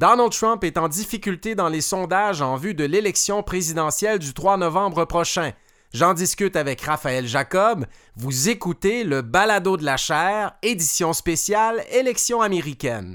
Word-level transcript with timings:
Donald 0.00 0.32
Trump 0.32 0.64
est 0.64 0.78
en 0.78 0.88
difficulté 0.88 1.54
dans 1.54 1.68
les 1.68 1.82
sondages 1.82 2.40
en 2.40 2.56
vue 2.56 2.72
de 2.72 2.84
l'élection 2.84 3.42
présidentielle 3.42 4.18
du 4.18 4.32
3 4.32 4.56
novembre 4.56 5.04
prochain. 5.04 5.52
J'en 5.92 6.14
discute 6.14 6.56
avec 6.56 6.80
Raphaël 6.80 7.26
Jacob. 7.26 7.84
Vous 8.16 8.48
écoutez 8.48 9.04
le 9.04 9.20
Balado 9.20 9.76
de 9.76 9.84
la 9.84 9.98
chair, 9.98 10.56
édition 10.62 11.12
spéciale 11.12 11.84
élection 11.92 12.40
américaine. 12.40 13.14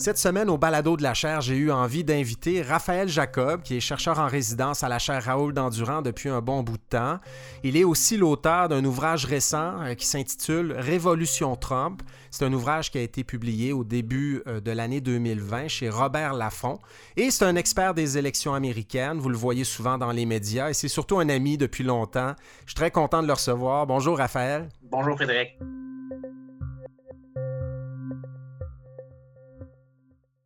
Cette 0.00 0.16
semaine, 0.16 0.48
au 0.48 0.56
balado 0.56 0.96
de 0.96 1.02
la 1.02 1.12
chaire, 1.12 1.40
j'ai 1.40 1.56
eu 1.56 1.72
envie 1.72 2.04
d'inviter 2.04 2.62
Raphaël 2.62 3.08
Jacob, 3.08 3.62
qui 3.62 3.76
est 3.76 3.80
chercheur 3.80 4.20
en 4.20 4.28
résidence 4.28 4.84
à 4.84 4.88
la 4.88 5.00
chaire 5.00 5.24
Raoul 5.24 5.52
d'Endurant 5.52 6.02
depuis 6.02 6.28
un 6.28 6.40
bon 6.40 6.62
bout 6.62 6.76
de 6.76 6.82
temps. 6.88 7.18
Il 7.64 7.76
est 7.76 7.82
aussi 7.82 8.16
l'auteur 8.16 8.68
d'un 8.68 8.84
ouvrage 8.84 9.24
récent 9.24 9.82
euh, 9.82 9.94
qui 9.94 10.06
s'intitule 10.06 10.72
Révolution 10.78 11.56
Trump. 11.56 12.00
C'est 12.30 12.44
un 12.44 12.52
ouvrage 12.52 12.92
qui 12.92 12.98
a 12.98 13.00
été 13.00 13.24
publié 13.24 13.72
au 13.72 13.82
début 13.82 14.40
euh, 14.46 14.60
de 14.60 14.70
l'année 14.70 15.00
2020 15.00 15.66
chez 15.66 15.90
Robert 15.90 16.34
Laffont. 16.34 16.78
Et 17.16 17.32
c'est 17.32 17.44
un 17.44 17.56
expert 17.56 17.92
des 17.92 18.18
élections 18.18 18.54
américaines. 18.54 19.18
Vous 19.18 19.30
le 19.30 19.36
voyez 19.36 19.64
souvent 19.64 19.98
dans 19.98 20.12
les 20.12 20.26
médias 20.26 20.70
et 20.70 20.74
c'est 20.74 20.86
surtout 20.86 21.18
un 21.18 21.28
ami 21.28 21.58
depuis 21.58 21.82
longtemps. 21.82 22.36
Je 22.66 22.70
suis 22.70 22.76
très 22.76 22.92
content 22.92 23.20
de 23.20 23.26
le 23.26 23.32
recevoir. 23.32 23.88
Bonjour 23.88 24.16
Raphaël. 24.18 24.68
Bonjour 24.92 25.16
Frédéric. 25.16 25.58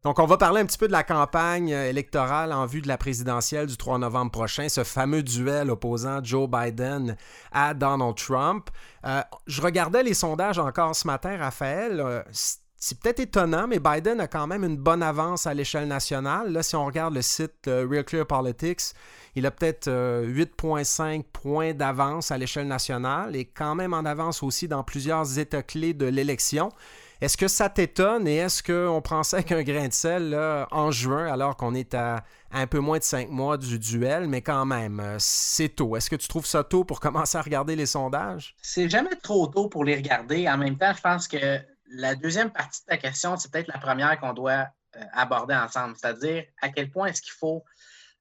Donc, 0.05 0.19
on 0.19 0.27
va 0.27 0.37
parler 0.37 0.61
un 0.61 0.67
petit 0.67 0.79
peu 0.79 0.89
de 0.89 0.93
la 0.93 1.05
campagne 1.05 1.73
euh, 1.73 1.89
électorale 1.89 2.53
en 2.53 2.67
vue 2.67 2.81
de 2.81 2.89
la 2.89 2.99
présidentielle 2.99 3.67
du 3.67 3.77
3 3.77 3.99
novembre 3.99 4.33
prochain, 4.33 4.69
ce 4.69 4.83
fameux 4.83 5.23
duel 5.23 5.71
opposant 5.71 6.19
Joe 6.25 6.49
Biden 6.51 7.17
à 7.53 7.73
Donald 7.73 8.17
Trump. 8.17 8.69
Euh, 9.07 9.23
je 9.47 9.63
regardais 9.63 10.03
les 10.03 10.15
sondages 10.15 10.59
encore 10.59 10.97
ce 10.97 11.07
matin, 11.07 11.37
Raphaël. 11.37 12.01
Euh, 12.01 12.21
c'est 12.77 12.99
peut-être 12.99 13.21
étonnant, 13.21 13.69
mais 13.69 13.79
Biden 13.79 14.19
a 14.19 14.27
quand 14.27 14.49
même 14.49 14.65
une 14.65 14.77
bonne 14.77 15.05
avance 15.05 15.47
à 15.47 15.55
l'échelle 15.55 15.87
nationale. 15.87 16.53
Là, 16.53 16.65
si 16.65 16.75
on 16.75 16.85
regarde 16.85 17.15
le 17.15 17.23
site 17.23 17.69
Real 17.69 18.05
Clear 18.05 18.27
Politics, 18.27 18.95
il 19.37 19.47
a 19.47 19.53
peut-être 19.53 19.89
8,5 19.89 21.23
points 21.33 21.75
d'avance 21.75 22.33
à 22.33 22.39
l'échelle 22.39 22.67
nationale 22.67 23.37
et 23.37 23.45
quand 23.45 23.77
même 23.77 23.95
en 23.95 24.05
avance 24.05 24.43
aussi 24.43 24.67
dans 24.67 24.83
plusieurs 24.83 25.39
états 25.39 25.63
clés 25.63 25.95
de 25.95 26.07
l'élection. 26.07 26.71
Est-ce 27.23 27.37
que 27.37 27.47
ça 27.47 27.69
t'étonne 27.69 28.27
et 28.27 28.39
est-ce 28.39 28.65
qu'on 28.65 29.01
prend 29.01 29.23
ça 29.23 29.37
avec 29.39 29.53
un 29.53 29.63
grain 29.63 29.87
de 29.87 29.93
sel 29.93 30.35
en 30.73 30.91
juin 30.91 31.33
alors 31.33 31.57
qu'on 31.57 31.73
est 31.73 31.95
à 31.95 32.25
un 32.51 32.67
peu 32.67 32.81
moins 32.81 32.99
de 32.99 33.05
cinq 33.05 33.31
mois 33.31 33.57
du 33.57 33.79
duel, 33.79 34.27
mais 34.27 34.43
quand 34.43 34.67
même, 34.67 34.99
euh, 34.99 35.17
c'est 35.21 35.69
tôt. 35.69 35.95
Est-ce 35.97 36.11
que 36.11 36.17
tu 36.17 36.27
trouves 36.27 36.47
ça 36.47 36.65
tôt 36.65 36.83
pour 36.83 36.99
commencer 37.01 37.39
à 37.39 37.43
regarder 37.43 37.77
les 37.77 37.87
sondages? 37.87 38.57
C'est 38.61 38.89
jamais 38.89 39.15
trop 39.23 39.47
tôt 39.47 39.69
pour 39.69 39.85
les 39.85 39.95
regarder. 39.95 40.49
En 40.49 40.59
même 40.59 40.77
temps, 40.77 40.93
je 40.97 41.01
pense 41.01 41.29
que 41.29 41.61
la 41.93 42.17
deuxième 42.17 42.51
partie 42.51 42.81
de 42.81 42.87
ta 42.87 42.97
question, 42.97 43.37
c'est 43.37 43.53
peut-être 43.53 43.69
la 43.69 43.79
première 43.79 44.19
qu'on 44.19 44.33
doit 44.33 44.67
euh, 44.97 45.05
aborder 45.13 45.55
ensemble, 45.55 45.95
c'est-à-dire 45.97 46.45
à 46.61 46.71
quel 46.71 46.91
point 46.91 47.07
est-ce 47.07 47.23
qu'il 47.23 47.35
faut 47.35 47.63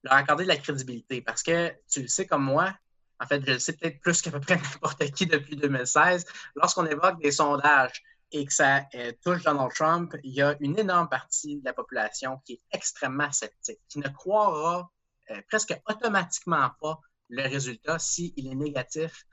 leur 0.03 0.13
accorder 0.13 0.43
de 0.43 0.49
la 0.49 0.57
crédibilité? 0.57 1.21
Parce 1.21 1.41
que 1.41 1.73
tu 1.91 2.03
le 2.03 2.07
sais 2.07 2.27
comme 2.27 2.43
moi, 2.43 2.71
en 3.19 3.25
fait, 3.25 3.43
je 3.43 3.53
le 3.53 3.59
sais 3.59 3.73
peut-être 3.73 3.99
plus 3.99 4.21
qu'à 4.21 4.29
peu 4.29 4.39
près 4.39 4.55
n'importe 4.73 5.09
qui 5.11 5.25
depuis 5.25 5.55
2016, 5.55 6.23
lorsqu'on 6.55 6.85
évoque 6.85 7.19
des 7.19 7.31
sondages 7.31 8.03
et 8.31 8.45
que 8.45 8.53
ça 8.53 8.85
euh, 8.95 9.11
touche 9.23 9.43
Donald 9.43 9.71
Trump, 9.73 10.15
il 10.23 10.33
y 10.33 10.41
a 10.41 10.55
une 10.59 10.77
énorme 10.79 11.09
partie 11.09 11.59
de 11.59 11.65
la 11.65 11.73
population 11.73 12.39
qui 12.45 12.53
est 12.53 12.61
extrêmement 12.71 13.31
sceptique, 13.31 13.79
qui 13.87 13.99
ne 13.99 14.07
croira 14.07 14.89
euh, 15.31 15.41
presque 15.49 15.79
automatiquement 15.87 16.69
pas 16.81 16.99
le 17.31 17.43
résultat 17.43 17.97
s'il 17.97 18.33
est 18.37 18.55
négatif 18.55 19.25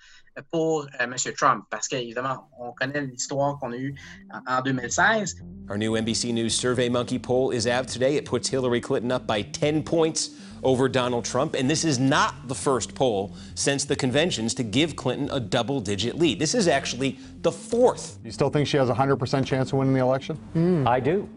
pour 0.50 0.82
euh, 0.82 0.86
M. 1.00 1.14
Trump. 1.36 1.64
Parce 1.68 1.88
qu'évidemment, 1.88 2.48
on 2.58 2.72
connaît 2.72 3.02
l'histoire 3.02 3.58
qu'on 3.58 3.72
a 3.72 3.76
eue 3.76 3.94
en, 4.32 4.58
en 4.58 4.62
2016. 4.62 5.42
Our 5.68 5.76
new 5.76 5.96
NBC 5.96 6.32
News 6.32 6.50
Survey 6.50 6.88
Monkey 6.88 7.18
poll 7.18 7.52
is 7.52 7.66
out 7.66 7.88
today. 7.88 8.16
It 8.16 8.24
puts 8.24 8.48
Hillary 8.48 8.80
Clinton 8.80 9.10
up 9.10 9.26
by 9.26 9.42
10 9.42 9.82
points 9.82 10.30
over 10.62 10.88
Donald 10.88 11.24
Trump. 11.24 11.54
And 11.54 11.68
this 11.68 11.84
is 11.84 11.98
not 11.98 12.46
the 12.46 12.54
first 12.54 12.94
poll 12.94 13.34
since 13.54 13.84
the 13.84 13.96
conventions 13.96 14.54
to 14.54 14.62
give 14.62 14.96
Clinton 14.96 15.28
a 15.30 15.40
double 15.40 15.80
digit 15.80 16.16
lead. 16.16 16.38
This 16.38 16.54
is 16.54 16.68
actually 16.68 17.18
the 17.42 17.52
fourth. 17.52 18.18
You 18.24 18.30
still 18.30 18.50
think 18.50 18.68
she 18.68 18.76
has 18.76 18.88
a 18.88 18.94
100% 18.94 19.44
chance 19.44 19.72
of 19.72 19.78
winning 19.78 19.94
the 19.94 20.00
election? 20.00 20.38
Mm. 20.54 20.86
I 20.86 21.00
do. 21.00 21.28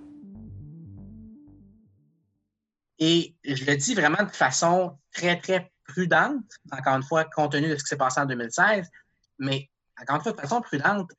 Et 3.04 3.34
je 3.44 3.66
le 3.66 3.76
dis 3.78 3.96
vraiment 3.96 4.24
de 4.24 4.32
façon 4.32 4.96
très, 5.12 5.42
très 5.42 5.72
prudente, 5.92 6.44
encore 6.72 6.96
une 6.96 7.04
fois, 7.04 7.26
compte 7.26 7.52
tenu 7.52 7.70
de 7.70 7.76
ce 7.76 7.84
qui 7.84 7.90
s'est 7.90 7.98
passé 7.98 8.20
en 8.20 8.26
2016, 8.26 8.90
mais 9.40 9.70
encore 10.00 10.18
une 10.18 10.22
fois, 10.24 10.32
de 10.32 10.42
façon 10.42 10.62
prudente, 10.62 11.12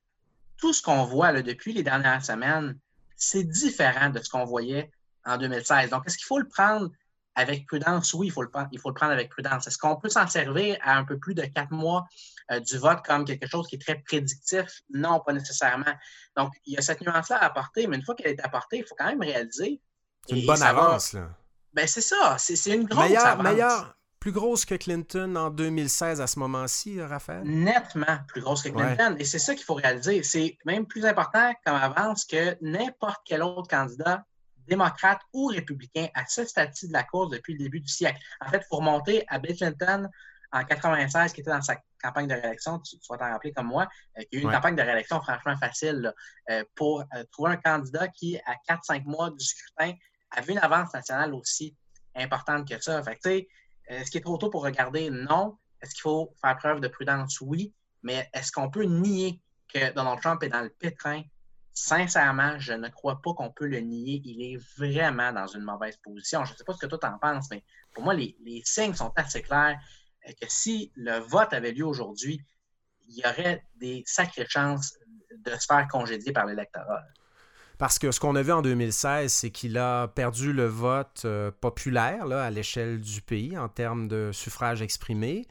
tout 0.56 0.72
ce 0.72 0.82
qu'on 0.82 1.04
voit 1.04 1.32
là, 1.32 1.42
depuis 1.42 1.72
les 1.72 1.82
dernières 1.82 2.24
semaines, 2.24 2.78
c'est 3.16 3.44
différent 3.44 4.10
de 4.10 4.20
ce 4.20 4.28
qu'on 4.28 4.44
voyait 4.44 4.90
en 5.24 5.36
2016. 5.36 5.90
Donc, 5.90 6.04
est-ce 6.06 6.16
qu'il 6.16 6.26
faut 6.26 6.38
le 6.38 6.48
prendre 6.48 6.90
avec 7.34 7.66
prudence, 7.66 8.12
oui, 8.14 8.26
il 8.26 8.30
faut 8.30 8.42
le, 8.42 8.50
il 8.72 8.78
faut 8.78 8.90
le 8.90 8.94
prendre 8.94 9.12
avec 9.12 9.30
prudence. 9.30 9.66
Est-ce 9.66 9.78
qu'on 9.78 9.96
peut 9.96 10.10
s'en 10.10 10.26
servir 10.26 10.76
à 10.82 10.96
un 10.98 11.04
peu 11.04 11.18
plus 11.18 11.34
de 11.34 11.42
quatre 11.42 11.70
mois 11.70 12.06
euh, 12.50 12.60
du 12.60 12.76
vote 12.76 12.98
comme 13.06 13.24
quelque 13.24 13.46
chose 13.46 13.66
qui 13.68 13.76
est 13.76 13.78
très 13.78 13.96
prédictif? 13.96 14.82
Non, 14.92 15.20
pas 15.20 15.32
nécessairement. 15.32 15.94
Donc, 16.36 16.52
il 16.66 16.74
y 16.74 16.76
a 16.76 16.82
cette 16.82 17.00
nuance-là 17.00 17.38
à 17.38 17.46
apporter, 17.46 17.86
mais 17.86 17.96
une 17.96 18.04
fois 18.04 18.14
qu'elle 18.14 18.32
est 18.32 18.44
apportée, 18.44 18.78
il 18.78 18.84
faut 18.84 18.94
quand 18.98 19.06
même 19.06 19.22
réaliser. 19.22 19.80
C'est 20.28 20.38
une 20.38 20.46
bonne 20.46 20.62
avance, 20.62 21.14
là. 21.14 21.30
Ben, 21.72 21.86
c'est 21.86 22.02
ça. 22.02 22.36
C'est 22.38 22.74
une 22.74 22.84
grosse 22.84 23.16
avance. 23.16 23.86
Plus 24.22 24.30
grosse 24.30 24.64
que 24.64 24.76
Clinton 24.76 25.34
en 25.34 25.50
2016 25.50 26.20
à 26.20 26.28
ce 26.28 26.38
moment-ci, 26.38 27.02
Raphaël? 27.02 27.42
Nettement 27.42 28.18
plus 28.28 28.40
grosse 28.40 28.62
que 28.62 28.68
Clinton. 28.68 29.16
Et 29.18 29.24
c'est 29.24 29.40
ça 29.40 29.56
qu'il 29.56 29.64
faut 29.64 29.74
réaliser. 29.74 30.22
C'est 30.22 30.56
même 30.64 30.86
plus 30.86 31.04
important 31.04 31.52
comme 31.66 31.74
avance 31.74 32.24
que 32.24 32.56
n'importe 32.60 33.20
quel 33.24 33.42
autre 33.42 33.66
candidat 33.68 34.24
démocrate 34.68 35.18
ou 35.32 35.46
républicain 35.46 36.06
à 36.14 36.24
ce 36.28 36.44
statut 36.44 36.86
de 36.86 36.92
la 36.92 37.02
course 37.02 37.30
depuis 37.30 37.54
le 37.54 37.58
début 37.58 37.80
du 37.80 37.88
siècle. 37.88 38.20
En 38.40 38.48
fait, 38.48 38.58
il 38.58 38.66
faut 38.70 38.76
remonter 38.76 39.24
à 39.26 39.40
Bill 39.40 39.56
Clinton 39.56 40.08
en 40.52 40.64
96, 40.64 41.32
qui 41.32 41.40
était 41.40 41.50
dans 41.50 41.60
sa 41.60 41.74
campagne 42.00 42.28
de 42.28 42.34
réélection, 42.34 42.78
tu, 42.78 42.96
vas 43.10 43.18
t'en 43.18 43.28
rappeler 43.28 43.52
comme 43.52 43.66
moi, 43.66 43.88
euh, 44.18 44.22
qui 44.30 44.36
a 44.36 44.38
eu 44.38 44.42
une 44.44 44.52
campagne 44.52 44.76
de 44.76 44.82
réélection 44.82 45.20
franchement 45.20 45.56
facile 45.56 46.14
euh, 46.48 46.62
pour 46.76 47.00
euh, 47.00 47.24
trouver 47.32 47.50
un 47.50 47.56
candidat 47.56 48.06
qui, 48.06 48.38
à 48.46 48.54
4-5 48.72 49.02
mois 49.02 49.30
du 49.30 49.44
scrutin, 49.44 49.94
avait 50.30 50.52
une 50.52 50.60
avance 50.60 50.94
nationale 50.94 51.34
aussi 51.34 51.74
importante 52.14 52.68
que 52.68 52.80
ça. 52.80 53.02
Fait 53.02 53.16
que, 53.16 53.46
est-ce 53.94 54.10
qu'il 54.10 54.20
est 54.20 54.24
trop 54.24 54.38
tôt 54.38 54.50
pour 54.50 54.62
regarder? 54.62 55.10
Non. 55.10 55.58
Est-ce 55.80 55.94
qu'il 55.94 56.02
faut 56.02 56.34
faire 56.40 56.56
preuve 56.56 56.80
de 56.80 56.88
prudence? 56.88 57.40
Oui. 57.40 57.72
Mais 58.02 58.28
est-ce 58.32 58.52
qu'on 58.52 58.70
peut 58.70 58.84
nier 58.84 59.40
que 59.72 59.92
Donald 59.92 60.20
Trump 60.20 60.42
est 60.42 60.48
dans 60.48 60.62
le 60.62 60.70
pétrin? 60.70 61.22
Sincèrement, 61.74 62.58
je 62.58 62.74
ne 62.74 62.88
crois 62.88 63.22
pas 63.22 63.32
qu'on 63.32 63.50
peut 63.50 63.66
le 63.66 63.80
nier. 63.80 64.20
Il 64.24 64.42
est 64.42 64.56
vraiment 64.76 65.32
dans 65.32 65.46
une 65.46 65.62
mauvaise 65.62 65.96
position. 65.96 66.44
Je 66.44 66.52
ne 66.52 66.58
sais 66.58 66.64
pas 66.64 66.74
ce 66.74 66.78
que 66.78 66.86
toi 66.86 66.98
en 67.04 67.18
penses, 67.18 67.48
mais 67.50 67.64
pour 67.94 68.04
moi, 68.04 68.14
les, 68.14 68.62
signes 68.64 68.94
sont 68.94 69.12
assez 69.16 69.42
clairs 69.42 69.78
euh, 70.28 70.32
que 70.40 70.46
si 70.48 70.92
le 70.94 71.18
vote 71.18 71.52
avait 71.52 71.72
lieu 71.72 71.86
aujourd'hui, 71.86 72.44
il 73.08 73.18
y 73.18 73.26
aurait 73.26 73.64
des 73.76 74.02
sacrées 74.06 74.46
chances 74.48 74.98
de 75.36 75.50
se 75.52 75.66
faire 75.66 75.86
congédier 75.88 76.32
par 76.32 76.46
l'électorat. 76.46 77.02
Parce 77.82 77.98
que 77.98 78.12
ce 78.12 78.20
qu'on 78.20 78.36
a 78.36 78.42
vu 78.42 78.52
en 78.52 78.62
2016, 78.62 79.32
c'est 79.32 79.50
qu'il 79.50 79.76
a 79.76 80.06
perdu 80.06 80.52
le 80.52 80.66
vote 80.66 81.22
euh, 81.24 81.50
populaire 81.60 82.28
là, 82.28 82.44
à 82.44 82.48
l'échelle 82.48 83.00
du 83.00 83.20
pays 83.20 83.58
en 83.58 83.68
termes 83.68 84.06
de 84.06 84.30
suffrage 84.32 84.82
exprimé. 84.82 85.48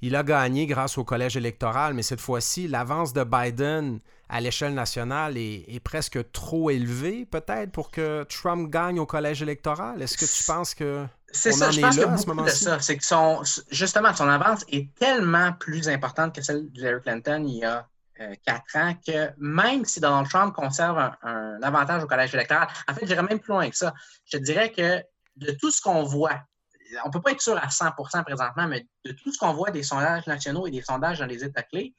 Il 0.00 0.14
a 0.14 0.22
gagné 0.22 0.66
grâce 0.66 0.96
au 0.96 1.02
collège 1.02 1.36
électoral, 1.36 1.94
mais 1.94 2.02
cette 2.02 2.20
fois-ci, 2.20 2.68
l'avance 2.68 3.12
de 3.12 3.24
Biden 3.24 3.98
à 4.28 4.40
l'échelle 4.40 4.74
nationale 4.74 5.36
est, 5.36 5.82
presque 5.82 6.30
trop 6.30 6.70
élevée, 6.70 7.26
peut-être, 7.26 7.72
pour 7.72 7.90
que 7.90 8.22
Trump 8.28 8.70
gagne 8.70 9.00
au 9.00 9.06
collège 9.06 9.42
électoral. 9.42 10.00
Est-ce 10.00 10.16
que 10.16 10.24
tu 10.24 10.44
penses 10.44 10.74
que 10.74 11.04
c'est 11.32 11.50
ça, 11.50 11.72
je 11.72 11.80
pense 11.80 12.24
que 12.24 12.30
beaucoup 12.30 12.44
de 12.44 12.48
ça, 12.48 12.78
c'est 12.78 12.96
que 12.96 13.04
son, 13.04 13.42
justement, 13.72 14.14
son 14.14 14.28
avance 14.28 14.64
est 14.68 14.94
tellement 14.94 15.52
plus 15.54 15.88
importante 15.88 16.32
que 16.32 16.42
celle 16.42 16.70
de 16.70 16.78
Hillary 16.78 17.02
Clinton 17.02 17.44
il 17.44 17.56
y 17.56 17.64
a 17.64 17.88
quatre 18.44 18.76
ans 18.76 18.94
que 19.06 19.30
même 19.38 19.84
si 19.84 20.00
Donald 20.00 20.28
Trump 20.28 20.54
conserve 20.54 20.98
un, 21.22 21.62
avantage 21.62 22.02
au 22.02 22.06
collège 22.06 22.34
électoral, 22.34 22.68
en 22.88 22.94
fait, 22.94 23.06
j'irais 23.06 23.22
même 23.22 23.40
plus 23.40 23.52
loin 23.52 23.68
que 23.68 23.76
ça. 23.76 23.94
Je 24.24 24.38
dirais 24.38 24.70
que 24.70 25.02
de 25.36 25.52
tout 25.52 25.70
ce 25.70 25.80
qu'on 25.80 26.02
voit 26.02 26.40
on 27.04 27.08
ne 27.08 27.12
peut 27.12 27.22
pas 27.22 27.32
être 27.32 27.40
sûr 27.40 27.56
à 27.56 27.68
100% 27.68 28.24
présentement, 28.24 28.66
mais 28.66 28.86
de 29.04 29.12
tout 29.12 29.32
ce 29.32 29.38
qu'on 29.38 29.52
voit 29.52 29.70
des 29.70 29.82
sondages 29.82 30.26
nationaux 30.26 30.66
et 30.66 30.70
des 30.70 30.82
sondages 30.82 31.18
dans 31.18 31.26
les 31.26 31.44
États 31.44 31.62
clés, 31.62 31.94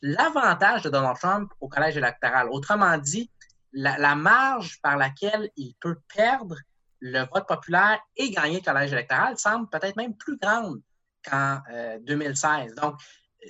l'avantage 0.00 0.82
de 0.82 0.90
Donald 0.90 1.16
Trump 1.18 1.52
au 1.60 1.68
collège 1.68 1.96
électoral, 1.96 2.48
autrement 2.50 2.96
dit, 2.98 3.30
la, 3.72 4.14
marge 4.14 4.80
par 4.82 4.96
laquelle 4.96 5.50
il 5.56 5.74
peut 5.80 5.96
perdre 6.14 6.56
le 7.00 7.20
vote 7.20 7.46
populaire 7.46 8.00
et 8.16 8.30
gagner 8.30 8.60
le 8.60 8.64
collège 8.64 8.92
électoral 8.92 9.38
semble 9.38 9.68
peut-être 9.68 9.96
même 9.96 10.16
plus 10.16 10.36
grande 10.36 10.80
qu'en 11.24 11.60
2016. 12.02 12.74
Donc, 12.74 12.96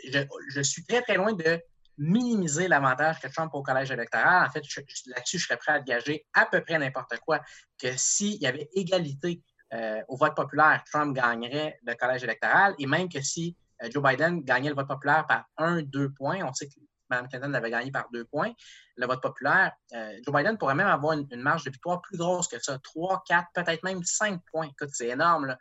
je, 0.08 0.62
suis 0.62 0.84
très, 0.84 1.02
très 1.02 1.16
loin 1.16 1.32
de 1.32 1.60
minimiser 2.02 2.66
l'avantage 2.66 3.20
que 3.20 3.28
Trump 3.28 3.52
a 3.54 3.56
au 3.56 3.62
collège 3.62 3.90
électoral. 3.90 4.48
En 4.48 4.50
fait, 4.50 4.62
là-dessus, 5.06 5.38
je 5.38 5.46
serais 5.46 5.56
prêt 5.56 5.72
à 5.72 5.80
gager 5.80 6.26
à 6.34 6.46
peu 6.46 6.60
près 6.60 6.78
n'importe 6.78 7.16
quoi 7.20 7.40
que 7.80 7.96
s'il 7.96 8.42
y 8.42 8.46
avait 8.46 8.68
égalité 8.74 9.40
euh, 9.72 10.02
au 10.08 10.16
vote 10.16 10.34
populaire, 10.34 10.82
Trump 10.90 11.14
gagnerait 11.14 11.78
le 11.86 11.94
collège 11.94 12.24
électoral 12.24 12.74
et 12.78 12.86
même 12.86 13.08
que 13.08 13.22
si 13.22 13.56
euh, 13.82 13.88
Joe 13.90 14.02
Biden 14.02 14.42
gagnait 14.42 14.68
le 14.68 14.74
vote 14.74 14.88
populaire 14.88 15.26
par 15.26 15.46
un, 15.56 15.82
deux 15.82 16.10
points, 16.12 16.44
on 16.44 16.52
sait 16.52 16.66
que 16.66 16.74
Mme 17.08 17.28
Clinton 17.28 17.48
l'avait 17.48 17.70
gagné 17.70 17.90
par 17.90 18.08
deux 18.12 18.24
points, 18.24 18.52
le 18.96 19.06
vote 19.06 19.22
populaire, 19.22 19.72
euh, 19.94 20.12
Joe 20.26 20.34
Biden 20.34 20.58
pourrait 20.58 20.74
même 20.74 20.88
avoir 20.88 21.12
une, 21.12 21.28
marge 21.36 21.64
de 21.64 21.70
victoire 21.70 22.02
plus 22.02 22.18
grosse 22.18 22.48
que 22.48 22.58
ça, 22.60 22.78
trois, 22.80 23.22
quatre, 23.26 23.48
peut-être 23.54 23.82
même 23.84 24.02
cinq 24.02 24.40
points. 24.50 24.68
C'est 24.92 25.08
énorme 25.08 25.56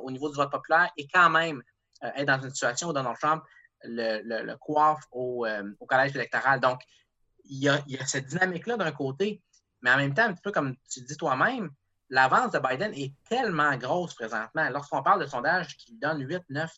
au 0.00 0.10
niveau 0.10 0.30
du 0.30 0.36
vote 0.36 0.50
populaire 0.50 0.90
et 0.96 1.06
quand 1.12 1.28
même 1.28 1.60
être 2.02 2.26
dans 2.26 2.40
une 2.40 2.50
situation 2.50 2.88
où 2.88 2.92
Donald 2.92 3.16
Trump 3.20 3.42
le, 3.84 4.54
coiffe 4.56 5.04
au, 5.10 5.46
collège 5.88 6.14
électoral. 6.14 6.60
Donc, 6.60 6.80
il 7.44 7.58
y 7.58 7.68
a, 7.68 7.82
il 7.86 7.96
y 7.96 7.98
a 7.98 8.06
cette 8.06 8.26
dynamique-là 8.26 8.76
d'un 8.76 8.92
côté, 8.92 9.42
mais 9.82 9.90
en 9.90 9.96
même 9.96 10.14
temps, 10.14 10.24
un 10.24 10.32
petit 10.32 10.42
peu 10.42 10.52
comme 10.52 10.76
tu 10.88 11.00
dis 11.00 11.16
toi-même, 11.16 11.70
l'avance 12.12 12.52
de 12.52 12.58
Biden 12.58 12.92
est 12.94 13.14
tellement 13.28 13.76
grosse 13.76 14.14
présentement. 14.14 14.68
Lorsqu'on 14.70 15.02
parle 15.02 15.20
de 15.20 15.26
sondage 15.26 15.76
qui 15.76 15.92
lui 15.92 15.98
donne 15.98 16.20
8, 16.20 16.42
9, 16.50 16.70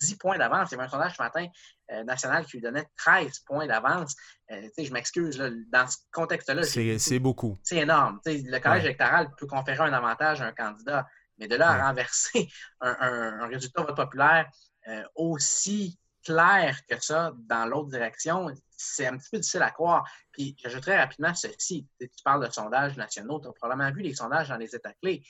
10 0.00 0.16
points 0.16 0.38
d'avance, 0.38 0.70
il 0.70 0.74
y 0.74 0.78
avait 0.78 0.86
un 0.86 0.90
sondage 0.90 1.14
ce 1.16 1.22
matin 1.22 1.46
euh, 1.92 2.04
national 2.04 2.44
qui 2.44 2.56
lui 2.56 2.62
donnait 2.62 2.86
13 2.96 3.40
points 3.40 3.66
d'avance. 3.66 4.16
Euh, 4.50 4.68
je 4.76 4.92
m'excuse, 4.92 5.38
dans 5.70 5.86
ce 5.86 5.98
contexte-là. 6.10 6.62
C'est 6.62 7.18
beaucoup. 7.18 7.58
C'est 7.62 7.78
énorme. 7.78 8.20
le 8.24 8.58
collège 8.58 8.84
électoral 8.84 9.30
peut 9.36 9.46
conférer 9.46 9.80
un 9.80 9.92
avantage 9.92 10.40
à 10.40 10.46
un 10.46 10.52
candidat, 10.52 11.06
mais 11.38 11.48
de 11.48 11.56
là 11.56 11.70
à 11.70 11.88
renverser 11.88 12.48
un, 12.80 13.46
résultat 13.48 13.82
vote 13.82 13.96
populaire 13.96 14.50
euh, 14.88 15.02
aussi 15.14 15.98
clair 16.24 16.78
que 16.88 17.02
ça 17.02 17.32
dans 17.48 17.66
l'autre 17.66 17.88
direction, 17.88 18.48
c'est 18.76 19.06
un 19.06 19.16
petit 19.16 19.28
peu 19.30 19.38
difficile 19.38 19.62
à 19.62 19.70
croire. 19.70 20.04
Puis 20.32 20.56
j'ajouterais 20.62 20.98
rapidement 20.98 21.34
ceci. 21.34 21.86
Tu 22.00 22.08
parles 22.24 22.46
de 22.46 22.52
sondages 22.52 22.96
nationaux, 22.96 23.40
tu 23.40 23.48
as 23.48 23.52
probablement 23.52 23.92
vu 23.92 24.02
les 24.02 24.14
sondages 24.14 24.48
dans 24.48 24.56
les 24.56 24.74
États 24.74 24.92
clés. 24.94 25.22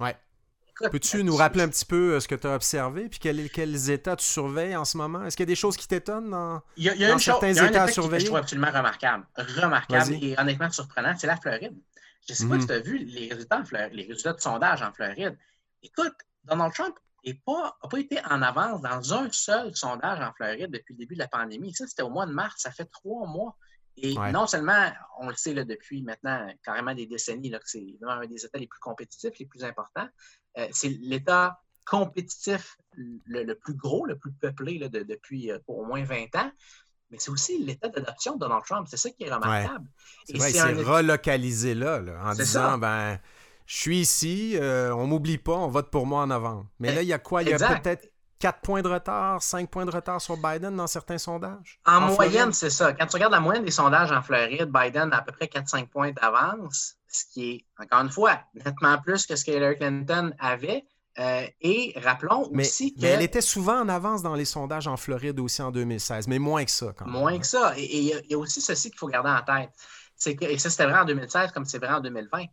Oui. 0.00 0.10
Peux-tu 0.90 1.22
nous 1.22 1.36
rappeler 1.36 1.62
un 1.62 1.68
petit 1.68 1.84
peu 1.84 2.14
euh, 2.14 2.20
ce 2.20 2.26
que 2.26 2.34
tu 2.34 2.46
as 2.46 2.54
observé, 2.54 3.08
puis 3.08 3.18
quels, 3.18 3.50
quels, 3.50 3.90
États 3.90 4.16
tu 4.16 4.24
surveilles 4.24 4.74
en 4.74 4.84
ce 4.84 4.96
moment? 4.96 5.24
Est-ce 5.24 5.36
qu'il 5.36 5.44
y 5.44 5.48
a 5.48 5.52
des 5.52 5.54
choses 5.54 5.76
qui 5.76 5.86
t'étonnent 5.86 6.30
dans, 6.30 6.62
il 6.76 6.84
y 6.84 6.88
a, 6.88 6.94
il 6.94 7.00
y 7.00 7.04
a 7.04 7.18
certains 7.18 7.52
États 7.52 7.82
un 7.82 7.84
à 7.84 7.88
surveiller? 7.88 8.18
Que 8.18 8.20
je 8.20 8.26
trouve 8.26 8.38
absolument 8.38 8.70
remarquable. 8.70 9.26
Remarquable 9.36 10.14
et 10.14 10.34
honnêtement 10.38 10.70
surprenant, 10.70 11.14
c'est 11.16 11.26
la 11.26 11.36
Floride. 11.36 11.76
Je 12.26 12.32
ne 12.32 12.36
sais 12.36 12.46
pas 12.46 12.54
si 12.54 12.60
mhm. 12.60 12.66
tu 12.66 12.72
as 12.72 12.80
vu 12.80 12.98
les 12.98 13.28
résultats, 13.28 13.62
les 13.92 14.06
résultats 14.06 14.32
de 14.32 14.40
sondage 14.40 14.82
en 14.82 14.92
Floride. 14.92 15.36
Écoute, 15.82 16.14
Donald 16.44 16.72
Trump 16.72 16.96
n'a 17.24 17.32
pas, 17.44 17.76
pas 17.88 17.98
été 17.98 18.18
en 18.28 18.42
avance 18.42 18.82
dans 18.82 19.14
un 19.14 19.30
seul 19.30 19.74
sondage 19.76 20.20
en 20.20 20.32
Floride 20.34 20.70
depuis 20.70 20.94
le 20.94 20.98
début 20.98 21.14
de 21.14 21.20
la 21.20 21.28
pandémie. 21.28 21.74
Ça, 21.74 21.86
c'était 21.86 22.02
au 22.02 22.10
mois 22.10 22.26
de 22.26 22.32
mars, 22.32 22.54
ça 22.58 22.70
fait 22.70 22.86
trois 22.86 23.26
mois. 23.26 23.56
Et 23.96 24.14
non 24.14 24.46
seulement, 24.46 24.90
on 25.18 25.28
le 25.28 25.34
sait 25.34 25.52
là, 25.52 25.64
depuis 25.64 26.02
maintenant 26.02 26.48
carrément 26.64 26.94
des 26.94 27.06
décennies, 27.06 27.50
que 27.50 27.58
c'est 27.64 27.94
un 28.02 28.26
des 28.26 28.44
États 28.44 28.58
les 28.58 28.66
plus 28.66 28.80
compétitifs, 28.80 29.38
les 29.38 29.46
plus 29.46 29.64
importants. 29.64 30.08
Euh, 30.58 30.66
c'est 30.72 30.88
l'État 30.88 31.60
compétitif 31.84 32.78
le, 32.94 33.52
plus 33.54 33.74
gros, 33.74 34.06
le 34.06 34.16
plus 34.16 34.32
peuplé 34.32 34.78
là, 34.78 34.88
depuis 34.88 35.50
euh, 35.50 35.58
au 35.66 35.84
moins 35.84 36.02
20 36.04 36.34
ans. 36.36 36.50
Mais 37.10 37.18
c'est 37.18 37.30
aussi 37.30 37.62
l'état 37.62 37.88
d'adoption 37.88 38.34
de 38.34 38.40
Donald 38.40 38.64
Trump. 38.64 38.86
C'est 38.90 38.96
ça 38.96 39.10
qui 39.10 39.24
est 39.24 39.32
remarquable. 39.32 39.86
C'est 40.24 40.38
vrai, 40.38 40.52
c'est 40.52 40.82
relocalisé 40.82 41.74
là, 41.74 42.02
en 42.22 42.32
disant, 42.32 42.78
ben, 42.78 43.18
je 43.72 43.78
suis 43.78 44.00
ici, 44.00 44.58
euh, 44.60 44.94
on 44.94 45.06
m'oublie 45.06 45.38
pas, 45.38 45.54
on 45.54 45.68
vote 45.68 45.90
pour 45.90 46.04
moi 46.04 46.24
en 46.24 46.26
novembre. 46.26 46.66
Mais 46.78 46.94
là, 46.94 47.00
il 47.00 47.08
y 47.08 47.14
a 47.14 47.18
quoi? 47.18 47.42
Il 47.42 47.48
y 47.48 47.54
a 47.54 47.58
peut-être 47.80 48.06
4 48.38 48.60
points 48.60 48.82
de 48.82 48.88
retard, 48.88 49.42
5 49.42 49.70
points 49.70 49.86
de 49.86 49.90
retard 49.90 50.20
sur 50.20 50.36
Biden 50.36 50.76
dans 50.76 50.86
certains 50.86 51.16
sondages? 51.16 51.80
En, 51.86 52.02
moyenne, 52.02 52.52
c'est 52.52 52.68
ça. 52.68 52.92
Quand 52.92 53.06
tu 53.06 53.14
regardes 53.14 53.32
la 53.32 53.40
moyenne 53.40 53.64
des 53.64 53.70
sondages 53.70 54.12
en 54.12 54.20
Floride, 54.20 54.70
Biden 54.70 55.10
a 55.14 55.16
à 55.16 55.22
peu 55.22 55.32
près 55.32 55.46
4-5 55.46 55.86
points 55.86 56.12
d'avance, 56.12 56.96
ce 57.08 57.24
qui 57.32 57.50
est, 57.50 57.66
encore 57.82 58.00
une 58.00 58.10
fois, 58.10 58.40
nettement 58.62 58.98
plus 58.98 59.24
que 59.24 59.36
ce 59.36 59.44
que 59.46 59.52
Hillary 59.52 59.78
Clinton 59.78 60.34
avait. 60.38 60.84
Euh, 61.18 61.46
et 61.62 61.94
rappelons 61.96 62.50
aussi 62.52 62.92
que. 62.92 63.00
Mais 63.00 63.08
elle 63.08 63.22
était 63.22 63.40
souvent 63.40 63.80
en 63.80 63.88
avance 63.88 64.22
dans 64.22 64.34
les 64.34 64.44
sondages 64.44 64.86
en 64.86 64.98
Floride 64.98 65.40
aussi 65.40 65.62
en 65.62 65.70
2016, 65.70 66.28
mais 66.28 66.38
moins 66.38 66.66
que 66.66 66.70
ça 66.70 66.92
quand 66.94 67.06
même. 67.06 67.14
Moins 67.14 67.38
que 67.38 67.46
ça. 67.46 67.72
Et 67.78 67.98
il 67.98 68.22
y, 68.28 68.34
a 68.34 68.38
aussi 68.38 68.60
ceci 68.60 68.90
qu'il 68.90 68.98
faut 68.98 69.08
garder 69.08 69.30
en 69.30 69.40
tête. 69.40 69.70
C'est 70.14 70.36
que, 70.36 70.44
et 70.44 70.58
ça, 70.58 70.68
c'était 70.68 70.84
vrai 70.84 70.98
en 70.98 71.06
2016 71.06 71.52
comme 71.52 71.64
c'est 71.64 71.78
vrai 71.78 71.94
en 71.94 72.00
2020. 72.00 72.44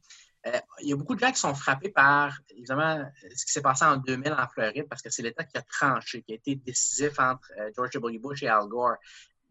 Euh, 0.47 0.59
il 0.81 0.89
y 0.89 0.93
a 0.93 0.95
beaucoup 0.95 1.15
de 1.15 1.19
gens 1.19 1.31
qui 1.31 1.39
sont 1.39 1.53
frappés 1.53 1.89
par, 1.89 2.39
évidemment, 2.49 3.05
ce 3.35 3.45
qui 3.45 3.51
s'est 3.51 3.61
passé 3.61 3.83
en 3.83 3.97
2000 3.97 4.33
en 4.33 4.47
Floride, 4.47 4.87
parce 4.89 5.01
que 5.01 5.09
c'est 5.09 5.21
l'État 5.21 5.43
qui 5.43 5.57
a 5.57 5.61
tranché, 5.61 6.21
qui 6.21 6.31
a 6.31 6.35
été 6.35 6.55
décisif 6.55 7.19
entre 7.19 7.51
euh, 7.59 7.71
George 7.75 7.91
W. 7.91 8.19
Bush 8.19 8.43
et 8.43 8.47
Al 8.47 8.67
Gore. 8.67 8.95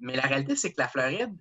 Mais 0.00 0.16
la 0.16 0.22
réalité, 0.22 0.56
c'est 0.56 0.72
que 0.72 0.80
la 0.80 0.88
Floride 0.88 1.36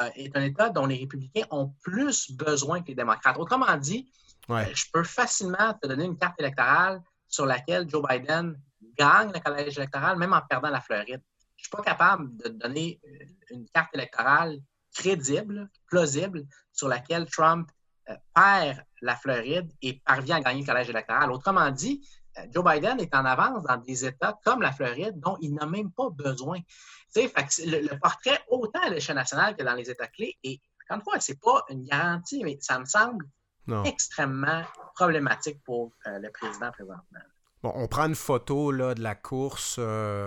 euh, 0.00 0.10
est 0.16 0.36
un 0.36 0.42
État 0.42 0.70
dont 0.70 0.86
les 0.86 0.96
républicains 0.96 1.46
ont 1.50 1.72
plus 1.82 2.32
besoin 2.32 2.82
que 2.82 2.88
les 2.88 2.94
démocrates. 2.94 3.38
Autrement 3.38 3.76
dit, 3.76 4.10
je 4.48 4.84
peux 4.92 5.04
facilement 5.04 5.74
te 5.74 5.86
donner 5.86 6.06
une 6.06 6.18
carte 6.18 6.40
électorale 6.40 7.00
sur 7.28 7.46
laquelle 7.46 7.88
Joe 7.88 8.04
Biden 8.08 8.60
gagne 8.98 9.30
le 9.32 9.38
collège 9.38 9.78
électoral, 9.78 10.18
même 10.18 10.32
en 10.32 10.40
perdant 10.42 10.70
la 10.70 10.80
Floride. 10.80 11.22
Je 11.56 11.62
ne 11.62 11.66
suis 11.66 11.70
pas 11.70 11.82
capable 11.82 12.36
de 12.38 12.48
donner 12.48 13.00
une 13.50 13.68
carte 13.68 13.94
électorale 13.94 14.58
crédible, 14.92 15.70
plausible, 15.86 16.46
sur 16.72 16.88
laquelle 16.88 17.28
Trump 17.30 17.70
euh, 17.70 17.79
perd 18.34 18.84
la 19.02 19.16
Floride 19.16 19.70
et 19.82 20.00
parvient 20.04 20.36
à 20.36 20.40
gagner 20.40 20.60
le 20.60 20.66
collège 20.66 20.90
électoral. 20.90 21.30
Autrement 21.30 21.70
dit, 21.70 22.06
euh, 22.38 22.42
Joe 22.52 22.64
Biden 22.64 23.00
est 23.00 23.14
en 23.14 23.24
avance 23.24 23.64
dans 23.64 23.76
des 23.76 24.04
États 24.04 24.38
comme 24.44 24.62
la 24.62 24.72
Floride 24.72 25.18
dont 25.18 25.36
il 25.40 25.54
n'a 25.54 25.66
même 25.66 25.90
pas 25.92 26.10
besoin. 26.10 26.58
le, 27.16 27.98
portrait, 27.98 28.40
autant 28.48 28.80
à 28.82 28.90
l'échelle 28.90 29.16
nationale 29.16 29.56
que 29.56 29.62
dans 29.62 29.74
les 29.74 29.90
États 29.90 30.08
clés, 30.08 30.38
et 30.42 30.60
encore 30.88 30.96
une 30.96 31.02
fois, 31.02 31.20
ce 31.20 31.32
n'est 31.32 31.38
pas 31.38 31.64
une 31.68 31.84
garantie, 31.84 32.42
mais 32.44 32.58
ça 32.60 32.78
me 32.78 32.84
semble 32.84 33.26
extrêmement 33.84 34.64
problématique 34.94 35.62
pour 35.64 35.92
euh, 36.06 36.18
le 36.18 36.30
président 36.30 36.72
présentement. 36.72 37.20
Bon, 37.62 37.72
on 37.74 37.88
prend 37.88 38.06
une 38.06 38.14
photo 38.14 38.70
là, 38.70 38.94
de 38.94 39.02
la 39.02 39.14
course 39.14 39.78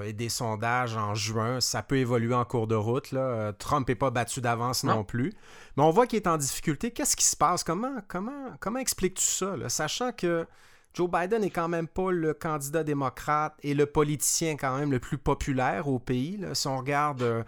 et 0.05 0.13
des 0.13 0.29
sondages 0.29 0.95
en 0.95 1.15
juin. 1.15 1.59
Ça 1.61 1.81
peut 1.81 1.97
évoluer 1.97 2.35
en 2.35 2.45
cours 2.45 2.67
de 2.67 2.75
route. 2.75 3.11
Là. 3.11 3.53
Trump 3.53 3.87
n'est 3.87 3.95
pas 3.95 4.11
battu 4.11 4.39
d'avance 4.39 4.83
non. 4.83 5.03
plus. 5.03 5.33
Mais 5.75 5.83
on 5.83 5.89
voit 5.89 6.05
qu'il 6.05 6.17
est 6.17 6.27
en 6.27 6.37
difficulté. 6.37 6.91
Qu'est-ce 6.91 7.15
qui 7.15 7.25
se 7.25 7.35
passe? 7.35 7.63
Comment, 7.63 7.95
comment, 8.07 8.51
comment 8.59 8.77
expliques-tu 8.77 9.25
ça? 9.25 9.55
Sachant 9.67 10.11
que 10.11 10.45
Joe 10.93 11.09
Biden 11.09 11.41
n'est 11.41 11.49
quand 11.49 11.69
même 11.69 11.87
pas 11.87 12.11
le 12.11 12.35
candidat 12.35 12.83
démocrate 12.83 13.55
et 13.63 13.73
le 13.73 13.87
politicien 13.87 14.55
quand 14.55 14.77
même 14.77 14.91
le 14.91 14.99
plus 14.99 15.17
populaire 15.17 15.87
au 15.87 15.97
pays. 15.97 16.39
Si 16.53 16.67
on 16.67 16.77
regarde 16.77 17.23
euh, 17.23 17.43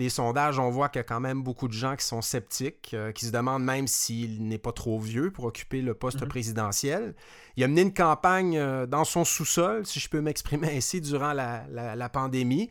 les 0.00 0.08
sondages, 0.08 0.58
on 0.58 0.70
voit 0.70 0.88
qu'il 0.88 0.98
y 0.98 1.00
a 1.00 1.04
quand 1.04 1.20
même 1.20 1.42
beaucoup 1.42 1.68
de 1.68 1.72
gens 1.72 1.94
qui 1.94 2.04
sont 2.04 2.22
sceptiques, 2.22 2.92
euh, 2.94 3.12
qui 3.12 3.26
se 3.26 3.30
demandent 3.30 3.62
même 3.62 3.86
s'il 3.86 4.46
n'est 4.46 4.58
pas 4.58 4.72
trop 4.72 4.98
vieux 4.98 5.30
pour 5.30 5.44
occuper 5.44 5.82
le 5.82 5.94
poste 5.94 6.22
mm-hmm. 6.22 6.28
présidentiel. 6.28 7.14
Il 7.56 7.64
a 7.64 7.68
mené 7.68 7.82
une 7.82 7.92
campagne 7.92 8.56
euh, 8.56 8.86
dans 8.86 9.04
son 9.04 9.24
sous-sol, 9.24 9.84
si 9.84 10.00
je 10.00 10.08
peux 10.08 10.20
m'exprimer 10.20 10.76
ainsi, 10.76 11.00
durant 11.00 11.32
la, 11.32 11.64
la 11.70 12.08
pandémie. 12.08 12.70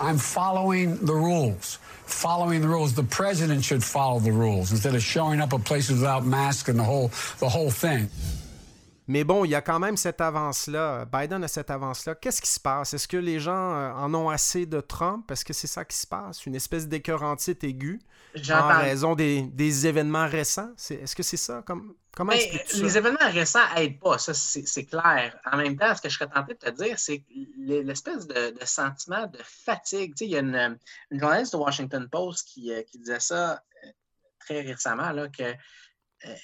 I'm 0.00 0.18
following 0.18 0.98
the 0.98 1.14
rules. 1.14 1.78
Following 2.06 2.60
the 2.60 2.68
rules. 2.68 2.94
The 2.94 3.02
president 3.02 3.62
should 3.62 3.82
follow 3.82 4.20
the 4.20 4.32
rules 4.32 4.70
instead 4.72 4.94
of 4.94 5.02
showing 5.02 5.40
up 5.40 5.54
at 5.54 5.64
places 5.64 6.00
without 6.00 6.24
masks 6.24 6.68
and 6.68 6.78
the 6.78 6.84
whole, 6.84 7.10
the 7.38 7.48
whole 7.48 7.70
thing. 7.70 8.08
Mais 9.08 9.22
bon, 9.22 9.44
il 9.44 9.50
y 9.50 9.54
a 9.54 9.62
quand 9.62 9.78
même 9.78 9.96
cette 9.96 10.20
avance-là. 10.20 11.04
Biden 11.04 11.44
a 11.44 11.48
cette 11.48 11.70
avance-là. 11.70 12.16
Qu'est-ce 12.16 12.42
qui 12.42 12.50
se 12.50 12.58
passe? 12.58 12.92
Est-ce 12.92 13.06
que 13.06 13.16
les 13.16 13.38
gens 13.38 13.74
euh, 13.74 13.92
en 13.92 14.12
ont 14.14 14.28
assez 14.28 14.66
de 14.66 14.80
Trump? 14.80 15.30
Est-ce 15.30 15.44
que 15.44 15.52
c'est 15.52 15.68
ça 15.68 15.84
qui 15.84 15.96
se 15.96 16.06
passe? 16.06 16.44
Une 16.44 16.56
espèce 16.56 16.88
d'écœurantite 16.88 17.62
aiguë 17.62 18.00
en 18.50 18.80
raison 18.80 19.14
des, 19.14 19.42
des 19.42 19.86
événements 19.86 20.26
récents? 20.26 20.72
Est-ce 20.90 21.14
que 21.14 21.22
c'est 21.22 21.36
ça? 21.36 21.62
Comme, 21.64 21.94
comment 22.16 22.32
expliques-tu 22.32 22.82
Les 22.82 22.98
événements 22.98 23.30
récents 23.30 23.60
n'aident 23.76 24.00
pas, 24.00 24.18
ça 24.18 24.34
c'est 24.34 24.84
clair. 24.84 25.38
En 25.44 25.56
même 25.56 25.76
temps, 25.76 25.94
ce 25.94 26.02
que 26.02 26.08
je 26.08 26.18
serais 26.18 26.28
tenté 26.28 26.54
de 26.54 26.58
te 26.58 26.70
dire, 26.70 26.98
c'est 26.98 27.22
l'espèce 27.56 28.26
de, 28.26 28.54
sentiment 28.64 29.26
de 29.28 29.38
fatigue. 29.44 30.14
Tu 30.16 30.24
sais, 30.24 30.26
il 30.26 30.30
y 30.32 30.36
a 30.36 30.40
une, 30.40 30.78
journaliste 31.12 31.52
de 31.52 31.58
Washington 31.58 32.08
Post 32.10 32.48
qui, 32.48 32.72
euh, 32.72 32.82
qui 32.82 32.98
disait 32.98 33.20
ça 33.20 33.52
euh, 33.84 33.88
très 34.40 34.62
récemment, 34.62 35.12
là, 35.12 35.28
que 35.28 35.54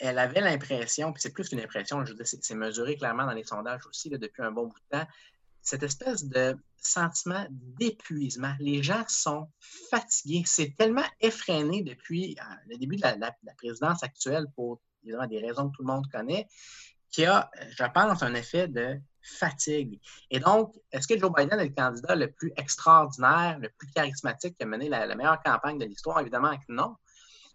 elle 0.00 0.18
avait 0.18 0.40
l'impression, 0.40 1.12
puis 1.12 1.22
c'est 1.22 1.32
plus 1.32 1.48
qu'une 1.48 1.60
impression, 1.60 2.04
je 2.04 2.14
veux 2.14 2.24
c'est 2.24 2.54
mesuré 2.54 2.96
clairement 2.96 3.26
dans 3.26 3.32
les 3.32 3.44
sondages 3.44 3.86
aussi 3.86 4.10
depuis 4.10 4.42
un 4.42 4.50
bon 4.50 4.66
bout 4.66 4.78
de 4.78 4.98
temps, 4.98 5.06
cette 5.62 5.82
espèce 5.84 6.24
de 6.24 6.56
sentiment 6.76 7.46
d'épuisement. 7.50 8.54
Les 8.58 8.82
gens 8.82 9.04
sont 9.08 9.48
fatigués. 9.90 10.42
C'est 10.44 10.74
tellement 10.76 11.04
effréné 11.20 11.82
depuis 11.82 12.36
euh, 12.40 12.54
le 12.68 12.76
début 12.76 12.96
de 12.96 13.02
la, 13.02 13.32
présidence 13.56 14.02
actuelle 14.02 14.46
pour 14.56 14.80
des 15.04 15.38
raisons 15.38 15.70
que 15.70 15.76
tout 15.76 15.82
le 15.82 15.92
monde 15.92 16.06
connaît, 16.10 16.48
qu'il 17.10 17.24
y 17.24 17.26
a, 17.26 17.50
je 17.70 17.84
pense, 17.92 18.22
un 18.22 18.34
effet 18.34 18.68
de 18.68 19.00
fatigue. 19.22 20.00
Et 20.30 20.40
donc, 20.40 20.74
est-ce 20.90 21.06
que 21.06 21.18
Joe 21.18 21.32
Biden 21.32 21.58
est 21.60 21.68
le 21.68 21.74
candidat 21.74 22.16
le 22.16 22.30
plus 22.32 22.52
extraordinaire, 22.56 23.58
le 23.60 23.68
plus 23.70 23.88
charismatique 23.88 24.56
qui 24.56 24.64
a 24.64 24.66
mené 24.66 24.88
la, 24.88 25.06
la 25.06 25.14
meilleure 25.14 25.42
campagne 25.42 25.78
de 25.78 25.84
l'histoire? 25.84 26.20
Évidemment 26.20 26.56
que 26.56 26.64
non. 26.68 26.96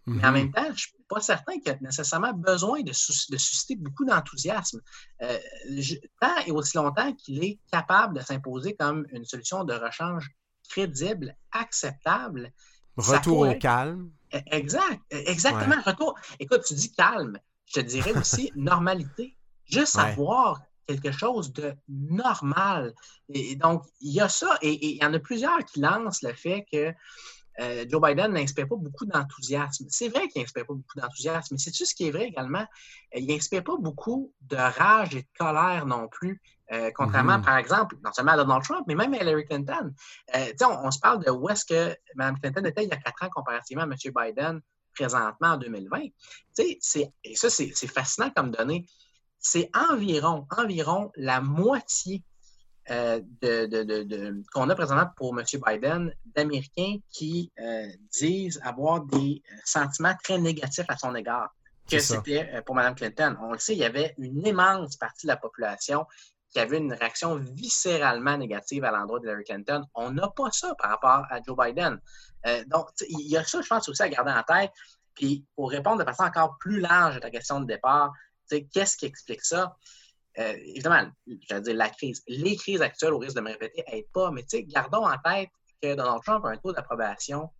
Mais 0.08 0.24
en 0.24 0.28
mhm. 0.28 0.34
même 0.34 0.52
temps, 0.52 0.64
je 0.64 0.70
ne 0.70 0.76
suis 0.76 0.92
pas 1.08 1.20
certain 1.20 1.54
qu'il 1.54 1.66
y 1.66 1.70
a 1.70 1.78
nécessairement 1.80 2.32
besoin 2.32 2.82
de, 2.82 2.92
susciter 2.92 3.76
beaucoup 3.76 4.04
d'enthousiasme. 4.04 4.80
Euh, 5.22 5.38
tant 6.20 6.36
et 6.46 6.50
aussi 6.50 6.76
longtemps 6.76 7.12
qu'il 7.12 7.44
est 7.44 7.58
capable 7.70 8.18
de 8.18 8.24
s'imposer 8.24 8.74
comme 8.74 9.06
une 9.12 9.24
solution 9.24 9.64
de 9.64 9.74
rechange 9.74 10.30
crédible, 10.68 11.36
acceptable. 11.52 12.52
Retour 12.96 13.48
au 13.48 13.54
calme. 13.54 14.10
E-, 14.34 14.40
exact, 14.46 15.00
e-, 15.12 15.30
exactement. 15.30 15.80
Retour. 15.84 16.14
Écoute, 16.38 16.62
tu 16.66 16.74
dis 16.74 16.92
calme. 16.92 17.38
Je 17.66 17.80
te 17.80 17.86
dirais 17.86 18.16
aussi 18.16 18.50
normalité. 18.56 19.36
Juste 19.64 19.98
avoir 19.98 20.60
quelque 20.86 21.12
chose 21.12 21.52
de 21.52 21.74
normal. 21.88 22.94
Et, 23.28 23.56
donc, 23.56 23.84
il 24.00 24.12
y 24.12 24.20
a 24.20 24.28
ça. 24.28 24.58
Et 24.62 24.94
il 24.94 25.02
y 25.02 25.04
en 25.04 25.12
a 25.12 25.18
plusieurs 25.18 25.62
qui 25.64 25.80
lancent 25.80 26.22
le 26.22 26.32
fait 26.32 26.66
que 26.72 26.94
euh, 27.60 27.84
Joe 27.88 28.00
Biden 28.00 28.32
n'inspire 28.32 28.68
pas 28.68 28.76
beaucoup 28.76 29.04
d'enthousiasme. 29.04 29.86
C'est 29.88 30.08
vrai 30.08 30.28
qu'il 30.28 30.42
n'inspire 30.42 30.66
pas 30.66 30.74
beaucoup 30.74 30.98
d'enthousiasme, 30.98 31.54
mais 31.54 31.58
c'est 31.58 31.70
tout 31.70 31.84
ce 31.84 31.94
qui 31.94 32.06
est 32.06 32.10
vrai 32.10 32.26
également? 32.26 32.60
Euh, 33.14 33.18
il 33.18 33.26
n'inspire 33.26 33.64
pas 33.64 33.76
beaucoup 33.78 34.32
de 34.42 34.56
rage 34.56 35.14
et 35.16 35.22
de 35.22 35.28
colère 35.38 35.86
non 35.86 36.08
plus. 36.08 36.40
Euh, 36.70 36.90
contrairement, 36.94 37.38
mhm. 37.38 37.44
par 37.44 37.56
exemple, 37.56 37.96
non 38.04 38.12
seulement 38.12 38.32
à 38.32 38.36
Donald 38.36 38.62
Trump, 38.62 38.84
mais 38.86 38.94
même 38.94 39.14
à 39.14 39.18
Hillary 39.18 39.46
Clinton. 39.46 39.92
On, 40.34 40.66
on, 40.84 40.90
se 40.90 41.00
parle 41.00 41.24
de 41.24 41.30
où 41.30 41.48
est-ce 41.48 41.64
que 41.64 41.96
Mme 42.14 42.38
Clinton 42.40 42.64
était 42.66 42.84
il 42.84 42.90
y 42.90 42.92
a 42.92 42.96
quatre 42.96 43.24
ans 43.24 43.30
comparativement 43.30 43.84
à 43.84 43.86
M. 43.86 43.94
Biden 44.14 44.60
présentement 44.94 45.48
en 45.48 45.56
2020. 45.56 45.98
et 46.58 46.78
ça, 46.80 47.50
c'est 47.50 47.86
fascinant 47.86 48.30
comme 48.34 48.50
donnée. 48.50 48.86
C'est 49.38 49.70
environ, 49.74 50.46
environ 50.56 51.12
la 51.16 51.40
moitié 51.40 52.22
euh, 52.90 53.20
de, 53.42 54.42
qu'on 54.52 54.70
a 54.70 54.74
présentement 54.74 55.10
pour 55.16 55.38
M. 55.38 55.44
Biden 55.66 56.14
d'Américains 56.24 56.96
qui 57.10 57.52
euh, 57.60 57.86
disent 58.18 58.58
avoir 58.64 59.02
des 59.04 59.42
euh, 59.52 59.56
sentiments 59.64 60.14
très 60.22 60.38
négatifs 60.38 60.86
à 60.88 60.96
son 60.96 61.14
égard 61.14 61.54
que 61.90 61.98
c'était 61.98 62.62
pour 62.66 62.74
Mme 62.74 62.94
Clinton. 62.94 63.36
On 63.42 63.52
le 63.52 63.58
sait, 63.58 63.74
il 63.74 63.78
y 63.78 63.84
avait 63.84 64.14
une 64.18 64.46
immense 64.46 64.96
partie 64.96 65.26
de 65.26 65.32
la 65.32 65.36
population 65.36 66.06
qui 66.50 66.60
avait 66.60 66.78
une 66.78 66.92
réaction 66.92 67.36
viscéralement 67.36 68.36
négative 68.36 68.84
à 68.84 68.90
l'endroit 68.90 69.20
de 69.20 69.24
Hillary 69.24 69.44
Clinton. 69.44 69.82
On 69.94 70.10
n'a 70.10 70.28
pas 70.28 70.50
ça 70.52 70.74
par 70.74 70.90
rapport 70.90 71.26
à 71.30 71.40
Joe 71.42 71.56
Biden. 71.56 71.98
donc, 72.66 72.88
il 73.08 73.28
y 73.28 73.38
a 73.38 73.44
ça, 73.44 73.62
je 73.62 73.68
pense, 73.68 73.88
aussi 73.88 74.02
à 74.02 74.08
garder 74.10 74.32
en 74.32 74.42
tête. 74.42 74.70
Puis, 75.14 75.46
pour 75.56 75.70
répondre 75.70 75.98
de 75.98 76.04
façon 76.04 76.24
encore 76.24 76.56
plus 76.60 76.80
large 76.80 77.16
à 77.16 77.20
ta 77.20 77.30
question 77.30 77.60
de 77.60 77.66
départ, 77.66 78.12
qu'est-ce 78.50 78.96
qui 78.96 79.06
explique 79.06 79.42
ça? 79.42 79.74
Euh, 80.38 80.54
évidemment, 80.66 81.10
j'allais 81.48 81.62
dire 81.62 81.74
la 81.74 81.90
crise, 81.90 82.22
les 82.28 82.56
crises 82.56 82.80
actuelles, 82.80 83.12
au 83.12 83.18
risque 83.18 83.36
de 83.36 83.40
me 83.40 83.50
répéter, 83.50 83.84
n'aident 83.90 84.10
pas, 84.12 84.30
mais 84.30 84.44
gardons 84.66 85.06
en 85.06 85.16
tête 85.18 85.50
que 85.82 85.94
Donald 85.94 86.22
Trump 86.24 86.44
a 86.44 86.50
un 86.50 86.56
taux 86.56 86.72
d'approbation 86.72 87.50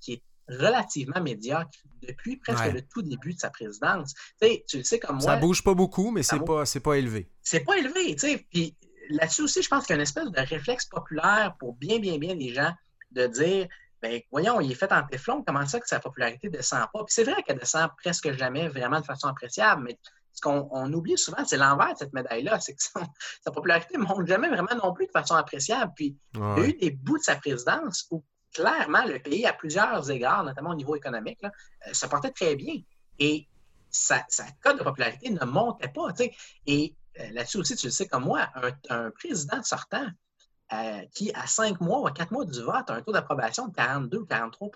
qui 0.00 0.14
est 0.14 0.22
relativement 0.48 1.20
médiocre 1.20 1.70
depuis 2.02 2.36
presque 2.36 2.72
le 2.72 2.82
tout 2.82 3.02
début 3.02 3.34
de 3.34 3.38
sa 3.38 3.50
présidence. 3.50 4.14
tu 4.40 4.78
le 4.78 4.82
sais 4.82 4.98
comme 4.98 5.16
moi. 5.16 5.24
Ça 5.24 5.36
bouge 5.36 5.62
pas 5.62 5.74
beaucoup, 5.74 6.10
mais 6.10 6.22
c'est 6.22 6.38
pas, 6.38 6.64
pas 6.64 6.94
élevé. 6.94 7.28
C'est 7.42 7.60
pas 7.60 7.76
élevé, 7.76 8.14
tu 8.14 8.28
sais. 8.28 8.46
Puis 8.50 8.76
là-dessus 9.10 9.42
aussi, 9.42 9.62
je 9.62 9.68
pense 9.68 9.84
qu'il 9.84 9.94
y 9.94 9.94
a 9.94 9.96
une 9.96 10.02
espèce 10.02 10.30
de 10.30 10.40
réflexe 10.40 10.86
populaire 10.86 11.54
pour 11.58 11.74
bien, 11.74 11.98
bien, 11.98 12.18
bien 12.18 12.34
des 12.34 12.54
gens 12.54 12.72
de 13.10 13.26
dire 13.26 13.68
ben, 14.00 14.20
voyons, 14.30 14.60
il 14.60 14.70
est 14.70 14.76
fait 14.76 14.92
en 14.92 15.04
téflon, 15.04 15.42
comment 15.42 15.66
ça 15.66 15.80
que 15.80 15.88
sa 15.88 15.98
popularité 15.98 16.48
descend 16.48 16.86
pas? 16.92 17.04
Puis 17.04 17.14
c'est 17.14 17.24
vrai 17.24 17.42
qu'elle 17.42 17.58
descend 17.58 17.90
presque 17.96 18.30
jamais 18.32 18.68
vraiment 18.68 19.00
de 19.00 19.04
façon 19.04 19.26
appréciable, 19.26 19.82
mais 19.82 19.98
ce 20.38 20.40
qu'on 20.40 20.92
oublie 20.92 21.18
souvent, 21.18 21.44
c'est 21.44 21.56
l'envers 21.56 21.94
de 21.94 21.98
cette 21.98 22.12
médaille-là, 22.12 22.60
c'est 22.60 22.74
que 22.74 22.82
sa 23.44 23.50
popularité 23.50 23.98
ne 23.98 24.04
monte 24.04 24.26
jamais 24.26 24.48
vraiment 24.48 24.74
non 24.82 24.92
plus 24.92 25.06
de 25.06 25.10
façon 25.10 25.34
appréciable. 25.34 25.92
Puis 25.96 26.16
il 26.34 26.40
y 26.40 26.42
a 26.42 26.68
eu 26.68 26.72
des 26.74 26.90
bouts 26.92 27.18
de 27.18 27.22
sa 27.24 27.36
présidence 27.36 28.06
où 28.10 28.22
clairement 28.54 29.04
le 29.04 29.18
pays, 29.18 29.46
à 29.46 29.52
plusieurs 29.52 30.10
égards, 30.10 30.44
notamment 30.44 30.70
au 30.70 30.74
niveau 30.76 30.94
économique, 30.94 31.42
là, 31.42 31.50
euh, 31.86 31.92
se 31.92 32.06
portait 32.06 32.30
très 32.30 32.54
bien. 32.54 32.76
Et 33.18 33.48
sa, 33.90 34.24
cote 34.62 34.78
de 34.78 34.84
popularité 34.84 35.30
ne 35.30 35.44
montait 35.44 35.88
pas. 35.88 36.08
Et 36.66 36.94
euh, 37.18 37.30
là-dessus 37.32 37.58
aussi, 37.58 37.74
tu 37.74 37.86
le 37.86 37.92
sais 37.92 38.06
comme 38.06 38.24
moi, 38.24 38.48
un, 38.90 39.10
président 39.10 39.62
sortant 39.64 40.06
euh, 40.72 41.02
qui, 41.14 41.32
à 41.34 41.46
cinq 41.48 41.80
mois 41.80 42.00
ou 42.00 42.06
à 42.06 42.12
quatre 42.12 42.30
mois 42.30 42.44
du 42.44 42.62
vote, 42.62 42.88
a 42.88 42.94
un 42.94 43.02
taux 43.02 43.12
d'approbation 43.12 43.66
de 43.66 43.74
42 43.74 44.18
ou 44.18 44.26
43 44.26 44.70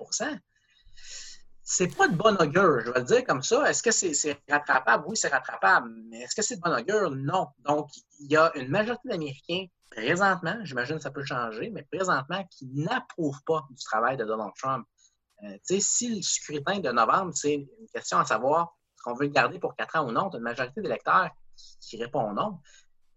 c'est 1.62 1.96
pas 1.96 2.08
de 2.08 2.16
bon 2.16 2.36
augure, 2.40 2.80
je 2.80 2.90
vais 2.90 3.00
le 3.00 3.04
dire 3.04 3.24
comme 3.24 3.42
ça. 3.42 3.68
Est-ce 3.70 3.82
que 3.82 3.90
c'est 3.90 4.42
rattrapable? 4.48 5.04
Oui, 5.06 5.16
c'est 5.16 5.28
rattrapable. 5.28 5.90
Mais 6.08 6.20
est-ce 6.20 6.34
que 6.34 6.42
c'est 6.42 6.56
de 6.56 6.60
bon 6.60 6.74
augure? 6.76 7.10
Non. 7.10 7.48
Donc, 7.60 7.88
il 8.20 8.30
y 8.30 8.36
a 8.36 8.50
une 8.56 8.68
majorité 8.68 9.08
d'Américains 9.08 9.66
présentement, 9.90 10.56
j'imagine 10.64 10.96
que 10.96 11.02
ça 11.02 11.10
peut 11.10 11.24
changer, 11.24 11.70
mais 11.70 11.82
présentement, 11.82 12.44
qui 12.50 12.66
n'approuvent 12.66 13.42
pas 13.44 13.66
du 13.70 13.82
travail 13.84 14.16
de 14.16 14.24
Donald 14.24 14.52
Trump. 14.56 14.86
Euh, 15.44 15.58
si 15.64 16.16
le 16.16 16.22
scrutin 16.22 16.78
de 16.80 16.90
novembre, 16.90 17.32
c'est 17.34 17.54
une 17.54 17.88
question 17.92 18.18
à 18.18 18.24
savoir 18.24 18.74
ce 18.96 19.02
qu'on 19.02 19.14
veut 19.14 19.26
le 19.26 19.32
garder 19.32 19.58
pour 19.58 19.74
quatre 19.76 19.96
ans 19.96 20.08
ou 20.08 20.12
non, 20.12 20.30
tu 20.30 20.36
une 20.36 20.42
majorité 20.42 20.80
d'électeurs 20.80 21.30
qui, 21.80 22.02
répond 22.02 22.32
non. 22.32 22.58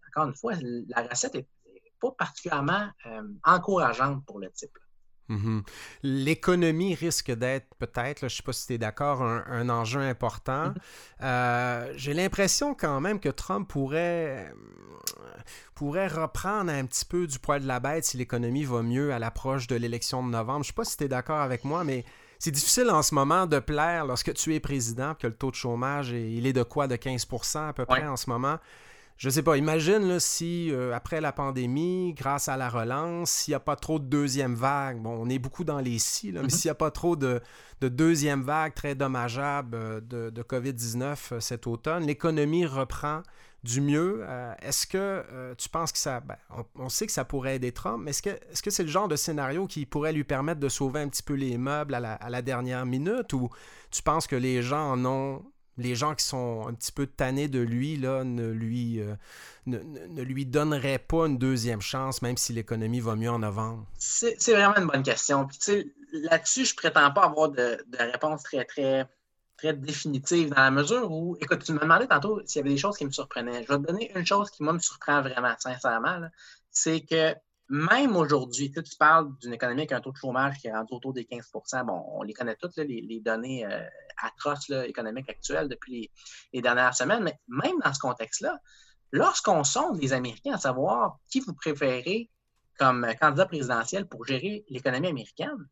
Encore 0.08 0.28
une 0.28 0.34
fois, 0.34 0.52
la 0.88 1.02
recette 1.02 1.34
n'est 1.34 1.46
pas 2.00 2.10
particulièrement 2.12 2.88
euh, 3.06 3.22
encourageante 3.44 4.24
pour 4.26 4.38
le 4.38 4.50
type. 4.50 4.76
Mhm. 5.28 5.62
L'économie 6.02 6.94
risque 6.94 7.30
d'être 7.32 7.74
peut-être, 7.78 8.20
je 8.20 8.24
ne 8.26 8.30
sais 8.30 8.42
pas 8.42 8.52
si 8.52 8.66
tu 8.66 8.74
es 8.74 8.78
d'accord, 8.78 9.22
un, 9.22 9.68
enjeu 9.68 10.00
important. 10.00 10.68
Mhm. 10.68 10.74
Euh, 11.22 11.92
j'ai 11.96 12.14
l'impression 12.14 12.74
quand 12.74 13.00
même 13.00 13.20
que 13.20 13.28
Trump 13.28 13.68
pourrait, 13.68 14.52
pourrait 15.74 16.08
reprendre 16.08 16.70
un 16.70 16.84
petit 16.86 17.04
peu 17.04 17.26
du 17.26 17.38
poids 17.38 17.58
de 17.58 17.66
la 17.66 17.80
bête 17.80 18.04
si 18.04 18.16
l'économie 18.16 18.64
va 18.64 18.82
mieux 18.82 19.12
à 19.12 19.18
l'approche 19.18 19.66
de 19.66 19.76
l'élection 19.76 20.24
de 20.24 20.30
novembre. 20.30 20.64
Je 20.64 20.68
ne 20.68 20.72
sais 20.72 20.76
pas 20.76 20.84
si 20.84 20.96
tu 20.96 21.04
es 21.04 21.08
d'accord 21.08 21.40
avec 21.40 21.64
moi, 21.64 21.84
mais 21.84 22.04
c'est 22.38 22.50
difficile 22.50 22.90
en 22.90 23.02
ce 23.02 23.14
moment 23.14 23.46
de 23.46 23.58
plaire 23.58 24.04
lorsque 24.04 24.32
tu 24.34 24.54
es 24.54 24.60
président, 24.60 25.14
que 25.14 25.26
le 25.26 25.34
taux 25.34 25.50
de 25.50 25.56
chômage, 25.56 26.10
il 26.10 26.46
est 26.46 26.52
de 26.52 26.62
quoi? 26.62 26.86
De 26.86 26.96
15% 26.96 27.68
à 27.68 27.72
peu 27.72 27.86
près 27.86 28.06
en 28.06 28.16
ce 28.16 28.30
moment 28.30 28.58
je 29.16 29.30
sais 29.30 29.42
pas, 29.42 29.56
imagine 29.56 30.20
si 30.20 30.70
euh, 30.70 30.94
après 30.94 31.22
la 31.22 31.32
pandémie, 31.32 32.12
grâce 32.12 32.48
à 32.48 32.58
la 32.58 32.68
relance, 32.68 33.30
s'il 33.30 33.52
n'y 33.52 33.56
a 33.56 33.60
pas 33.60 33.76
trop 33.76 33.98
de 33.98 34.04
deuxième 34.04 34.54
vague, 34.54 35.00
bon, 35.00 35.16
on 35.18 35.28
est 35.30 35.38
beaucoup 35.38 35.64
dans 35.64 35.80
les 35.80 35.98
si, 35.98 36.32
mais 36.32 36.40
mm-hmm. 36.40 36.50
s'il 36.50 36.68
n'y 36.68 36.72
a 36.72 36.74
pas 36.74 36.90
trop 36.90 37.16
de, 37.16 37.40
deuxième 37.80 38.42
vague 38.42 38.74
très 38.74 38.94
dommageable 38.94 39.74
euh, 39.74 40.00
de, 40.02 40.42
COVID-19 40.42 41.16
euh, 41.32 41.40
cet 41.40 41.66
automne, 41.66 42.04
l'économie 42.04 42.66
reprend 42.66 43.22
du 43.64 43.80
mieux. 43.80 44.24
est-ce 44.62 44.86
que 44.86 45.24
tu 45.58 45.68
penses 45.68 45.90
que 45.90 45.98
ça. 45.98 46.20
Ben, 46.20 46.36
on, 46.76 46.88
sait 46.88 47.04
que 47.04 47.10
ça 47.10 47.24
pourrait 47.24 47.56
aider 47.56 47.72
Trump, 47.72 48.00
mais 48.04 48.10
est-ce 48.10 48.22
que 48.22 48.38
c'est 48.52 48.68
-ce 48.68 48.70
c'est 48.70 48.82
le 48.84 48.88
genre 48.88 49.08
de 49.08 49.16
scénario 49.16 49.66
qui 49.66 49.86
pourrait 49.86 50.12
lui 50.12 50.22
permettre 50.22 50.60
de 50.60 50.68
sauver 50.68 51.00
un 51.00 51.08
petit 51.08 51.24
peu 51.24 51.34
les 51.34 51.58
meubles 51.58 51.94
à 51.94 52.00
la, 52.00 52.12
à 52.12 52.30
la 52.30 52.42
dernière 52.42 52.86
minute 52.86 53.32
ou 53.32 53.50
tu 53.90 54.02
penses 54.02 54.28
que 54.28 54.36
les 54.36 54.62
gens 54.62 54.92
en 54.92 55.04
ont 55.04 55.42
les 55.78 55.94
gens 55.94 56.14
qui 56.14 56.24
sont 56.24 56.66
un 56.66 56.74
petit 56.74 56.92
peu 56.92 57.06
tannés 57.06 57.48
de 57.48 57.60
lui 57.60 57.96
là, 57.96 58.24
ne, 58.24 58.48
lui, 58.48 59.00
euh, 59.00 59.14
ne, 59.66 60.22
lui 60.22 60.46
donneraient 60.46 60.98
pas 60.98 61.26
une 61.26 61.38
deuxième 61.38 61.80
chance, 61.80 62.22
même 62.22 62.36
si 62.36 62.52
l'économie 62.52 63.00
va 63.00 63.16
mieux 63.16 63.30
en 63.30 63.38
novembre? 63.38 63.86
C'est 63.98 64.52
vraiment 64.52 64.76
une 64.76 64.86
bonne 64.86 65.02
question. 65.02 65.48
là-dessus, 66.12 66.64
je 66.64 66.72
ne 66.72 66.76
prétends 66.76 67.10
pas 67.12 67.24
avoir 67.24 67.50
de, 67.50 67.78
réponse 67.98 68.42
très, 68.42 68.64
très, 68.64 69.06
très 69.58 69.74
définitive 69.74 70.50
dans 70.50 70.62
la 70.62 70.70
mesure 70.70 71.10
où, 71.10 71.36
écoute, 71.40 71.64
tu 71.64 71.72
me 71.72 71.78
demandais 71.78 72.06
tantôt 72.06 72.40
s'il 72.46 72.60
y 72.60 72.64
avait 72.64 72.74
des 72.74 72.80
choses 72.80 72.96
qui 72.96 73.04
me 73.04 73.10
surprenaient. 73.10 73.64
Je 73.64 73.72
vais 73.72 73.78
te 73.78 73.86
donner 73.86 74.12
une 74.16 74.26
chose 74.26 74.50
qui, 74.50 74.62
moi, 74.62 74.72
me 74.72 74.78
surprend 74.78 75.20
vraiment, 75.20 75.54
sincèrement. 75.58 76.20
C'est 76.70 77.00
que 77.00 77.34
même 77.68 78.16
aujourd'hui, 78.16 78.70
tu, 78.70 78.82
parles 78.98 79.36
d'une 79.40 79.54
économie 79.54 79.80
avec 79.80 79.92
un 79.92 80.00
taux 80.00 80.12
de 80.12 80.16
chômage 80.16 80.58
qui 80.58 80.68
est 80.68 80.72
rendu 80.72 80.94
autour 80.94 81.12
des 81.12 81.24
15% 81.24 81.84
Bon, 81.84 82.04
on 82.12 82.22
les 82.22 82.32
connaît 82.32 82.56
toutes, 82.56 82.76
les, 82.76 83.20
données 83.24 83.66
euh, 83.66 83.82
atroces 84.22 84.70
économiques 84.70 85.28
actuelles 85.28 85.68
depuis 85.68 86.10
les, 86.52 86.62
dernières 86.62 86.94
semaines, 86.94 87.24
mais 87.24 87.38
même 87.48 87.76
dans 87.84 87.92
ce 87.92 87.98
contexte-là, 87.98 88.58
lorsqu'on 89.10 89.64
sonde 89.64 90.00
les 90.00 90.12
Américains 90.12 90.54
à 90.54 90.58
savoir 90.58 91.18
qui 91.28 91.40
vous 91.40 91.54
préférez 91.54 92.30
comme 92.78 93.06
candidat 93.20 93.46
présidentiel 93.46 94.06
pour 94.06 94.24
gérer 94.24 94.64
l'économie 94.68 95.08
américaine, 95.08 95.66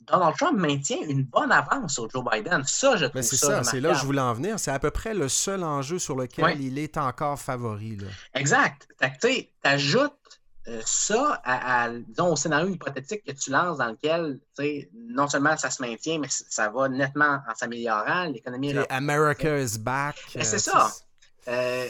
Donald 0.00 0.34
Trump 0.36 0.58
maintient 0.58 1.02
une 1.08 1.24
bonne 1.24 1.52
avance 1.52 1.94
sur 1.94 2.08
Joe 2.10 2.24
Biden. 2.24 2.64
Ça, 2.64 2.96
je 2.96 3.06
trouve 3.06 3.22
c'est 3.22 3.36
ça. 3.36 3.62
c'est 3.62 3.80
là 3.80 3.92
que 3.92 3.98
je 3.98 4.06
voulais 4.06 4.20
en 4.20 4.32
venir. 4.32 4.58
C'est 4.58 4.70
à 4.70 4.78
peu 4.78 4.90
près 4.90 5.14
le 5.14 5.28
seul 5.28 5.62
enjeu 5.62 5.98
sur 5.98 6.16
lequel 6.16 6.60
il 6.60 6.78
est 6.78 6.96
encore 6.96 7.38
favori. 7.38 7.98
Exact. 8.34 8.88
Tu 9.20 9.46
ajoutes 9.62 10.39
ça, 10.84 11.40
à, 11.44 11.90
disons, 11.90 12.32
au 12.32 12.36
scénario 12.36 12.68
hypothétique 12.68 13.24
que 13.24 13.32
tu 13.32 13.50
lances 13.50 13.78
dans 13.78 13.88
lequel, 13.88 14.40
non 14.94 15.26
seulement 15.28 15.56
ça 15.56 15.70
se 15.70 15.82
maintient, 15.82 16.18
mais 16.18 16.28
ça 16.28 16.68
va 16.68 16.88
nettement 16.88 17.40
en 17.48 17.54
s'améliorant, 17.54 18.24
l'économie... 18.24 18.74
America 18.90 19.58
is 19.58 19.78
back. 19.78 20.16
Ben, 20.34 20.44
c'est 20.44 20.56
euh, 20.56 20.72
ça. 20.72 20.92
Euh, 21.48 21.88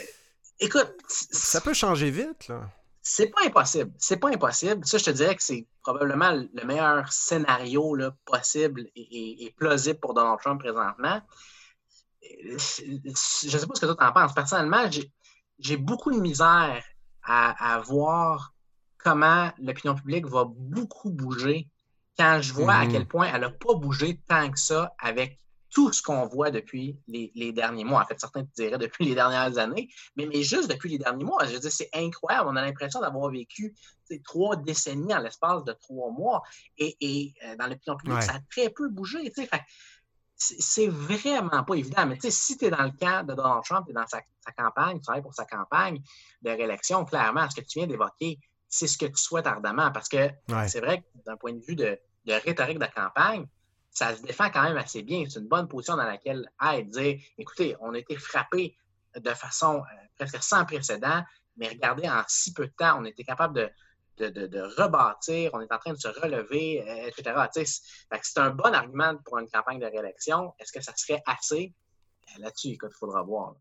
écoute... 0.61 0.93
Ça 1.09 1.61
peut 1.61 1.75
changer 1.75 2.11
vite, 2.11 2.49
là. 2.49 2.71
C'est 3.03 3.29
pas 3.29 3.45
impossible. 3.45 3.93
C'est 3.99 4.19
pas 4.19 4.29
impossible. 4.29 4.85
Ça, 4.87 4.99
je 4.99 5.05
te 5.05 5.11
dirais 5.11 5.35
que 5.35 5.43
c'est 5.43 5.67
probablement 5.83 6.31
le 6.31 6.65
meilleur 6.65 7.11
scénario 7.13 7.95
là, 7.95 8.15
possible 8.27 8.87
et, 8.95 9.53
plausible 9.57 9.99
pour 9.99 10.15
Donald 10.15 10.39
Trump 10.39 10.61
présentement. 10.61 11.21
Je 12.23 12.53
ne 12.53 13.09
sais 13.09 13.67
pas 13.67 13.75
ce 13.75 13.81
que 13.81 13.87
toi 13.87 13.97
en 13.99 14.13
penses. 14.13 14.35
Personnellement, 14.35 14.89
j'ai 15.59 15.77
beaucoup 15.77 16.13
de 16.13 16.21
misère 16.21 16.85
à, 17.23 17.75
à 17.75 17.81
voir 17.81 18.53
comment 19.03 19.51
l'opinion 19.59 19.95
publique 19.95 20.27
va 20.27 20.45
beaucoup 20.47 21.11
bouger 21.11 21.69
quand 22.19 22.41
je 22.43 22.53
vois 22.53 22.75
à 22.75 22.85
mhm. 22.85 22.93
quel 22.93 23.09
point 23.09 23.31
elle 23.33 23.41
n'a 23.41 23.51
pas 23.51 23.75
bougé 23.75 24.21
tant 24.29 24.51
que 24.51 24.59
ça 24.59 24.93
avec 24.99 25.41
tout 25.71 25.93
ce 25.93 26.03
qu'on 26.03 26.27
voit 26.27 26.51
depuis 26.51 26.99
les, 27.07 27.53
derniers 27.53 27.85
mois. 27.85 28.03
En 28.03 28.05
fait, 28.05 28.19
certains 28.19 28.45
te 28.45 28.51
diraient 28.57 28.79
depuis 28.79 29.05
les 29.05 29.15
dernières 29.15 29.57
années, 29.59 29.89
mais, 30.17 30.27
mais 30.27 30.43
juste 30.43 30.69
depuis 30.69 30.91
les 30.91 30.99
derniers 30.99 31.25
mois. 31.25 31.47
Je 31.47 31.53
veux 31.53 31.61
dire, 31.61 31.73
c'est 31.73 31.91
incroyable. 31.95 32.49
On 32.51 32.57
a 32.57 32.63
l'impression 32.63 33.01
d'avoir 33.01 33.31
vécu 33.31 33.75
trois 34.25 34.57
décennies 34.57 35.15
en 35.15 35.21
l'espace 35.21 35.65
de 35.65 35.73
trois 35.73 36.11
mois. 36.11 36.43
Et, 36.77 36.97
et 37.01 37.35
euh, 37.45 37.57
dans 37.57 37.69
l'opinion 37.69 37.97
publique, 37.97 38.23
ça 38.23 38.35
a 38.35 38.41
très 38.51 38.71
peu 38.71 38.89
bougé. 38.89 39.33
C'est 40.37 40.89
vraiment 40.89 41.63
pas 41.63 41.75
évident. 41.75 42.07
Mais 42.07 42.19
si 42.21 42.59
tu 42.59 42.65
es 42.65 42.71
dans 42.71 42.83
le 42.83 42.93
camp 42.99 43.25
de 43.25 43.35
Donald 43.35 43.63
Trump, 43.65 43.87
tu 43.87 43.93
es 43.93 43.95
dans 43.95 44.07
sa, 44.09 44.23
campagne, 44.57 44.97
tu 44.97 45.03
travailles 45.03 45.23
pour 45.23 45.35
sa 45.35 45.45
campagne 45.45 46.03
de 46.43 46.51
réélection, 46.51 47.05
clairement, 47.05 47.49
ce 47.49 47.61
que 47.61 47.65
tu 47.65 47.79
viens 47.79 47.87
d'évoquer, 47.87 48.41
c'est 48.71 48.87
ce 48.87 48.97
que 48.97 49.07
tu 49.07 49.17
souhaites 49.17 49.47
ardemment. 49.47 49.91
Parce 49.93 50.09
que 50.09 50.31
c'est 50.67 50.81
vrai 50.81 51.03
que 51.03 51.25
d'un 51.27 51.37
point 51.37 51.53
de 51.53 51.61
vue 51.61 51.77
de, 51.77 51.99
de 52.25 52.33
rhétorique 52.33 52.79
de 52.79 52.87
campagne, 52.87 53.47
ça 53.91 54.17
se 54.17 54.23
défend 54.23 54.51
quand 54.51 54.63
même 54.63 54.77
assez 54.77 55.03
bien. 55.03 55.25
C'est 55.29 55.41
une 55.41 55.49
bonne 55.49 55.69
position 55.69 55.97
dans 55.97 56.05
laquelle 56.05 56.49
être, 56.73 56.89
dire 56.89 57.21
écoutez, 57.37 57.77
on 57.81 57.93
a 57.95 57.99
été 57.99 58.17
frappé 58.17 58.77
de 59.17 59.31
façon 59.31 59.79
euh, 59.79 60.07
presque 60.17 60.43
sans 60.43 60.65
précédent, 60.65 61.25
mais 61.57 61.69
regardez, 61.69 62.09
en 62.09 62.23
si 62.29 62.53
peu 62.55 62.67
de 62.67 62.73
temps, 62.73 63.01
on 63.01 63.05
été 63.05 63.25
capable 63.25 63.55
de, 63.55 64.29
de, 64.29 64.61
rebâtir, 64.81 65.51
on 65.55 65.61
est 65.61 65.73
en 65.73 65.79
train 65.79 65.93
de 65.93 65.99
se 65.99 66.09
relever, 66.09 66.83
euh, 66.87 67.09
etc. 67.09 67.81
C'est 68.23 68.39
un 68.39 68.51
bon 68.51 68.73
argument 68.73 69.17
pour 69.25 69.39
une 69.39 69.49
campagne 69.49 69.81
de 69.81 69.87
réélection. 69.87 70.55
Est-ce 70.59 70.73
que 70.73 70.81
ça 70.81 70.93
serait 70.95 71.23
assez? 71.27 71.75
Euh, 72.37 72.43
là-dessus, 72.43 72.69
il 72.69 72.79
faudra 72.99 73.23
voir 73.23 73.55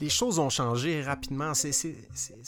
les 0.00 0.08
choses 0.08 0.38
ont 0.38 0.50
changé 0.50 1.02
rapidement. 1.02 1.52
C'est 1.54 1.96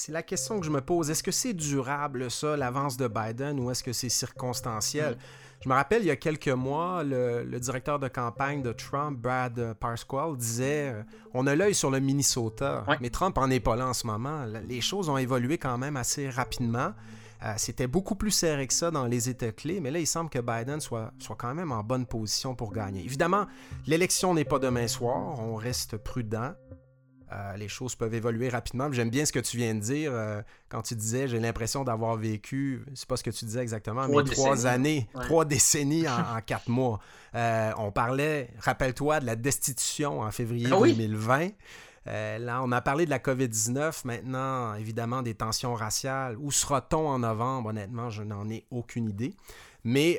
la 0.08 0.22
question 0.22 0.60
que 0.60 0.66
je 0.66 0.70
me 0.70 0.80
pose. 0.80 1.10
Est-ce 1.10 1.22
que 1.22 1.30
c'est 1.30 1.54
durable, 1.54 2.30
ça, 2.30 2.56
l'avance 2.56 2.96
de 2.96 3.08
Biden, 3.08 3.58
ou 3.60 3.70
est-ce 3.70 3.82
que 3.82 3.92
c'est 3.92 4.08
circonstanciel? 4.08 5.14
Mm. 5.14 5.18
Je 5.64 5.68
me 5.68 5.74
rappelle, 5.74 6.02
il 6.02 6.06
y 6.06 6.10
a 6.10 6.16
quelques 6.16 6.48
mois, 6.48 7.02
le, 7.02 7.58
directeur 7.58 7.98
de 7.98 8.06
campagne 8.06 8.62
de 8.62 8.72
Trump, 8.72 9.18
Brad 9.18 9.74
Parscale, 9.80 10.36
disait 10.36 10.92
euh, 10.94 11.02
On 11.34 11.46
a 11.48 11.56
l'œil 11.56 11.74
sur 11.74 11.90
le 11.90 11.98
Minnesota. 11.98 12.84
Mais 13.00 13.10
Trump 13.10 13.36
n'en 13.36 13.50
est 13.50 13.60
pas 13.60 13.74
là 13.74 13.88
en 13.88 13.94
ce 13.94 14.06
moment. 14.06 14.44
Les 14.68 14.80
choses 14.80 15.08
ont 15.08 15.18
évolué 15.18 15.58
quand 15.58 15.76
même 15.76 15.96
assez 15.96 16.30
rapidement. 16.30 16.92
Euh, 17.44 17.54
c'était 17.56 17.86
beaucoup 17.86 18.14
plus 18.14 18.30
serré 18.30 18.66
que 18.66 18.74
ça 18.74 18.90
dans 18.90 19.06
les 19.06 19.28
États 19.28 19.52
clés, 19.52 19.80
mais 19.80 19.90
là, 19.90 20.00
il 20.00 20.06
semble 20.06 20.28
que 20.28 20.40
Biden 20.40 20.80
soit, 20.80 21.12
soit 21.20 21.36
quand 21.36 21.54
même 21.54 21.70
en 21.70 21.84
bonne 21.84 22.06
position 22.06 22.54
pour 22.54 22.72
gagner. 22.72 23.04
Évidemment, 23.04 23.46
l'élection 23.86 24.34
n'est 24.34 24.44
pas 24.44 24.58
demain 24.58 24.88
soir, 24.88 25.38
on 25.40 25.54
reste 25.54 25.96
prudent. 25.98 26.54
Euh, 27.30 27.56
les 27.56 27.68
choses 27.68 27.94
peuvent 27.94 28.14
évoluer 28.14 28.48
rapidement. 28.48 28.90
J'aime 28.90 29.10
bien 29.10 29.26
ce 29.26 29.32
que 29.32 29.38
tu 29.38 29.58
viens 29.58 29.74
de 29.74 29.80
dire 29.80 30.12
euh, 30.14 30.40
quand 30.70 30.80
tu 30.80 30.94
disais 30.94 31.28
j'ai 31.28 31.38
l'impression 31.38 31.84
d'avoir 31.84 32.16
vécu, 32.16 32.84
c'est 32.94 33.06
pas 33.06 33.16
ce 33.16 33.22
que 33.22 33.30
tu 33.30 33.44
disais 33.44 33.60
exactement, 33.60 34.08
mais 34.08 34.24
trois 34.24 34.66
années, 34.66 35.08
trois 35.22 35.44
décennies 35.44 36.08
en, 36.08 36.40
quatre 36.44 36.68
mois. 36.68 37.00
Euh, 37.34 37.70
on 37.76 37.92
parlait, 37.92 38.50
rappelle-toi, 38.60 39.20
de 39.20 39.26
la 39.26 39.36
destitution 39.36 40.20
en 40.20 40.30
février 40.30 40.68
2020. 40.68 41.48
Ah 42.06 42.38
là, 42.38 42.62
on 42.62 42.72
a 42.72 42.80
parlé 42.80 43.04
de 43.04 43.10
la 43.10 43.18
COVID-19, 43.18 44.06
maintenant, 44.06 44.74
évidemment, 44.74 45.20
des 45.20 45.34
tensions 45.34 45.74
raciales. 45.74 46.38
Où 46.38 46.50
sera-t-on 46.50 47.06
en 47.06 47.18
novembre? 47.18 47.68
Honnêtement, 47.68 48.08
je 48.08 48.22
n'en 48.22 48.48
ai 48.48 48.64
aucune 48.70 49.10
idée. 49.10 49.34
Mais 49.84 50.18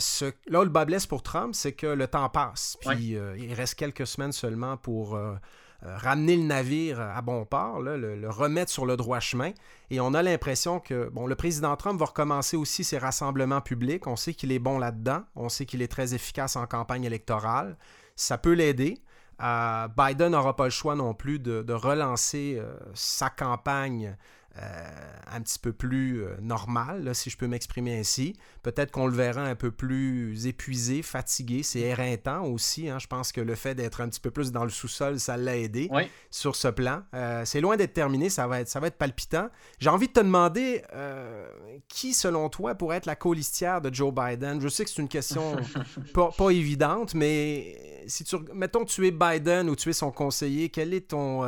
ce, 0.00 0.30
là, 0.48 0.62
le 0.62 0.68
bas 0.68 0.84
blesse 0.84 1.06
pour 1.06 1.22
Trump, 1.22 1.54
c'est 1.54 1.72
que 1.72 1.86
le 1.86 2.06
temps 2.06 2.28
passe. 2.28 2.76
Puis 2.82 3.16
il 3.38 3.54
reste 3.54 3.76
quelques 3.76 4.06
semaines 4.06 4.32
seulement 4.32 4.76
pour 4.76 5.16
euh, 5.16 5.34
ramener 5.82 6.36
le 6.36 6.42
navire 6.42 7.00
à 7.00 7.22
bon 7.22 7.44
port, 7.44 7.80
le, 7.80 8.28
remettre 8.28 8.70
sur 8.70 8.86
le 8.86 8.96
droit 8.96 9.20
chemin. 9.20 9.52
Et 9.90 10.00
on 10.00 10.14
a 10.14 10.22
l'impression 10.22 10.80
que 10.80 11.08
bon, 11.08 11.26
le 11.26 11.34
président 11.34 11.74
Trump 11.76 11.98
va 11.98 12.06
recommencer 12.06 12.56
aussi 12.56 12.84
ses 12.84 12.98
rassemblements 12.98 13.60
publics. 13.60 14.06
On 14.06 14.16
sait 14.16 14.34
qu'il 14.34 14.52
est 14.52 14.58
bon 14.58 14.78
là-dedans. 14.78 15.22
On 15.36 15.48
sait 15.48 15.66
qu'il 15.66 15.82
est 15.82 15.88
très 15.88 16.14
efficace 16.14 16.56
en 16.56 16.66
campagne 16.66 17.04
électorale. 17.04 17.76
Ça 18.16 18.38
peut 18.38 18.52
l'aider. 18.52 19.02
Euh, 19.42 19.88
Biden 19.88 20.32
n'aura 20.32 20.54
pas 20.54 20.64
le 20.64 20.70
choix 20.70 20.94
non 20.94 21.14
plus 21.14 21.38
de, 21.38 21.72
relancer 21.72 22.56
euh, 22.58 22.74
sa 22.94 23.30
campagne 23.30 24.16
euh, 24.58 25.12
un 25.32 25.40
petit 25.42 25.60
peu 25.60 25.72
plus 25.72 26.24
euh, 26.24 26.34
normal, 26.40 27.14
si 27.14 27.30
je 27.30 27.36
peux 27.36 27.46
m'exprimer 27.46 27.96
ainsi. 27.96 28.34
Peut-être 28.62 28.90
qu'on 28.90 29.06
le 29.06 29.12
verra 29.12 29.42
un 29.42 29.54
peu 29.54 29.70
plus 29.70 30.46
épuisé, 30.46 31.02
fatigué. 31.02 31.62
C'est 31.62 31.78
éreintant 31.78 32.44
aussi. 32.44 32.88
Hein. 32.88 32.98
Je 32.98 33.06
pense 33.06 33.30
que 33.30 33.40
le 33.40 33.54
fait 33.54 33.76
d'être 33.76 34.00
un 34.00 34.08
petit 34.08 34.18
peu 34.18 34.32
plus 34.32 34.50
dans 34.50 34.64
le 34.64 34.70
sous-sol, 34.70 35.20
ça 35.20 35.36
l'a 35.36 35.56
aidé 35.56 35.88
sur 36.32 36.56
ce 36.56 36.66
plan. 36.66 37.02
Euh, 37.14 37.44
c'est 37.44 37.60
loin 37.60 37.76
d'être 37.76 37.92
terminé, 37.92 38.28
ça 38.28 38.48
va 38.48 38.60
être, 38.60 38.68
ça 38.68 38.80
va 38.80 38.88
être 38.88 38.98
palpitant. 38.98 39.50
J'ai 39.78 39.88
envie 39.88 40.08
de 40.08 40.12
te 40.12 40.20
demander 40.20 40.82
qui, 41.86 42.12
selon 42.12 42.48
toi, 42.48 42.74
pourrait 42.74 42.96
être 42.96 43.06
la 43.06 43.16
colistière 43.16 43.80
de 43.80 43.94
Joe 43.94 44.12
Biden? 44.12 44.60
Je 44.60 44.68
sais 44.68 44.84
que 44.84 44.90
c'est 44.90 45.00
une 45.00 45.08
question 45.08 45.56
pas, 46.12 46.30
pas, 46.36 46.50
évidente, 46.50 47.14
mais 47.14 48.02
si 48.08 48.24
tu, 48.24 48.36
mettons 48.52 48.84
que 48.84 48.90
tu 48.90 49.06
es 49.06 49.12
Biden 49.12 49.70
ou 49.70 49.76
tu 49.76 49.90
es 49.90 49.92
son 49.92 50.10
conseiller, 50.10 50.70
quel 50.70 50.92
est 50.92 51.10
ton 51.10 51.44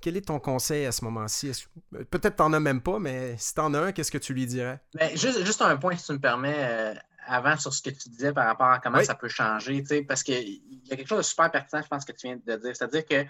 quel 0.00 0.16
est 0.16 0.26
ton 0.26 0.38
conseil 0.38 0.86
à 0.86 0.92
ce 0.92 1.04
moment-ci? 1.04 1.66
Peut-être 2.10 2.36
t'en 2.36 2.52
as 2.52 2.60
même 2.60 2.80
pas, 2.80 2.98
mais 2.98 3.36
si 3.38 3.54
t'en 3.54 3.72
as 3.74 3.78
un, 3.78 3.92
qu'est-ce 3.92 4.10
que 4.10 4.18
tu 4.18 4.34
lui 4.34 4.46
dirais? 4.46 4.80
Ben, 4.94 5.16
juste, 5.16 5.44
juste, 5.44 5.62
un 5.62 5.76
point, 5.76 5.96
si 5.96 6.06
tu 6.06 6.12
me 6.12 6.20
permets, 6.20 6.56
euh, 6.58 6.94
avant 7.26 7.56
sur 7.56 7.72
ce 7.72 7.82
que 7.82 7.90
tu 7.90 8.08
disais 8.08 8.32
par 8.32 8.46
rapport 8.46 8.68
à 8.68 8.78
comment 8.78 9.02
ça 9.02 9.14
peut 9.14 9.28
changer, 9.28 9.82
parce 10.06 10.22
qu'il 10.22 10.62
y 10.84 10.92
a 10.92 10.96
quelque 10.96 11.08
chose 11.08 11.18
de 11.18 11.22
super 11.22 11.50
pertinent, 11.50 11.82
je 11.82 11.88
pense, 11.88 12.04
que 12.04 12.12
tu 12.12 12.28
viens 12.28 12.36
de 12.36 12.56
dire. 12.56 12.76
C'est-à-dire 12.76 13.04
que 13.04 13.26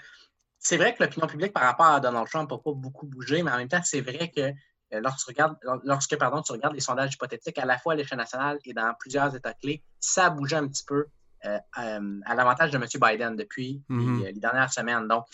c'est 0.59 0.77
vrai 0.77 0.95
que 0.95 1.03
l'opinion 1.03 1.27
publique 1.27 1.53
par 1.53 1.63
rapport 1.63 1.87
à 1.87 2.01
Donald 2.01 2.29
Trump 2.29 2.51
n'a 2.51 2.59
pas 2.59 2.73
beaucoup 2.73 3.07
bougé, 3.07 3.43
mais 3.43 3.51
en 3.51 3.57
même 3.57 3.69
temps, 3.69 3.83
c'est 3.83 4.01
vrai 4.01 4.31
que 4.35 4.41
euh, 4.41 5.01
lorsque, 5.01 5.19
tu 5.21 5.27
regardes, 5.29 5.57
lorsque 5.85 6.17
pardon, 6.17 6.43
tu 6.43 6.53
regardes 6.53 6.75
les 6.75 6.81
sondages 6.81 7.15
hypothétiques, 7.15 7.59
à 7.59 7.65
la 7.65 7.79
fois 7.79 7.95
à 7.95 7.97
l'échelle 7.97 8.19
nationale 8.19 8.59
et 8.65 8.73
dans 8.73 8.93
plusieurs 8.99 9.35
États 9.35 9.55
clés, 9.55 9.83
ça 9.99 10.27
a 10.27 10.31
bougé 10.31 10.57
un 10.57 10.69
petit 10.69 10.85
peu 10.85 11.07
euh, 11.45 11.59
à 11.75 12.35
l'avantage 12.35 12.71
de 12.71 12.77
M. 12.77 12.85
Biden 13.01 13.37
depuis 13.37 13.83
mm-hmm. 13.89 14.25
les, 14.25 14.33
les, 14.33 14.41
dernières 14.41 14.73
semaines. 14.73 15.07
Donc, 15.09 15.27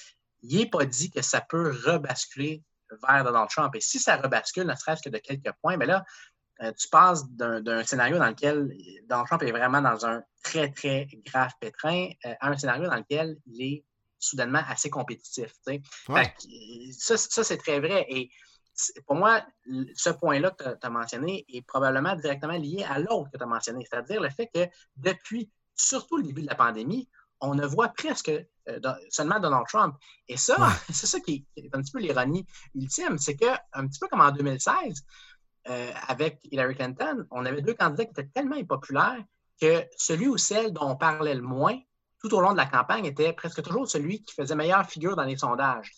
il 0.43 0.59
n'est 0.59 0.67
pas 0.67 0.85
dit 0.85 1.11
que 1.11 1.23
ça 1.23 1.41
peut 1.41 1.75
rebasculer 1.85 2.63
vers 3.03 3.25
Donald 3.25 3.49
Trump. 3.49 3.75
Et 3.75 3.81
si 3.81 3.99
ça 3.99 4.17
rebascule, 4.17 4.67
ne 4.67 4.75
serait-ce 4.75 5.03
que 5.03 5.09
de 5.09 5.19
quelques 5.19 5.53
points, 5.63 5.77
mais 5.77 5.87
là, 5.87 6.05
euh, 6.63 6.73
tu 6.73 6.89
passes 6.89 7.29
d'un 7.31 7.85
scénario 7.85 8.19
dans 8.19 8.29
lequel 8.29 8.71
Donald 9.09 9.27
Trump 9.27 9.43
est 9.43 9.51
vraiment 9.51 9.81
dans 9.81 10.07
un 10.07 10.23
très, 10.43 10.71
très 10.71 11.09
grave 11.27 11.51
pétrin 11.61 12.09
euh, 12.27 12.35
à 12.41 12.49
un 12.49 12.57
scénario 12.57 12.89
dans 12.89 12.97
lequel 12.97 13.37
il 13.47 13.63
est 13.63 13.85
soudainement 14.19 14.63
assez 14.69 14.91
compétitif. 14.91 15.55
ça, 16.93 17.17
ça 17.17 17.45
c'est 17.45 17.57
très 17.57 17.81
vrai. 17.81 18.07
Et 18.09 18.31
pour 19.07 19.17
moi, 19.17 19.45
ce 19.95 20.11
point-là 20.11 20.51
que 20.53 20.75
tu 20.75 20.87
as 20.87 20.91
mentionné 20.91 21.45
est 21.49 21.63
probablement 21.63 22.15
directement 22.17 22.57
lié 22.57 22.85
à 22.89 22.99
l'autre 22.99 23.31
que 23.33 23.39
tu 23.39 23.43
as 23.43 23.47
mentionné, 23.47 23.85
c'est-à-dire 23.89 24.21
le 24.21 24.31
fait 24.31 24.49
que 24.55 24.67
depuis 24.97 25.51
surtout 25.75 26.19
le 26.19 26.23
début 26.23 26.43
de 26.43 26.49
la 26.49 26.55
pandémie, 26.55 27.09
on 27.43 27.55
ne 27.55 27.67
voit 27.67 27.89
presque 27.89 28.31
euh, 28.31 28.81
seulement 29.11 29.39
Donald 29.41 29.67
Trump. 29.69 29.97
Et 30.29 30.37
ça, 30.37 30.57
c'est 30.91 31.07
ça 31.07 31.21
qui 31.21 31.45
est 31.57 31.75
un 31.75 31.83
petit 31.83 31.93
peu 31.93 31.99
l'ironie 31.99 32.47
ultime, 32.75 33.19
c'est 33.19 33.37
qu'un 33.37 33.87
petit 33.89 33.99
peu 33.99 34.09
comme 34.09 34.21
en 34.21 34.31
2016, 34.31 35.05
euh, 35.69 35.93
avec 36.09 36.41
Hillary 36.45 36.75
Clinton, 36.75 37.27
on 37.31 37.45
avait 37.45 37.63
deux 37.63 37.75
candidats 37.75 38.05
qui 38.05 38.13
étaient 38.13 38.31
tellement 38.33 38.57
impopulaires 38.57 39.23
que 39.61 39.85
celui 39.97 40.29
ou 40.29 40.39
celle 40.39 40.73
dont 40.73 40.89
on 40.89 40.97
parlait 40.97 41.35
le 41.35 41.43
moins 41.43 41.79
tout 42.21 42.33
au 42.35 42.41
long 42.41 42.53
de 42.53 42.57
la 42.57 42.67
campagne 42.67 43.05
était 43.05 43.33
presque 43.33 43.63
toujours 43.63 43.89
celui 43.89 44.23
qui 44.23 44.33
faisait 44.35 44.55
meilleure 44.55 44.87
figure 44.89 45.17
dans 45.17 45.25
les 45.25 45.37
sondages. 45.37 45.93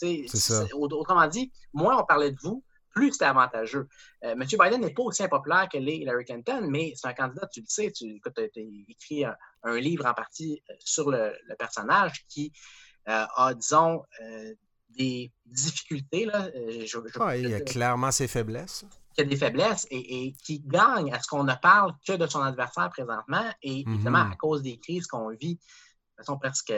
Autrement 0.72 1.26
dit, 1.28 1.52
moins 1.74 1.98
on 1.98 2.04
parlait 2.04 2.30
de 2.30 2.38
vous, 2.40 2.64
plus 2.94 3.12
c'était 3.12 3.26
avantageux. 3.26 3.88
Euh, 4.24 4.32
M. 4.32 4.44
Biden 4.44 4.80
n'est 4.80 4.94
pas 4.94 5.02
aussi 5.02 5.22
impopulaire 5.22 5.68
que 5.68 5.78
l'est 5.78 5.98
Hillary 5.98 6.24
Clinton, 6.24 6.66
mais 6.70 6.92
c'est 6.96 7.08
un 7.08 7.12
candidat, 7.12 7.46
tu 7.52 7.60
le 7.60 7.66
sais, 7.68 7.92
tu 7.92 8.20
as, 8.24 8.42
écrit 8.88 9.24
un, 9.24 9.76
livre 9.78 10.06
en 10.06 10.14
partie 10.14 10.62
euh, 10.70 10.74
sur 10.78 11.10
le, 11.10 11.32
personnage 11.58 12.24
qui 12.28 12.52
euh, 13.08 13.26
a, 13.36 13.54
disons, 13.54 14.02
des 14.90 15.32
difficultés. 15.44 16.24
Là, 16.24 16.48
il 17.36 17.48
y 17.48 17.54
a 17.54 17.60
clairement 17.60 18.12
ses 18.12 18.28
faiblesses. 18.28 18.86
Qui 19.14 19.20
a 19.20 19.24
des 19.24 19.36
faiblesses 19.36 19.86
et, 19.90 20.32
qui 20.44 20.60
gagne 20.60 21.12
à 21.12 21.20
ce 21.20 21.28
qu'on 21.28 21.44
ne 21.44 21.54
parle 21.54 21.92
que 22.06 22.14
de 22.14 22.26
son 22.26 22.40
adversaire 22.40 22.90
présentement 22.90 23.44
et 23.62 23.80
évidemment 23.80 24.24
mhm. 24.24 24.32
à 24.32 24.36
cause 24.36 24.62
des 24.62 24.78
crises 24.78 25.06
qu'on 25.06 25.28
vit 25.30 25.58
façon 26.16 26.38
presque 26.38 26.72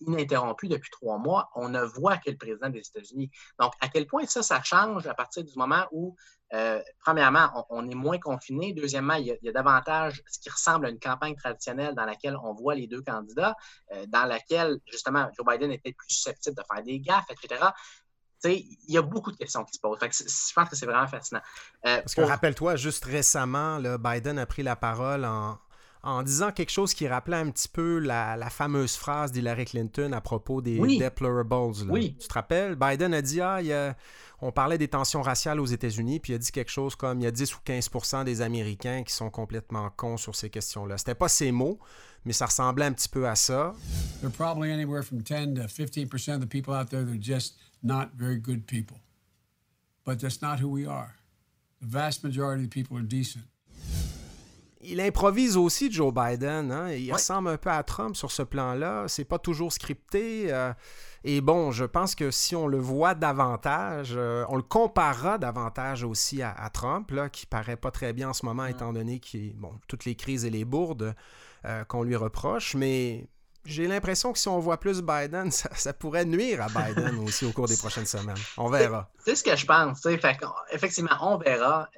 ininterrompue 0.00 0.68
depuis 0.68 0.90
trois 0.90 1.18
mois, 1.18 1.50
on 1.54 1.68
ne 1.68 1.82
voit 1.82 2.16
que 2.18 2.30
le 2.30 2.36
président 2.36 2.68
des 2.68 2.80
États-Unis. 2.80 3.30
Donc, 3.58 3.72
à 3.80 3.88
quel 3.88 4.06
point 4.06 4.26
ça, 4.26 4.42
ça 4.42 4.62
change 4.62 5.06
à 5.06 5.14
partir 5.14 5.44
du 5.44 5.52
moment 5.56 5.86
où, 5.92 6.16
euh, 6.52 6.80
premièrement, 7.04 7.66
on, 7.70 7.88
est 7.88 7.94
moins 7.94 8.18
confiné. 8.18 8.72
Deuxièmement, 8.72 9.14
il 9.14 9.36
y, 9.40 9.48
a, 9.48 9.52
davantage 9.52 10.22
ce 10.26 10.38
qui 10.38 10.50
ressemble 10.50 10.86
à 10.86 10.90
une 10.90 11.00
campagne 11.00 11.34
traditionnelle 11.34 11.94
dans 11.94 12.04
laquelle 12.04 12.36
on 12.42 12.54
voit 12.54 12.74
les 12.74 12.86
deux 12.86 13.02
candidats, 13.02 13.56
euh, 13.92 14.06
dans 14.08 14.24
laquelle, 14.24 14.78
justement, 14.86 15.28
Joe 15.36 15.46
Biden 15.46 15.72
était 15.72 15.92
plus 15.92 16.08
susceptible 16.08 16.56
de 16.56 16.62
faire 16.72 16.84
des 16.84 17.00
gaffes, 17.00 17.30
etc. 17.30 17.64
il 18.44 18.76
y 18.88 18.98
a 18.98 19.02
beaucoup 19.02 19.32
de 19.32 19.36
questions 19.36 19.64
qui 19.64 19.74
se 19.74 19.80
posent. 19.80 19.98
je 20.00 20.52
pense 20.54 20.68
que 20.68 20.76
c'est 20.76 20.86
vraiment 20.86 21.08
fascinant. 21.08 21.40
Euh, 21.86 22.00
Parce 22.00 22.14
que 22.14 22.20
rappelle-toi, 22.20 22.76
juste 22.76 23.04
récemment, 23.04 23.80
Biden 23.98 24.38
a 24.38 24.46
pris 24.46 24.62
la 24.62 24.76
parole 24.76 25.24
en, 25.24 25.58
en 26.02 26.22
disant 26.22 26.52
quelque 26.52 26.70
chose 26.70 26.94
qui 26.94 27.08
rappelait 27.08 27.36
un 27.36 27.50
petit 27.50 27.68
peu 27.68 27.98
la, 27.98 28.48
fameuse 28.50 28.96
phrase 28.96 29.32
d'Hillary 29.32 29.64
Clinton 29.64 30.12
à 30.12 30.20
propos 30.20 30.60
des 30.60 30.78
deplorables. 30.78 31.90
Oui. 31.90 32.16
Tu 32.20 32.28
te 32.28 32.34
rappelles? 32.34 32.76
Biden 32.76 33.12
a 33.12 33.22
dit, 33.22 33.40
ah, 33.40 33.60
on 34.40 34.52
parlait 34.52 34.78
des 34.78 34.88
tensions 34.88 35.22
raciales 35.22 35.60
aux 35.60 35.66
États-Unis, 35.66 36.20
puis 36.20 36.32
il 36.32 36.36
a 36.36 36.38
dit 36.38 36.52
quelque 36.52 36.70
chose 36.70 36.94
comme, 36.94 37.20
il 37.20 37.24
y 37.24 37.26
a 37.26 37.30
10 37.30 37.56
ou 37.56 37.58
15% 37.66 38.24
des 38.24 38.42
Américains 38.42 39.02
qui 39.02 39.12
sont 39.12 39.30
complètement 39.30 39.90
cons 39.90 40.16
sur 40.16 40.36
ces 40.36 40.50
questions-là. 40.50 40.98
C'était 40.98 41.14
pas 41.14 41.28
ces 41.28 41.52
mots, 41.52 41.78
mais 42.24 42.32
ça 42.32 42.46
ressemblait 42.46 42.84
un 42.84 42.92
petit 42.92 43.08
peu 43.08 43.26
à 43.26 43.34
ça. 43.34 43.74
There 44.20 44.28
are 44.28 44.32
probably 44.32 44.70
anywhere 44.70 45.02
from 45.02 45.22
10 45.22 45.54
to 45.54 45.62
15% 45.62 46.34
of 46.34 46.40
the 46.40 46.48
people 46.48 46.74
out 46.74 46.90
there 46.90 47.04
that 47.04 47.10
are 47.10 47.20
just 47.20 47.56
not 47.82 48.10
very 48.16 48.38
good 48.38 48.66
people. 48.66 48.98
But 50.04 50.20
that's 50.20 50.40
not 50.40 50.60
who 50.60 50.68
we 50.68 50.86
are. 50.86 51.16
The 51.80 51.88
vast 51.88 52.22
majority 52.22 52.64
of 52.64 52.70
the 52.70 52.74
people 52.74 52.96
are 52.96 53.02
decent 53.02 53.44
il 54.80 55.00
improvise 55.00 55.56
aussi 55.56 55.90
Joe 55.90 56.12
Biden. 56.12 56.70
Hein? 56.70 56.92
Il 56.92 57.12
ressemble 57.12 57.48
un 57.48 57.56
peu 57.56 57.70
à 57.70 57.82
Trump 57.82 58.16
sur 58.16 58.30
ce 58.30 58.42
plan-là. 58.42 59.04
C'est 59.08 59.24
pas 59.24 59.38
toujours 59.38 59.72
scripté. 59.72 60.52
Euh, 60.52 60.72
et 61.24 61.40
bon, 61.40 61.72
je 61.72 61.84
pense 61.84 62.14
que 62.14 62.30
si 62.30 62.54
on 62.54 62.66
le 62.66 62.78
voit 62.78 63.14
davantage, 63.14 64.14
euh, 64.16 64.44
on 64.48 64.56
le 64.56 64.62
comparera 64.62 65.38
davantage 65.38 66.04
aussi 66.04 66.42
à, 66.42 66.70
Trump, 66.72 67.10
là, 67.10 67.28
qui 67.28 67.46
paraît 67.46 67.76
pas 67.76 67.90
très 67.90 68.12
bien 68.12 68.30
en 68.30 68.32
ce 68.32 68.44
moment, 68.46 68.66
étant 68.66 68.92
donné 68.92 69.18
qu'il 69.18 69.54
bon, 69.56 69.72
toutes 69.88 70.04
les 70.04 70.14
crises 70.14 70.44
et 70.44 70.50
les 70.50 70.64
bourdes 70.64 71.14
euh, 71.64 71.84
qu'on 71.84 72.02
lui 72.02 72.16
reproche. 72.16 72.74
Mais 72.74 73.26
j'ai 73.64 73.88
l'impression 73.88 74.32
que 74.32 74.38
si 74.38 74.48
on 74.48 74.60
voit 74.60 74.78
plus 74.78 75.02
Biden, 75.02 75.50
ça, 75.50 75.92
pourrait 75.94 76.26
nuire 76.26 76.62
à 76.62 76.68
Biden 76.68 77.18
aussi 77.26 77.44
au 77.46 77.52
cours 77.52 77.66
des 77.66 77.76
prochaines 77.78 78.06
semaines. 78.06 78.36
On 78.58 78.68
verra. 78.68 79.10
C'est 79.24 79.36
ce 79.36 79.42
que 79.42 79.56
je 79.56 79.66
pense. 79.66 80.02
Fait, 80.02 80.20
effectivement, 80.70 81.16
on 81.22 81.38
verra 81.38 81.88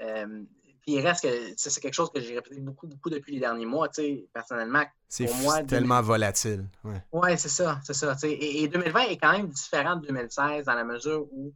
il 0.92 1.06
reste 1.06 1.22
que 1.22 1.52
c'est 1.56 1.80
quelque 1.80 1.94
chose 1.94 2.10
que 2.10 2.20
j'ai 2.20 2.34
répété 2.34 2.60
beaucoup, 2.60 2.86
beaucoup 2.86 3.10
depuis 3.10 3.34
les 3.34 3.40
derniers 3.40 3.66
mois, 3.66 3.88
personnellement. 4.32 4.84
C'est 5.08 5.28
tellement 5.66 6.00
volatile. 6.02 6.66
Oui, 6.84 6.94
ouais, 7.12 7.36
c'est 7.36 7.48
ça, 7.48 7.80
c'est 7.84 7.94
ça. 7.94 8.16
Et, 8.24 8.68
2020 8.68 9.00
est 9.02 9.16
quand 9.16 9.32
même 9.32 9.48
différent 9.48 9.96
de 9.96 10.06
2016 10.06 10.64
dans 10.64 10.74
la 10.74 10.84
mesure 10.84 11.26
où 11.30 11.52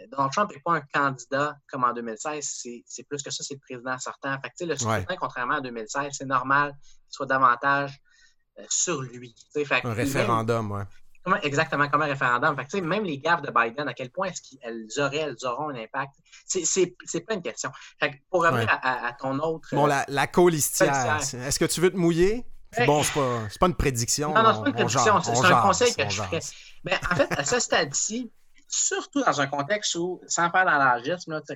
euh, 0.00 0.06
Donald 0.10 0.32
Trump 0.32 0.50
n'est 0.52 0.60
pas 0.60 0.74
un 0.74 0.80
candidat 0.80 1.56
comme 1.70 1.84
en 1.84 1.92
2016, 1.92 2.62
c'est 2.86 3.02
plus 3.04 3.22
que 3.22 3.30
ça, 3.30 3.42
c'est 3.42 3.54
le 3.54 3.60
président 3.60 3.98
sortant. 3.98 4.36
Fait 4.40 4.50
que, 4.58 4.64
le 4.64 4.76
scrutin, 4.76 5.16
contrairement 5.18 5.54
à 5.54 5.60
2016, 5.60 6.12
c'est 6.12 6.26
normal 6.26 6.72
qu'il 6.72 7.12
soit 7.12 7.26
davantage 7.26 8.00
euh, 8.58 8.64
sur 8.68 9.02
lui. 9.02 9.34
un 9.84 9.92
référendum, 9.92 10.72
oui 10.72 10.82
exactement 11.42 11.88
comme 11.88 12.02
un 12.02 12.06
référendum. 12.06 12.56
Fait 12.70 12.80
même 12.80 13.04
les 13.04 13.18
gaffes 13.18 13.42
de 13.42 13.50
Biden, 13.50 13.88
à 13.88 13.94
quel 13.94 14.10
point 14.10 14.28
est-ce 14.28 14.42
qu'elles 14.42 14.86
auraient, 14.98 15.16
elles 15.16 15.46
auront 15.46 15.70
un 15.70 15.76
impact? 15.76 16.14
C'est 16.46 17.20
pas 17.26 17.34
une 17.34 17.42
question. 17.42 17.70
pour 18.30 18.44
revenir 18.44 18.68
à, 18.70 19.12
ton 19.18 19.38
autre. 19.38 19.68
Bon, 19.72 19.86
la, 19.86 20.04
la 20.08 20.24
Est-ce 20.24 21.58
que 21.58 21.64
tu 21.64 21.80
veux 21.80 21.90
te 21.90 21.96
mouiller? 21.96 22.44
Bon, 22.86 23.02
c'est 23.02 23.14
pas, 23.14 23.40
pas 23.60 23.66
une 23.66 23.74
prédiction. 23.74 24.34
Non, 24.34 24.42
non, 24.42 24.54
c'est 24.54 24.60
pas 24.62 24.68
une 24.68 24.74
prédiction. 24.74 25.20
C'est 25.22 25.46
un 25.46 25.62
conseil 25.62 25.94
que 25.94 26.08
je 26.08 26.22
ferais. 26.22 26.40
Ben, 26.82 26.98
en 27.10 27.14
fait, 27.14 27.32
à 27.32 27.44
ce 27.44 27.60
stade-ci, 27.60 28.30
surtout 28.68 29.22
dans 29.22 29.40
un 29.40 29.46
contexte 29.46 29.94
où, 29.94 30.20
sans 30.26 30.50
faire 30.50 30.64
dans 30.64 30.78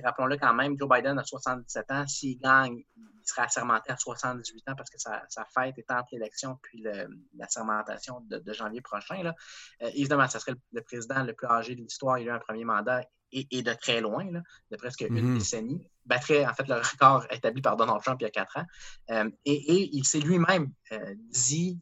rappelons-le 0.03 0.37
quand 0.37 0.53
même, 0.53 0.75
Joe 0.79 0.89
Biden 0.89 1.19
a 1.19 1.23
77 1.23 1.91
ans. 1.91 2.07
S'il 2.07 2.39
gagne, 2.39 2.83
sera 3.29 3.43
assermenté 3.43 3.91
à 3.91 3.97
78 3.97 4.69
ans 4.69 4.75
parce 4.75 4.89
que 4.89 4.97
sa, 4.97 5.45
fête 5.53 5.77
est 5.77 5.91
entre 5.91 6.07
l'élection 6.11 6.57
puis 6.61 6.81
la 6.81 7.47
sermentation 7.47 8.21
de, 8.21 8.53
janvier 8.53 8.81
prochain. 8.81 9.23
Là. 9.23 9.35
Euh, 9.81 9.89
évidemment, 9.93 10.27
ça 10.27 10.39
serait 10.39 10.55
le, 10.71 10.81
président 10.81 11.23
le 11.23 11.33
plus 11.33 11.47
âgé 11.47 11.75
de 11.75 11.81
l'histoire. 11.81 12.17
Il 12.19 12.29
a 12.29 12.33
eu 12.33 12.35
un 12.35 12.39
premier 12.39 12.65
mandat 12.65 13.03
et, 13.31 13.61
de 13.61 13.73
très 13.73 14.01
loin, 14.01 14.25
de 14.25 14.77
presque 14.77 15.01
une 15.01 15.21
mhm. 15.21 15.37
décennie. 15.37 15.87
Battrait 16.05 16.47
en 16.47 16.53
fait 16.55 16.67
le 16.67 16.75
record 16.75 17.27
établi 17.29 17.61
par 17.61 17.77
Donald 17.77 18.01
Trump 18.01 18.19
il 18.19 18.23
y 18.23 18.27
a 18.27 18.31
quatre 18.31 18.57
ans. 18.57 18.65
Euh, 19.11 19.29
et, 19.45 19.95
il 19.95 20.03
s'est 20.03 20.19
lui-même 20.19 20.71
euh, 20.91 21.13
dit, 21.29 21.79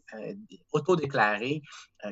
autodéclaré 0.73 1.61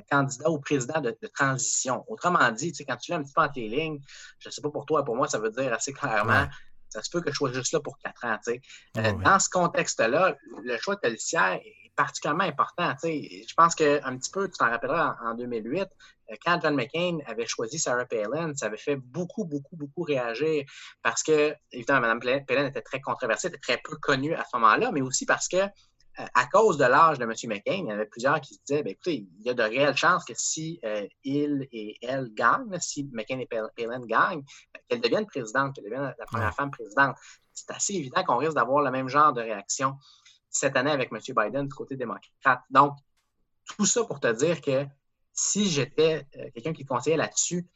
candidat 0.10 0.50
au 0.50 0.60
président 0.60 1.02
de, 1.02 1.16
transition. 1.34 2.06
Autrement 2.08 2.50
dit, 2.52 2.72
quand 2.88 2.96
tu 2.96 3.12
lis 3.12 3.18
un 3.18 3.24
petit 3.24 3.34
peu 3.34 3.42
entre 3.42 3.60
les 3.60 3.68
lignes, 3.68 4.00
je 4.40 4.48
ne 4.48 4.52
sais 4.52 4.62
pas 4.62 4.72
pour 4.72 4.86
toi, 4.86 5.04
pour 5.04 5.16
moi, 5.18 5.28
ça 5.28 5.40
veut 5.40 5.52
dire 5.52 5.74
assez 5.74 5.92
clairement 5.92 6.48
ça 6.96 7.04
se 7.04 7.10
peut 7.10 7.22
que 7.22 7.30
je 7.30 7.36
sois 7.36 7.52
juste 7.52 7.74
là 7.74 7.82
pour 7.82 7.98
quatre 7.98 8.24
ans. 8.26 8.38
Euh, 8.48 9.12
dans 9.24 9.40
ce 9.40 9.50
contexte-là, 9.50 10.38
le 10.64 10.78
choix 10.78 10.96
de 10.96 11.02
policière 11.02 11.56
est 11.56 11.92
particulièrement 11.96 12.46
important. 12.46 12.94
Je 13.04 13.54
pense 13.56 13.76
qu'un 13.76 14.18
petit 14.18 14.32
peu, 14.32 14.48
tu 14.48 14.58
t'en 14.58 14.70
rappelleras, 14.70 15.18
en, 15.22 15.34
2008, 15.34 15.82
euh, 15.82 16.36
quand 16.46 16.60
John 16.62 16.76
McCain 16.76 17.20
avait 17.28 17.46
choisi 17.46 17.80
Sarah 17.80 18.06
Palin, 18.06 18.54
ça 18.56 18.68
avait 18.68 18.78
fait 18.78 18.96
beaucoup, 18.96 19.44
beaucoup, 19.44 19.76
beaucoup 19.76 20.04
réagir 20.04 20.64
parce 21.02 21.22
que, 21.22 21.54
évidemment, 21.72 22.08
Mme 22.08 22.46
Palin 22.46 22.68
était 22.68 22.82
très 22.82 23.02
controversée, 23.02 23.50
était 23.50 23.58
très 23.58 23.82
peu 23.84 23.98
connue 23.98 24.34
à 24.34 24.46
ce 24.50 24.58
moment-là, 24.58 24.92
mais 24.94 25.02
aussi 25.02 25.26
parce 25.26 25.50
que 25.50 25.58
à 26.18 26.46
cause 26.48 26.78
de 26.78 26.86
l'âge 26.86 27.20
de 27.20 27.24
M. 27.24 27.34
McCain, 27.48 27.84
il 27.84 27.88
y 27.88 27.92
avait 27.92 28.06
plusieurs 28.06 28.40
qui 28.40 28.54
se 28.54 28.60
disaient 28.66 28.84
ben, 28.84 28.92
écoutez, 28.92 29.28
il 29.40 29.46
y 29.46 29.50
a 29.50 29.54
de 29.54 29.64
réelles 29.64 29.98
chances 29.98 30.24
que 30.24 30.34
si 30.36 30.80
euh, 30.86 31.06
il 31.24 31.68
et 31.72 31.98
elle 32.02 32.34
gagnent, 32.34 32.78
si 32.80 33.10
McCain 33.12 33.40
et 33.40 33.48
Palin 33.48 34.00
gagnent, 34.06 34.44
ben, 34.74 34.82
qu'elle 34.88 35.02
devienne 35.02 35.26
présidente, 35.26 35.76
qu'elle 35.76 35.84
devienne 35.84 36.14
la 36.18 36.26
première 36.26 36.54
femme 36.56 36.72
présidente. 36.72 37.18
C'est 37.54 37.72
assez 37.72 37.94
évident 37.94 38.24
qu'on 38.24 38.38
risque 38.38 38.56
d'avoir 38.56 38.82
le 38.82 38.92
même 38.92 39.10
genre 39.10 39.34
de 39.34 39.42
réaction 39.42 39.98
cette 40.50 40.78
année 40.78 40.92
avec 40.92 41.12
M. 41.12 41.20
Biden 41.36 41.68
du 41.68 41.74
côté 41.74 41.98
démocrate. 41.98 42.62
Donc, 42.70 42.96
tout 43.66 43.86
ça 43.86 44.04
pour 44.06 44.20
te 44.20 44.32
dire 44.32 44.62
que 44.62 44.86
si 45.34 45.70
j'étais 45.70 46.26
euh, 46.38 46.50
quelqu'un 46.54 46.74
qui 46.74 46.86
conseillait 46.86 47.18
là-dessus, 47.18 47.68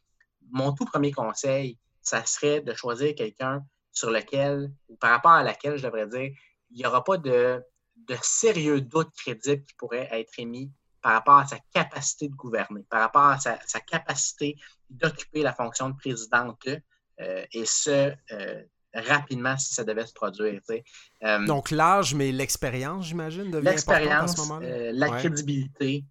mon 0.51 0.71
tout 0.71 0.85
premier 0.85 1.11
conseil, 1.11 1.77
ça 2.01 2.25
serait 2.25 2.61
de 2.61 2.73
choisir 2.73 3.13
quelqu'un 3.15 3.65
sur 3.91 4.11
lequel, 4.11 4.71
ou 4.87 4.95
par 4.95 5.11
rapport 5.11 5.31
à 5.31 5.43
laquelle 5.43 5.77
je 5.77 5.83
devrais 5.83 6.07
dire, 6.07 6.31
il 6.71 6.77
n'y 6.77 6.85
aura 6.85 7.03
pas 7.03 7.17
de 7.17 7.61
de 8.07 8.15
sérieux 8.21 8.81
doutes 8.81 9.13
crédibles 9.15 9.63
qui 9.63 9.73
pourraient 9.75 10.09
être 10.11 10.33
émis 10.37 10.71
par 11.01 11.13
rapport 11.13 11.37
à 11.37 11.47
sa 11.47 11.57
capacité 11.73 12.27
de 12.27 12.35
gouverner, 12.35 12.83
par 12.89 13.01
rapport 13.01 13.25
à 13.25 13.39
sa, 13.39 13.79
capacité 13.79 14.57
d'occuper 14.89 15.41
la 15.41 15.53
fonction 15.53 15.89
de 15.89 15.95
présidente, 15.95 16.67
euh, 17.21 17.45
et 17.53 17.65
ce, 17.65 18.13
euh, 18.31 18.63
rapidement 18.93 19.57
si 19.57 19.73
ça 19.73 19.83
devait 19.83 20.05
se 20.05 20.13
produire. 20.13 20.61
Euh, 21.23 21.45
Donc 21.45 21.71
l'âge, 21.71 22.15
mais 22.15 22.31
l'expérience, 22.31 23.05
j'imagine, 23.05 23.51
devient 23.51 23.65
L'expérience, 23.65 24.51
la 24.61 25.09
crédibilité 25.09 26.05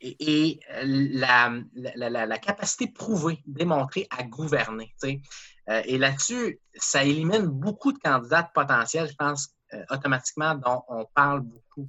et, 0.00 0.60
la, 0.82 1.52
la, 1.74 2.38
capacité 2.38 2.88
prouvée, 2.88 3.42
démontrée 3.46 4.06
à 4.10 4.24
gouverner. 4.24 4.94
et 5.68 5.98
là-dessus, 5.98 6.60
ça 6.74 7.04
élimine 7.04 7.46
beaucoup 7.46 7.92
de 7.92 7.98
candidats 7.98 8.50
potentiels, 8.54 9.08
je 9.08 9.14
pense, 9.14 9.55
euh, 9.74 9.84
automatiquement 9.90 10.54
dont 10.54 10.84
on 10.86 11.06
parle 11.06 11.40
beaucoup, 11.40 11.88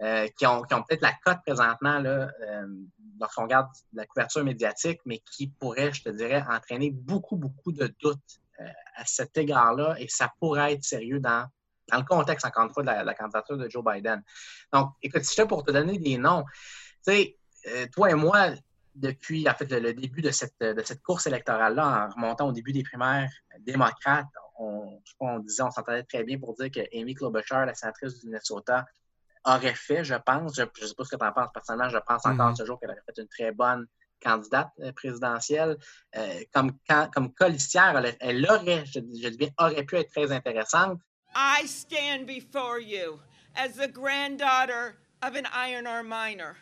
euh, 0.00 0.26
qui 0.36 0.44
ont, 0.44 0.62
peut-être 0.62 1.02
la 1.02 1.12
cote 1.24 1.38
présentement 1.46 2.00
là, 2.00 2.32
euh, 2.40 2.66
lorsqu'on 3.20 3.42
regarde 3.44 3.68
la 3.92 4.06
couverture 4.06 4.42
médiatique, 4.42 5.00
mais 5.04 5.22
qui 5.30 5.46
pourrait, 5.46 5.92
je 5.92 6.02
te 6.02 6.08
dirais, 6.08 6.44
entraîner 6.50 6.90
beaucoup, 6.90 7.36
beaucoup 7.36 7.70
de 7.70 7.94
doutes 8.00 8.40
à 8.96 9.04
cet 9.06 9.36
égard-là, 9.38 9.96
et 9.98 10.08
ça 10.08 10.32
pourrait 10.38 10.74
être 10.74 10.84
sérieux 10.84 11.20
dans, 11.20 11.46
dans 11.90 11.98
le 11.98 12.04
contexte, 12.04 12.44
encore 12.44 12.64
une 12.64 12.72
fois, 12.72 12.82
de 12.82 12.88
la, 12.88 13.14
candidature 13.14 13.56
de 13.56 13.68
Joe 13.68 13.84
Biden. 13.84 14.22
Donc, 14.72 14.90
écoute, 15.02 15.24
si 15.24 15.34
je 15.36 15.42
pour 15.42 15.64
te 15.64 15.70
donner 15.70 15.98
des 15.98 16.18
noms, 16.18 16.44
tu 17.06 17.12
sais, 17.12 17.88
toi 17.92 18.10
et 18.10 18.14
moi, 18.14 18.50
depuis 18.94 19.48
en 19.48 19.54
fait, 19.54 19.70
le, 19.70 19.94
début 19.94 20.22
de 20.22 20.30
cette, 20.30 20.60
de 20.60 20.82
cette 20.84 21.02
course 21.02 21.26
électorale-là, 21.26 22.06
en 22.06 22.14
remontant 22.14 22.48
au 22.48 22.52
début 22.52 22.72
des 22.72 22.82
primaires 22.82 23.30
démocrates, 23.60 24.26
on, 24.62 25.02
on 25.20 25.38
disait, 25.40 25.62
on 25.62 25.70
s'entendait 25.70 26.04
très 26.04 26.24
bien 26.24 26.38
pour 26.38 26.54
dire 26.54 26.70
que 26.70 26.80
Amy 26.96 27.14
Klobuchar, 27.14 27.66
la 27.66 27.74
sénatrice 27.74 28.20
du 28.20 28.26
Minnesota, 28.26 28.86
aurait 29.44 29.74
fait, 29.74 30.04
je 30.04 30.14
pense, 30.14 30.54
je 30.54 30.62
ne 30.62 30.86
sais 30.86 30.94
pas 30.94 31.04
ce 31.04 31.10
que 31.10 31.16
tu 31.16 31.24
en 31.24 31.32
penses 31.32 31.50
personnellement, 31.52 31.90
je 31.90 31.98
pense 31.98 32.24
encore 32.26 32.52
mm-hmm. 32.52 32.56
ce 32.56 32.64
jour 32.64 32.78
qu'elle 32.78 32.90
aurait 32.90 33.02
fait 33.06 33.20
une 33.20 33.28
très 33.28 33.52
bonne 33.52 33.86
candidate 34.22 34.70
euh, 34.80 34.92
présidentielle. 34.92 35.76
Euh, 36.16 36.40
comme, 36.52 36.72
comme 37.12 37.32
colistière, 37.34 38.00
elle, 38.20 38.46
aurait, 38.48 38.84
je, 38.86 39.00
je 39.00 39.28
dis 39.28 39.36
bien, 39.36 39.48
aurait 39.58 39.84
pu 39.84 39.96
être 39.96 40.10
très 40.10 40.30
intéressante. 40.30 41.00
I 41.34 41.66
stand 41.66 42.26
before 42.26 42.78
you 42.78 43.20
as 43.56 43.76
the 43.76 43.88
granddaughter 43.88 44.96
of 45.22 45.34
an 45.34 45.46
iron 45.52 45.86
ore 45.86 46.02
miner, 46.02 46.56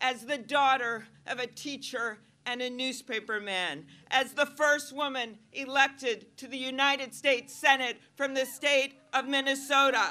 as 0.00 0.26
the 0.26 0.38
daughter 0.38 1.06
of 1.26 1.38
a 1.38 1.46
teacher 1.46 2.18
and 2.48 2.62
a 2.62 2.70
newspaperman, 2.70 3.84
as 4.10 4.32
the 4.32 4.46
first 4.46 4.94
woman 4.94 5.36
elected 5.52 6.36
to 6.38 6.46
the 6.46 6.56
United 6.56 7.14
States 7.14 7.52
Senate 7.54 7.96
from 8.16 8.32
the 8.34 8.46
state 8.46 8.94
of 9.12 9.28
Minnesota 9.28 10.06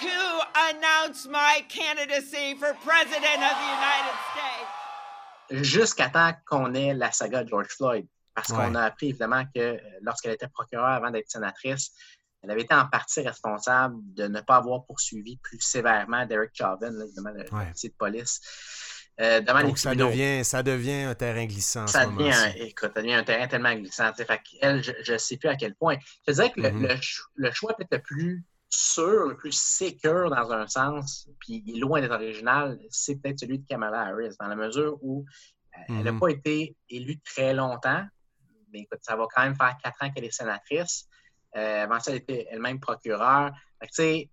to 0.00 0.40
announce 0.70 1.26
my 1.26 1.64
candidacy 1.68 2.54
for 2.54 2.74
President 2.84 3.40
of 3.50 3.54
the 3.62 3.70
United 3.80 4.16
States. 4.32 4.70
Jusqu'à 5.62 6.10
temps 6.10 6.34
qu'on 6.44 6.74
ait 6.74 6.92
la 6.92 7.10
saga 7.12 7.44
de 7.44 7.48
George 7.48 7.68
Floyd. 7.68 8.06
Parce 8.34 8.52
qu'on 8.52 8.74
a 8.74 8.82
appris 8.82 9.08
évidemment 9.08 9.44
que 9.54 9.60
euh, 9.60 9.78
lorsqu'elle 10.02 10.32
était 10.32 10.48
procureure 10.48 10.84
avant 10.84 11.10
d'être 11.10 11.30
sénatrice, 11.30 11.92
elle 12.42 12.50
avait 12.50 12.62
été 12.62 12.74
en 12.74 12.86
partie 12.86 13.22
responsable 13.22 13.96
de 14.14 14.28
ne 14.28 14.40
pas 14.42 14.56
avoir 14.56 14.84
poursuivi 14.84 15.38
plus 15.38 15.58
sévèrement 15.58 16.26
Derek 16.26 16.50
Chauvin, 16.52 16.92
évidemment, 17.00 17.30
le 17.30 17.50
ouais. 17.54 17.72
de 17.82 17.94
police. 17.96 18.40
Euh, 19.20 19.40
Donc, 19.40 19.78
ça 19.78 19.94
devient, 19.94 20.44
ça 20.44 20.62
devient 20.62 21.04
un 21.04 21.14
terrain 21.14 21.46
glissant. 21.46 21.86
Ça 21.86 22.06
devient, 22.06 22.32
un, 22.32 22.52
écoute, 22.56 22.90
ça 22.94 23.00
devient 23.00 23.14
un 23.14 23.24
terrain 23.24 23.48
tellement 23.48 23.74
glissant. 23.74 24.12
Fait 24.12 24.40
elle, 24.60 24.82
je 24.82 25.12
ne 25.12 25.18
sais 25.18 25.38
plus 25.38 25.48
à 25.48 25.56
quel 25.56 25.74
point. 25.74 25.96
Je 26.28 26.34
dirais 26.34 26.50
que 26.50 26.60
le, 26.60 26.68
mm-hmm. 26.68 27.52
choix 27.54 27.74
peut-être 27.74 27.92
le 27.92 28.02
plus 28.02 28.44
sûr, 28.68 29.28
le 29.28 29.36
plus 29.36 29.52
secure 29.52 30.30
dans 30.30 30.52
un 30.52 30.66
sens, 30.66 31.28
puis 31.38 31.62
loin 31.78 32.00
d'être 32.00 32.12
original, 32.12 32.78
c'est 32.90 33.16
peut-être 33.16 33.40
celui 33.40 33.60
de 33.60 33.66
Kamala 33.66 34.00
Harris, 34.00 34.34
dans 34.38 34.48
la 34.48 34.56
mesure 34.56 34.98
où 35.02 35.24
euh, 35.74 35.80
elle 35.88 36.02
n'a 36.02 36.12
mhm. 36.12 36.20
pas 36.20 36.28
été 36.28 36.76
élue 36.90 37.18
très 37.20 37.54
longtemps, 37.54 38.04
mais 38.72 38.80
écoute, 38.80 38.98
ça 39.02 39.16
va 39.16 39.26
quand 39.34 39.42
même 39.42 39.56
faire 39.56 39.76
quatre 39.82 40.02
ans 40.02 40.10
qu'elle 40.10 40.24
est 40.24 40.32
sénatrice. 40.32 41.08
Euh, 41.56 41.84
avant 41.84 42.00
ça, 42.00 42.10
elle 42.10 42.18
était 42.18 42.46
elle-même 42.50 42.80
procureure. 42.80 43.52
Euh, 43.82 43.86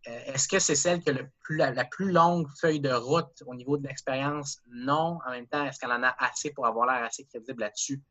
est-ce 0.05 0.47
que 0.47 0.59
c'est 0.59 0.75
celle 0.75 1.01
qui 1.01 1.09
a 1.09 1.71
la, 1.71 1.85
plus 1.85 2.11
longue 2.11 2.47
feuille 2.59 2.79
de 2.79 2.91
route 2.91 3.43
au 3.45 3.55
niveau 3.55 3.77
de 3.77 3.87
l'expérience? 3.87 4.59
Non. 4.67 5.19
En 5.25 5.31
même 5.31 5.47
temps, 5.47 5.65
est-ce 5.65 5.79
qu'elle 5.79 5.91
en 5.91 6.03
a 6.03 6.15
assez 6.19 6.51
pour 6.51 6.65
avoir 6.65 6.87
l'air 6.87 7.03
assez 7.03 7.25
crédible 7.25 7.61
là-dessus? 7.61 8.01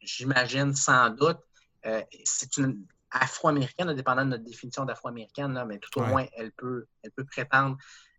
J'imagine 0.00 0.74
sans 0.74 1.10
doute. 1.10 1.40
c'est 2.24 2.56
une 2.56 2.84
afro-américaine, 3.10 3.92
dépendant 3.94 4.24
de 4.24 4.30
notre 4.30 4.44
définition 4.44 4.84
d'afro-américaine, 4.84 5.64
mais 5.66 5.78
tout 5.78 5.98
au 5.98 6.04
moins, 6.04 6.26
elle 6.36 6.52
peut, 6.52 6.86
elle 7.02 7.10
peut 7.10 7.24
prétendre 7.24 7.76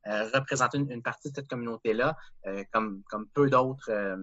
euh, 0.08 0.30
représenter 0.34 0.80
une, 0.80 1.04
partie 1.04 1.30
de 1.30 1.36
cette 1.36 1.48
communauté-là, 1.48 2.18
euh, 2.48 2.64
comme, 2.72 3.04
comme 3.08 3.28
peu 3.28 3.50
d'autres 3.52 3.92
euh, 3.92 4.18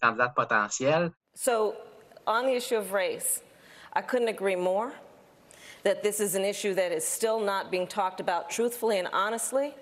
candidats 0.00 0.28
potentiels. 0.28 1.10
So, 1.34 1.74
on 2.24 2.46
the 2.46 2.54
issue 2.54 2.76
of 2.76 2.92
race, 2.92 3.42
I 3.94 4.00
couldn't 4.00 4.28
agree 4.28 4.54
more 4.54 4.92
that 5.84 6.02
this 6.02 6.18
is 6.18 6.34
an 6.34 6.44
issue 6.44 6.74
that 6.74 6.92
is 6.92 7.06
still 7.06 7.38
not 7.38 7.70
being 7.70 7.86
talked 7.86 8.20
about 8.20 8.50
truthfully 8.50 8.98
and 8.98 9.08
honestly. 9.12 9.74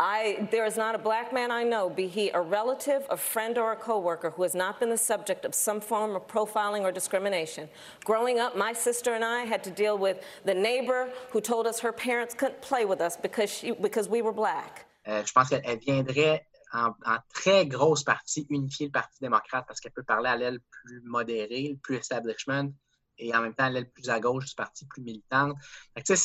I, 0.00 0.48
there 0.50 0.66
is 0.66 0.76
not 0.76 0.96
a 0.96 0.98
black 0.98 1.32
man 1.32 1.52
I 1.52 1.62
know, 1.62 1.88
be 1.88 2.08
he 2.08 2.30
a 2.30 2.40
relative, 2.40 3.06
a 3.10 3.16
friend, 3.16 3.56
or 3.56 3.70
a 3.70 3.76
coworker, 3.76 4.30
who 4.30 4.42
has 4.42 4.54
not 4.54 4.80
been 4.80 4.90
the 4.90 4.98
subject 4.98 5.44
of 5.44 5.54
some 5.54 5.80
form 5.80 6.16
of 6.16 6.26
profiling 6.26 6.82
or 6.82 6.90
discrimination. 6.90 7.68
Growing 8.04 8.40
up, 8.40 8.56
my 8.56 8.72
sister 8.72 9.14
and 9.14 9.24
I 9.24 9.44
had 9.44 9.62
to 9.62 9.70
deal 9.70 9.96
with 9.96 10.24
the 10.44 10.54
neighbor 10.54 11.10
who 11.30 11.40
told 11.40 11.68
us 11.68 11.78
her 11.78 11.92
parents 11.92 12.34
couldn't 12.34 12.60
play 12.60 12.84
with 12.84 13.00
us 13.00 13.16
because, 13.16 13.50
she, 13.50 13.70
because 13.70 14.08
we 14.08 14.20
were 14.20 14.32
black. 14.32 14.86
Euh, 15.06 15.22
je 15.24 15.32
pense 15.32 15.50
qu'elle 15.50 15.78
viendrait 15.78 16.44
en, 16.72 16.92
en, 17.06 17.18
très 17.32 17.66
grosse 17.66 18.02
partie 18.02 18.46
unifier 18.50 18.86
le 18.86 18.92
Parti 18.92 19.18
démocrate 19.20 19.64
parce 19.68 19.80
qu'elle 19.80 19.92
peut 19.92 20.02
parler 20.02 20.30
à 20.30 20.36
l'aile 20.36 20.58
plus 20.70 21.02
modérée, 21.04 21.78
plus 21.82 21.96
establishment, 21.96 22.72
et 23.18 23.34
en 23.34 23.40
même 23.40 23.54
temps 23.54 23.68
l'aile 23.68 23.90
plus 23.90 24.08
à 24.10 24.20
gauche 24.20 24.46
du 24.46 24.54
parti 24.54 24.86
plus 24.86 25.02
militante. 25.02 25.56
Ça 26.04 26.16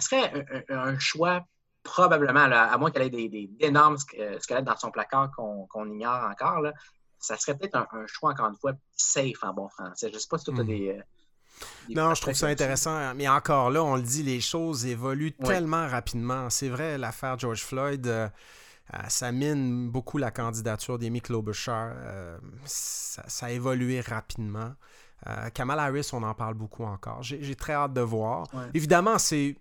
serait 0.00 0.32
un, 0.32 0.74
un, 0.74 0.78
un 0.94 0.98
choix 0.98 1.44
probablement, 1.82 2.40
à 2.40 2.76
moins 2.78 2.90
qu'elle 2.90 3.14
ait 3.14 3.28
d'énormes 3.48 3.96
euh, 4.18 4.38
squelettes 4.38 4.64
dans 4.64 4.76
son 4.76 4.90
placard 4.90 5.30
qu'on 5.32 5.90
ignore 5.90 6.30
encore, 6.30 6.60
là, 6.60 6.72
ça 7.18 7.36
serait 7.36 7.56
peut-être 7.56 7.76
un, 7.76 8.06
choix, 8.06 8.32
encore 8.32 8.48
une 8.48 8.56
fois, 8.56 8.72
safe 8.96 9.42
en 9.42 9.52
bon 9.52 9.68
français. 9.68 10.08
Je 10.08 10.14
ne 10.14 10.18
sais 10.18 10.28
pas 10.28 10.38
si 10.38 10.44
tu 10.44 10.50
as 10.50 10.62
hmm. 10.62 10.66
des. 10.66 10.88
Euh, 10.88 11.02
non, 11.90 12.14
je 12.14 12.22
trouve 12.22 12.34
ça 12.34 12.46
intéressant. 12.48 13.14
Mais 13.14 13.28
encore 13.28 13.70
là, 13.70 13.84
on 13.84 13.96
le 13.96 14.02
dit, 14.02 14.22
les 14.22 14.40
choses 14.40 14.86
évoluent 14.86 15.32
tellement 15.32 15.86
rapidement. 15.86 16.50
C'est 16.50 16.68
vrai, 16.68 16.98
l'affaire 16.98 17.38
George 17.38 17.62
Floyd, 17.62 18.06
euh, 18.06 18.28
ça 19.08 19.30
mine 19.30 19.88
beaucoup 19.90 20.18
la 20.18 20.30
candidature 20.30 20.98
d'Amy 20.98 21.20
Klobuchar. 21.20 21.94
ça, 22.64 23.22
ça, 23.28 23.46
a 23.46 23.50
évolué 23.50 24.00
rapidement. 24.00 24.74
Euh, 25.28 25.50
Kamala 25.50 25.84
Harris, 25.84 26.10
on 26.12 26.22
en 26.22 26.34
parle 26.34 26.54
beaucoup 26.54 26.84
encore. 26.84 27.22
J'ai 27.22 27.54
très 27.54 27.72
hâte 27.72 27.92
de 27.92 28.00
voir. 28.00 28.48
Évidemment, 28.74 29.18
c'est 29.18 29.56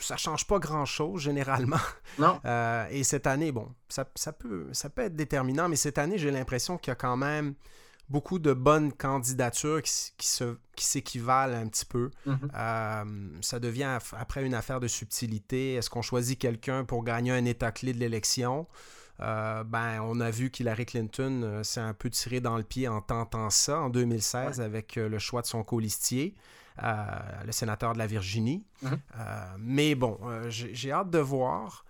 ça 0.00 0.16
change 0.16 0.46
pas 0.46 0.58
grand-chose 0.58 1.22
généralement. 1.22 1.76
Non. 2.18 2.40
Euh, 2.44 2.86
et 2.90 3.02
cette 3.02 3.26
année, 3.26 3.50
bon, 3.50 3.68
ça, 3.88 4.04
peut, 4.32 4.68
ça 4.72 4.88
peut 4.88 5.02
être 5.02 5.16
déterminant, 5.16 5.68
mais 5.68 5.74
cette 5.74 5.98
année, 5.98 6.16
j'ai 6.16 6.30
l'impression 6.30 6.78
qu'il 6.78 6.90
y 6.90 6.92
a 6.92 6.96
quand 6.96 7.16
même 7.16 7.54
beaucoup 8.08 8.38
de 8.38 8.52
bonnes 8.52 8.92
candidatures 8.92 9.82
qui, 9.82 10.12
qui 10.16 10.84
s'équivalent 10.84 11.56
un 11.56 11.66
petit 11.66 11.86
peu. 11.86 12.10
Mm-hmm. 12.26 12.50
Euh, 12.54 13.28
ça 13.40 13.58
devient 13.58 13.98
après 14.16 14.44
une 14.44 14.54
affaire 14.54 14.78
de 14.78 14.86
subtilité. 14.86 15.74
Est-ce 15.74 15.90
qu'on 15.90 16.02
choisit 16.02 16.38
quelqu'un 16.38 16.84
pour 16.84 17.02
gagner 17.02 17.32
un 17.32 17.44
état 17.44 17.72
clé 17.72 17.92
de 17.92 17.98
l'élection? 17.98 18.68
Euh, 19.20 19.62
ben, 19.64 20.00
on 20.02 20.20
a 20.20 20.30
vu 20.30 20.50
qu'Hillary 20.50 20.86
Clinton 20.86 21.42
euh, 21.44 21.62
s'est 21.62 21.80
un 21.80 21.94
peu 21.94 22.10
tiré 22.10 22.40
dans 22.40 22.56
le 22.56 22.64
pied 22.64 22.88
en 22.88 23.00
tentant 23.00 23.48
ça 23.50 23.80
en 23.80 23.88
2016 23.88 24.60
avec 24.60 24.96
euh, 24.96 25.08
le 25.08 25.18
choix 25.18 25.40
de 25.40 25.46
son 25.46 25.62
colistier, 25.62 26.34
le 26.82 27.52
sénateur 27.52 27.92
de 27.92 27.98
la 27.98 28.08
Virginie. 28.08 28.64
Mhm. 28.82 28.98
mais 29.58 29.94
bon, 29.94 30.18
j'ai 30.48 30.90
hâte 30.90 31.10
de 31.10 31.20
voir. 31.20 31.84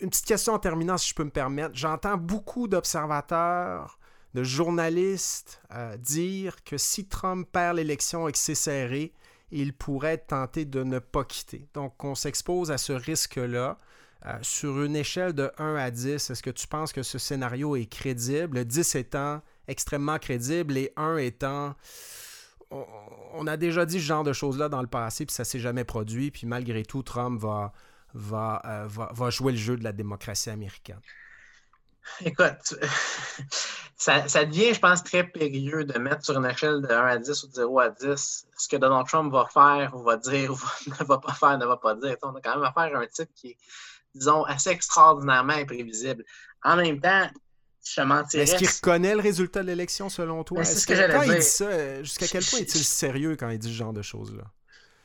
Une 0.00 0.10
petite 0.10 0.26
question 0.26 0.52
en 0.52 0.58
terminant, 0.60 0.96
si 0.96 1.10
je 1.10 1.14
peux 1.14 1.24
me 1.24 1.30
permettre. 1.30 1.74
J'entends 1.74 2.16
beaucoup 2.16 2.68
d'observateurs, 2.68 3.98
de 4.34 4.44
journalistes 4.44 5.60
dire 5.98 6.62
que 6.62 6.76
si 6.78 7.06
Trump 7.06 7.48
perd 7.50 7.78
l'élection 7.78 8.28
et 8.28 8.32
que 8.32 8.38
c'est 8.38 8.54
serré, 8.54 9.12
il 9.50 9.72
pourrait 9.72 10.18
tenter 10.18 10.64
de 10.64 10.84
ne 10.84 11.00
pas 11.00 11.24
quitter. 11.24 11.68
Donc, 11.74 12.04
on 12.04 12.14
s'expose 12.14 12.70
à 12.70 12.78
ce 12.78 12.92
risque-là. 12.92 13.78
Euh, 14.24 14.38
sur 14.42 14.82
une 14.82 14.94
échelle 14.94 15.32
de 15.32 15.50
1 15.58 15.74
à 15.74 15.90
10, 15.90 16.30
est-ce 16.30 16.42
que 16.42 16.50
tu 16.50 16.68
penses 16.68 16.92
que 16.92 17.02
ce 17.02 17.18
scénario 17.18 17.74
est 17.74 17.86
crédible? 17.86 18.64
10 18.64 18.94
étant 18.94 19.42
extrêmement 19.66 20.18
crédible 20.18 20.76
et 20.76 20.92
1 20.96 21.16
étant... 21.16 21.74
On, 22.70 23.46
a 23.46 23.56
déjà 23.58 23.84
dit 23.84 24.00
ce 24.00 24.06
genre 24.06 24.24
de 24.24 24.32
choses-là 24.32 24.68
dans 24.68 24.80
le 24.80 24.86
passé, 24.86 25.26
puis 25.26 25.34
ça 25.34 25.44
s'est 25.44 25.58
jamais 25.58 25.84
produit, 25.84 26.30
puis 26.30 26.46
malgré 26.46 26.84
tout, 26.84 27.02
Trump 27.02 27.38
va, 27.38 27.72
va, 28.14 28.62
euh, 28.64 28.86
va, 28.86 29.10
va 29.12 29.30
jouer 29.30 29.52
le 29.52 29.58
jeu 29.58 29.76
de 29.76 29.84
la 29.84 29.92
démocratie 29.92 30.48
américaine. 30.48 31.00
Écoute, 32.24 32.74
ça, 33.96 34.44
devient, 34.44 34.74
je 34.74 34.80
pense, 34.80 35.02
très 35.02 35.24
périlleux 35.24 35.84
de 35.84 35.98
mettre 35.98 36.24
sur 36.24 36.36
une 36.36 36.46
échelle 36.46 36.80
de 36.82 36.88
1 36.88 37.06
à 37.06 37.18
10 37.18 37.42
ou 37.42 37.46
de 37.48 37.54
0 37.54 37.78
à 37.80 37.90
10 37.90 38.46
ce 38.56 38.68
que 38.68 38.76
Donald 38.76 39.06
Trump 39.06 39.32
va 39.32 39.46
faire 39.52 39.94
ou 39.94 40.02
va 40.02 40.16
dire 40.16 40.52
ou 40.52 40.58
ne 41.00 41.04
va 41.04 41.18
pas 41.18 41.34
faire, 41.34 41.58
ne 41.58 41.66
va 41.66 41.76
pas 41.76 41.94
dire. 41.94 42.16
On 42.22 42.34
a 42.34 42.40
quand 42.40 42.54
même 42.54 42.64
affaire 42.64 42.96
à 42.96 43.00
un 43.00 43.06
type 43.06 43.30
qui 43.34 43.50
est 43.50 43.56
disons, 44.14 44.44
assez 44.44 44.70
extraordinairement 44.70 45.54
imprévisible. 45.54 46.24
En 46.62 46.76
même 46.76 47.00
temps, 47.00 47.28
je 47.84 48.00
mentirais. 48.02 48.44
Est-ce 48.44 48.56
qu'il 48.56 48.68
reconnaît 48.68 49.14
le 49.14 49.20
résultat 49.20 49.62
de 49.62 49.66
l'élection 49.66 50.08
selon 50.08 50.44
toi? 50.44 50.58
Ben, 50.58 50.64
c'est 50.64 50.78
ce 50.78 50.86
que, 50.86 50.94
j'allais 50.94 51.18
dire. 51.24 51.34
il 51.34 51.40
dit 51.40 51.46
ça, 51.46 52.02
jusqu'à 52.02 52.28
quel 52.28 52.44
point 52.44 52.60
est-il 52.60 52.84
sérieux 52.84 53.36
quand 53.36 53.48
il 53.48 53.58
dit 53.58 53.68
ce 53.68 53.76
genre 53.76 53.92
de 53.92 54.02
choses-là? 54.02 54.44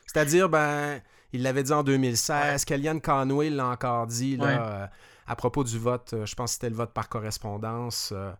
C'est-à-dire, 0.05 0.49
ben, 0.49 1.01
il 1.33 1.43
l'avait 1.43 1.63
dit 1.63 1.73
en 1.73 1.83
2016, 1.83 2.65
Kellyanne 2.65 3.01
Conway 3.01 3.49
l'a 3.49 3.67
encore 3.67 4.07
dit 4.07 4.37
là, 4.37 4.83
euh, 4.83 4.87
à 5.27 5.35
propos 5.35 5.63
du 5.63 5.77
vote, 5.77 6.13
euh, 6.13 6.25
je 6.25 6.35
pense 6.35 6.51
que 6.51 6.53
c'était 6.53 6.69
le 6.69 6.75
vote 6.75 6.93
par 6.93 7.09
correspondance, 7.09 8.11
euh, 8.15 8.31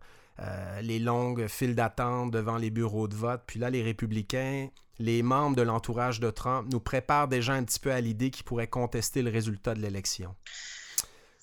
les 0.82 0.98
longues 0.98 1.46
files 1.48 1.74
d'attente 1.74 2.30
devant 2.30 2.56
les 2.56 2.70
bureaux 2.70 3.08
de 3.08 3.14
vote. 3.14 3.42
Puis 3.46 3.58
là, 3.58 3.70
les 3.70 3.82
républicains 3.82 4.68
les 4.98 5.22
membres 5.22 5.56
de 5.56 5.62
l'entourage 5.62 6.20
de 6.20 6.30
Trump 6.30 6.68
nous 6.72 6.80
préparent 6.80 7.28
déjà 7.28 7.52
un 7.52 7.64
petit 7.64 7.78
peu 7.78 7.92
à 7.92 8.00
l'idée 8.00 8.30
qu'ils 8.30 8.44
pourraient 8.44 8.68
contester 8.68 9.22
le 9.22 9.30
résultat 9.30 9.74
de 9.74 9.80
l'élection. 9.80 10.34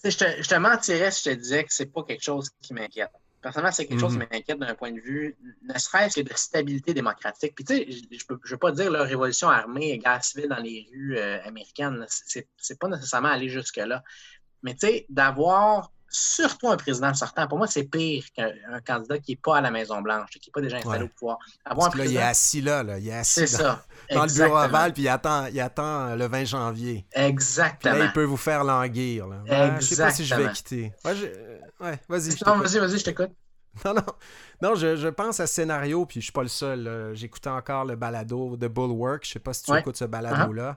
Je 0.03 0.15
te, 0.15 0.25
je 0.41 0.47
te, 0.47 0.55
mentirais 0.55 1.12
si 1.12 1.29
je 1.29 1.36
te 1.36 1.36
disais 1.36 1.63
que 1.63 1.73
c'est 1.73 1.88
pas 1.91 2.03
quelque 2.03 2.23
chose 2.23 2.49
qui 2.62 2.73
m'inquiète. 2.73 3.10
Personnellement, 3.41 3.71
c'est 3.71 3.86
quelque 3.86 3.99
chose 3.99 4.13
qui 4.13 4.19
mhm. 4.19 4.27
m'inquiète 4.31 4.60
d'un 4.60 4.75
point 4.75 4.91
de 4.91 4.99
vue, 4.99 5.36
ne 5.63 5.77
serait-ce 5.77 6.19
que 6.19 6.27
de 6.27 6.34
stabilité 6.36 6.93
démocratique. 6.93 7.53
Puis 7.55 7.63
tu 7.63 7.75
sais, 7.75 7.88
je 7.89 8.23
ne 8.29 8.38
veux 8.51 8.58
pas 8.58 8.71
dire 8.71 8.91
la 8.91 9.03
révolution 9.03 9.49
armée 9.49 9.91
et 9.91 9.97
guerre 9.99 10.23
civile 10.23 10.49
dans 10.49 10.58
les 10.58 10.88
rues 10.91 11.17
euh, 11.17 11.41
américaines. 11.43 12.05
C'est 12.10 12.79
pas 12.79 12.88
nécessairement 12.88 13.29
aller 13.29 13.49
jusque-là. 13.49 14.03
Mais 14.63 14.73
tu 14.73 14.88
sais, 14.88 15.05
d'avoir 15.10 15.91
surtout 16.10 16.70
un 16.70 16.78
président 16.78 17.13
sortant. 17.13 17.48
Pour 17.48 17.58
moi, 17.58 17.68
c'est 17.68 17.84
pire 17.84 18.24
qu'un 18.36 18.52
candidat 18.86 19.20
qui 19.20 19.32
n'est 19.32 19.38
pas 19.38 19.58
à 19.58 19.62
la 19.62 19.72
Maison-Blanche, 19.72 20.30
qui 20.32 20.50
n'est 20.50 20.52
pas 20.52 20.62
déjà 20.62 20.78
installé 20.78 21.06
au 21.06 21.08
pouvoir. 21.10 21.38
Parce 21.63 21.89
que 21.89 21.98
là, 21.98 22.06
il 22.06 22.15
est 22.15 22.22
assis 22.22 22.62
là, 22.62 22.84
là. 22.84 22.98
il 22.98 23.08
est 23.08 23.13
assis 23.13 23.48
ça. 23.48 23.86
dans 24.12 24.26
le 24.26 24.34
bureau 24.34 24.56
aval, 24.56 24.94
puis 24.94 25.04
il 25.04 25.10
attend, 25.10 25.48
il 25.48 25.60
attend 25.60 26.15
le 26.15 26.28
20 26.28 26.46
janvier. 26.46 27.06
Exactement. 27.13 27.94
Puis 27.94 28.02
là, 28.02 28.06
il 28.06 28.13
peut 28.13 28.24
vous 28.24 28.38
faire 28.38 28.63
languir. 28.63 29.28
Là. 29.28 29.72
ne 29.72 29.82
je 29.82 29.86
sais 29.86 30.02
pas 30.02 30.12
si 30.12 30.26
je 30.26 30.36
vais 30.36 30.52
quitter. 30.52 30.94
Ouais, 31.80 32.00
vas-y. 32.08 32.30
Non, 32.46 32.58
vas-y, 32.58 32.80
vas-y, 32.80 33.00
je 33.00 33.04
t'écoute. 33.04 33.32
Non, 33.84 33.94
non. 33.94 34.06
Non, 34.62 34.76
je, 34.76 34.96
je, 34.96 35.10
pense 35.10 35.41
à 35.41 35.48
ce 35.48 35.56
scénario, 35.56 36.06
puis 36.06 36.22
je 36.22 36.28
suis 36.28 36.32
pas 36.32 36.44
le 36.44 36.48
seul. 36.48 37.12
J'écoutais 37.13 37.50
encore 37.50 37.84
le 37.84 37.98
balado 37.98 38.56
de 38.56 38.70
Bulwark. 38.70 39.26
Je 39.26 39.34
sais 39.34 39.39
pas 39.39 39.52
si 39.52 39.63
tu 39.63 39.76
écoutes 39.76 39.98
ce 39.98 40.06
balado-là. 40.06 40.72
Uh-huh 40.72 40.76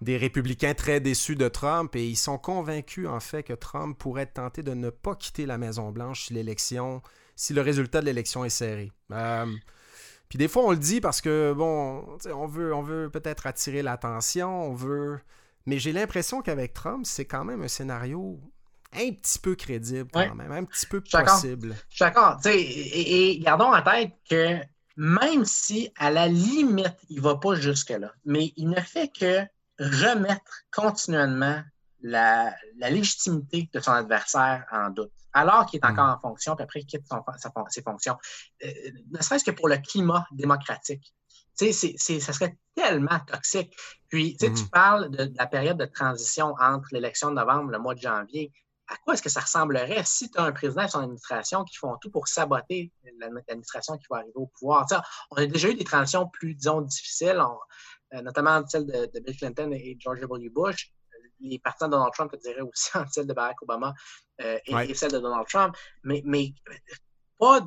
des 0.00 0.16
républicains 0.16 0.74
très 0.74 1.00
déçus 1.00 1.36
de 1.36 1.48
Trump 1.48 1.94
et 1.96 2.06
ils 2.06 2.16
sont 2.16 2.38
convaincus 2.38 3.08
en 3.08 3.20
fait 3.20 3.42
que 3.42 3.52
Trump 3.52 3.96
pourrait 3.98 4.26
tenter 4.26 4.62
de 4.62 4.74
ne 4.74 4.90
pas 4.90 5.14
quitter 5.14 5.46
la 5.46 5.58
Maison-Blanche 5.58 6.26
si 6.26 6.34
l'élection, 6.34 7.02
si 7.34 7.54
le 7.54 7.62
résultat 7.62 8.00
de 8.00 8.06
l'élection 8.06 8.44
est 8.44 8.50
serré. 8.50 8.92
Euh, 9.12 9.46
puis 10.28 10.38
des 10.38 10.48
fois 10.48 10.64
on 10.64 10.70
le 10.70 10.76
dit 10.76 11.00
parce 11.00 11.20
que 11.20 11.54
bon, 11.56 12.18
on 12.26 12.46
veut, 12.46 12.74
on 12.74 12.82
veut 12.82 13.10
peut-être 13.10 13.46
attirer 13.46 13.82
l'attention, 13.82 14.70
on 14.70 14.74
veut, 14.74 15.18
mais 15.64 15.78
j'ai 15.78 15.92
l'impression 15.92 16.42
qu'avec 16.42 16.74
Trump 16.74 17.06
c'est 17.06 17.24
quand 17.24 17.44
même 17.44 17.62
un 17.62 17.68
scénario 17.68 18.38
un 18.92 19.12
petit 19.12 19.38
peu 19.38 19.54
crédible 19.54 20.08
quand 20.12 20.34
même, 20.34 20.52
un 20.52 20.64
petit 20.64 20.86
peu 20.86 21.00
possible. 21.00 21.74
Je 21.88 21.96
suis 21.96 22.04
d'accord. 22.04 22.38
Et, 22.46 23.30
et, 23.30 23.38
gardons 23.40 23.72
en 23.72 23.82
tête 23.82 24.12
que 24.28 24.58
même 24.96 25.44
si 25.44 25.90
à 25.96 26.10
la 26.10 26.28
limite 26.28 26.96
il 27.10 27.20
va 27.20 27.36
pas 27.36 27.54
jusque 27.54 27.90
là, 27.90 28.12
mais 28.24 28.52
il 28.56 28.68
ne 28.68 28.80
fait 28.80 29.10
que 29.12 29.46
remettre 29.78 30.62
continuellement 30.72 31.62
la, 32.02 32.54
légitimité 32.78 33.68
de 33.72 33.80
son 33.80 33.92
adversaire 33.92 34.64
en 34.70 34.90
doute, 34.90 35.12
alors 35.32 35.66
qu'il 35.66 35.80
est 35.80 35.86
encore 35.86 36.08
en 36.16 36.20
fonction, 36.20 36.54
puis 36.54 36.64
après 36.64 36.80
il 36.80 36.86
quitte 36.86 37.04
ses 37.68 37.82
fonctions. 37.82 38.16
Euh, 38.64 38.68
ne 39.10 39.20
serait-ce 39.22 39.44
que 39.44 39.50
pour 39.50 39.68
le 39.68 39.78
climat 39.78 40.26
démocratique. 40.32 41.12
ça 41.54 41.72
serait 42.32 42.56
tellement 42.74 43.18
toxique. 43.20 43.74
Puis, 44.08 44.36
tu 44.36 44.46
Mhm. 44.50 44.68
parles 44.68 45.10
de, 45.10 45.24
de 45.24 45.34
la 45.38 45.46
période 45.46 45.78
de 45.78 45.86
transition 45.86 46.54
entre 46.60 46.88
l'élection 46.92 47.30
de 47.30 47.36
novembre 47.36 47.70
et 47.70 47.72
le 47.72 47.78
mois 47.78 47.94
de 47.94 48.00
janvier. 48.00 48.52
À 48.88 48.96
quoi 48.98 49.14
est-ce 49.14 49.22
que 49.22 49.30
ça 49.30 49.40
ressemblerait 49.40 50.04
si 50.04 50.30
tu 50.30 50.38
as 50.38 50.44
un 50.44 50.52
président 50.52 50.82
et 50.82 50.88
son 50.88 51.00
administration 51.00 51.64
qui 51.64 51.76
font 51.76 51.96
tout 51.96 52.10
pour 52.10 52.28
saboter 52.28 52.92
l'administration 53.18 53.96
qui 53.96 54.04
va 54.10 54.18
arriver 54.18 54.32
au 54.36 54.46
pouvoir? 54.46 54.86
Tu 54.86 54.94
sais, 54.94 55.00
on 55.30 55.36
a 55.36 55.46
déjà 55.46 55.70
eu 55.70 55.74
des 55.74 55.82
transitions 55.84 56.28
plus, 56.28 56.54
disons, 56.54 56.82
difficiles, 56.82 57.40
on- 57.40 57.58
notamment 58.12 58.66
celle 58.66 58.86
de, 58.86 59.10
de 59.12 59.20
Bill 59.20 59.36
Clinton 59.36 59.70
et 59.72 59.96
George 59.98 60.20
W. 60.20 60.48
Bush. 60.50 60.92
Les 61.40 61.58
partisans 61.58 61.90
de 61.90 61.96
Donald 61.96 62.14
Trump, 62.14 62.30
je 62.34 62.38
dirais 62.38 62.62
aussi 62.62 62.96
entre 62.96 63.12
celle 63.12 63.26
de 63.26 63.34
Barack 63.34 63.60
Obama 63.62 63.92
euh, 64.40 64.58
et, 64.66 64.74
Ouais. 64.74 64.90
et 64.90 64.94
celle 64.94 65.12
de 65.12 65.18
Donald 65.18 65.46
Trump. 65.46 65.76
Mais, 66.02 66.22
mais 66.24 66.54
pas, 67.38 67.60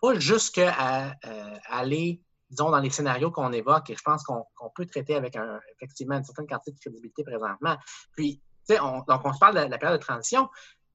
pas 0.00 0.18
jusqu'à 0.18 1.16
euh, 1.24 1.56
aller, 1.66 2.20
disons, 2.50 2.70
dans 2.70 2.80
les 2.80 2.90
scénarios 2.90 3.30
qu'on 3.30 3.52
évoque, 3.52 3.90
et 3.90 3.96
je 3.96 4.02
pense 4.02 4.24
qu'on 4.24 4.44
peut 4.74 4.86
traiter 4.86 5.14
avec 5.14 5.36
un, 5.36 5.60
effectivement 5.76 6.16
une 6.16 6.24
certaine 6.24 6.48
quantité 6.48 6.72
de 6.72 6.80
crédibilité 6.80 7.22
présentement. 7.22 7.76
Puis, 8.16 8.42
tu 8.66 8.74
sais, 8.74 8.80
on, 8.80 9.02
donc 9.02 9.20
on 9.24 9.32
se 9.32 9.38
parle 9.38 9.54
de 9.54 9.70
la 9.70 9.78
période 9.78 10.00
de 10.00 10.04
transition. 10.04 10.48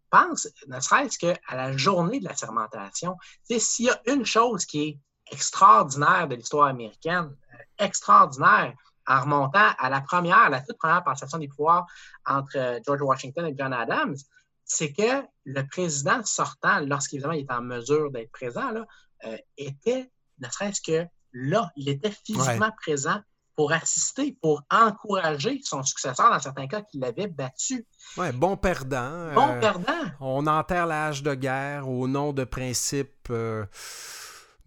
Pense, 0.10 0.50
ne 0.68 0.80
serait-ce 0.80 1.18
qu'à 1.18 1.38
la 1.56 1.76
journée 1.78 2.20
de 2.20 2.26
la 2.26 2.36
sermentation, 2.36 3.16
tu 3.48 3.56
sais, 3.56 3.60
s'il 3.60 3.86
y 3.86 3.90
a 3.90 4.02
une 4.08 4.26
chose 4.26 4.66
qui 4.66 4.84
est 4.84 5.00
extraordinaire 5.32 6.28
de 6.28 6.36
l'histoire 6.36 6.68
américaine, 6.68 7.36
euh, 7.54 7.58
extraordinaire, 7.86 8.74
en 9.08 9.22
remontant 9.22 9.70
à 9.78 9.90
la 9.90 10.02
première, 10.02 10.50
la 10.50 10.62
toute 10.62 10.78
première 10.78 11.04
passation 11.04 11.38
des 11.38 11.48
pouvoirs 11.48 11.86
entre 12.26 12.58
euh, 12.58 12.80
George 12.86 13.02
Washington 13.02 13.46
et 13.46 13.56
John 13.58 13.74
Adams, 13.74 14.16
c'est 14.66 14.92
que 14.92 15.24
le 15.46 15.66
président 15.66 16.24
sortant, 16.26 16.80
lorsqu'évidemment 16.82 17.34
il 17.34 17.46
est 17.46 17.52
en 17.52 17.62
mesure 17.62 18.12
d'être 18.12 18.32
présent, 18.32 18.72
là, 18.72 18.86
euh, 19.26 19.38
était, 19.58 20.12
ne 20.40 20.50
serait-ce 20.50 20.82
que 20.82 21.08
là, 21.34 21.72
il 21.76 21.90
était 21.90 22.12
physiquement 22.12 22.72
présent 22.82 23.22
pour 23.56 23.72
assister, 23.72 24.38
pour 24.40 24.62
encourager 24.70 25.60
son 25.64 25.82
successeur, 25.82 26.30
dans 26.30 26.40
certains 26.40 26.68
cas, 26.68 26.82
qui 26.82 27.00
l'avait 27.00 27.28
battu. 27.28 27.88
Ouais, 28.16 28.32
bon 28.32 28.56
perdant. 28.56 29.34
Bon 29.34 29.50
euh, 29.50 29.60
perdant. 29.60 30.12
On 30.20 30.46
enterre 30.46 30.86
l'âge 30.86 31.24
de 31.24 31.34
guerre 31.34 31.90
au 31.90 32.08
nom 32.08 32.34
de 32.34 32.44
principes, 32.44 33.30
euh, 33.32 33.66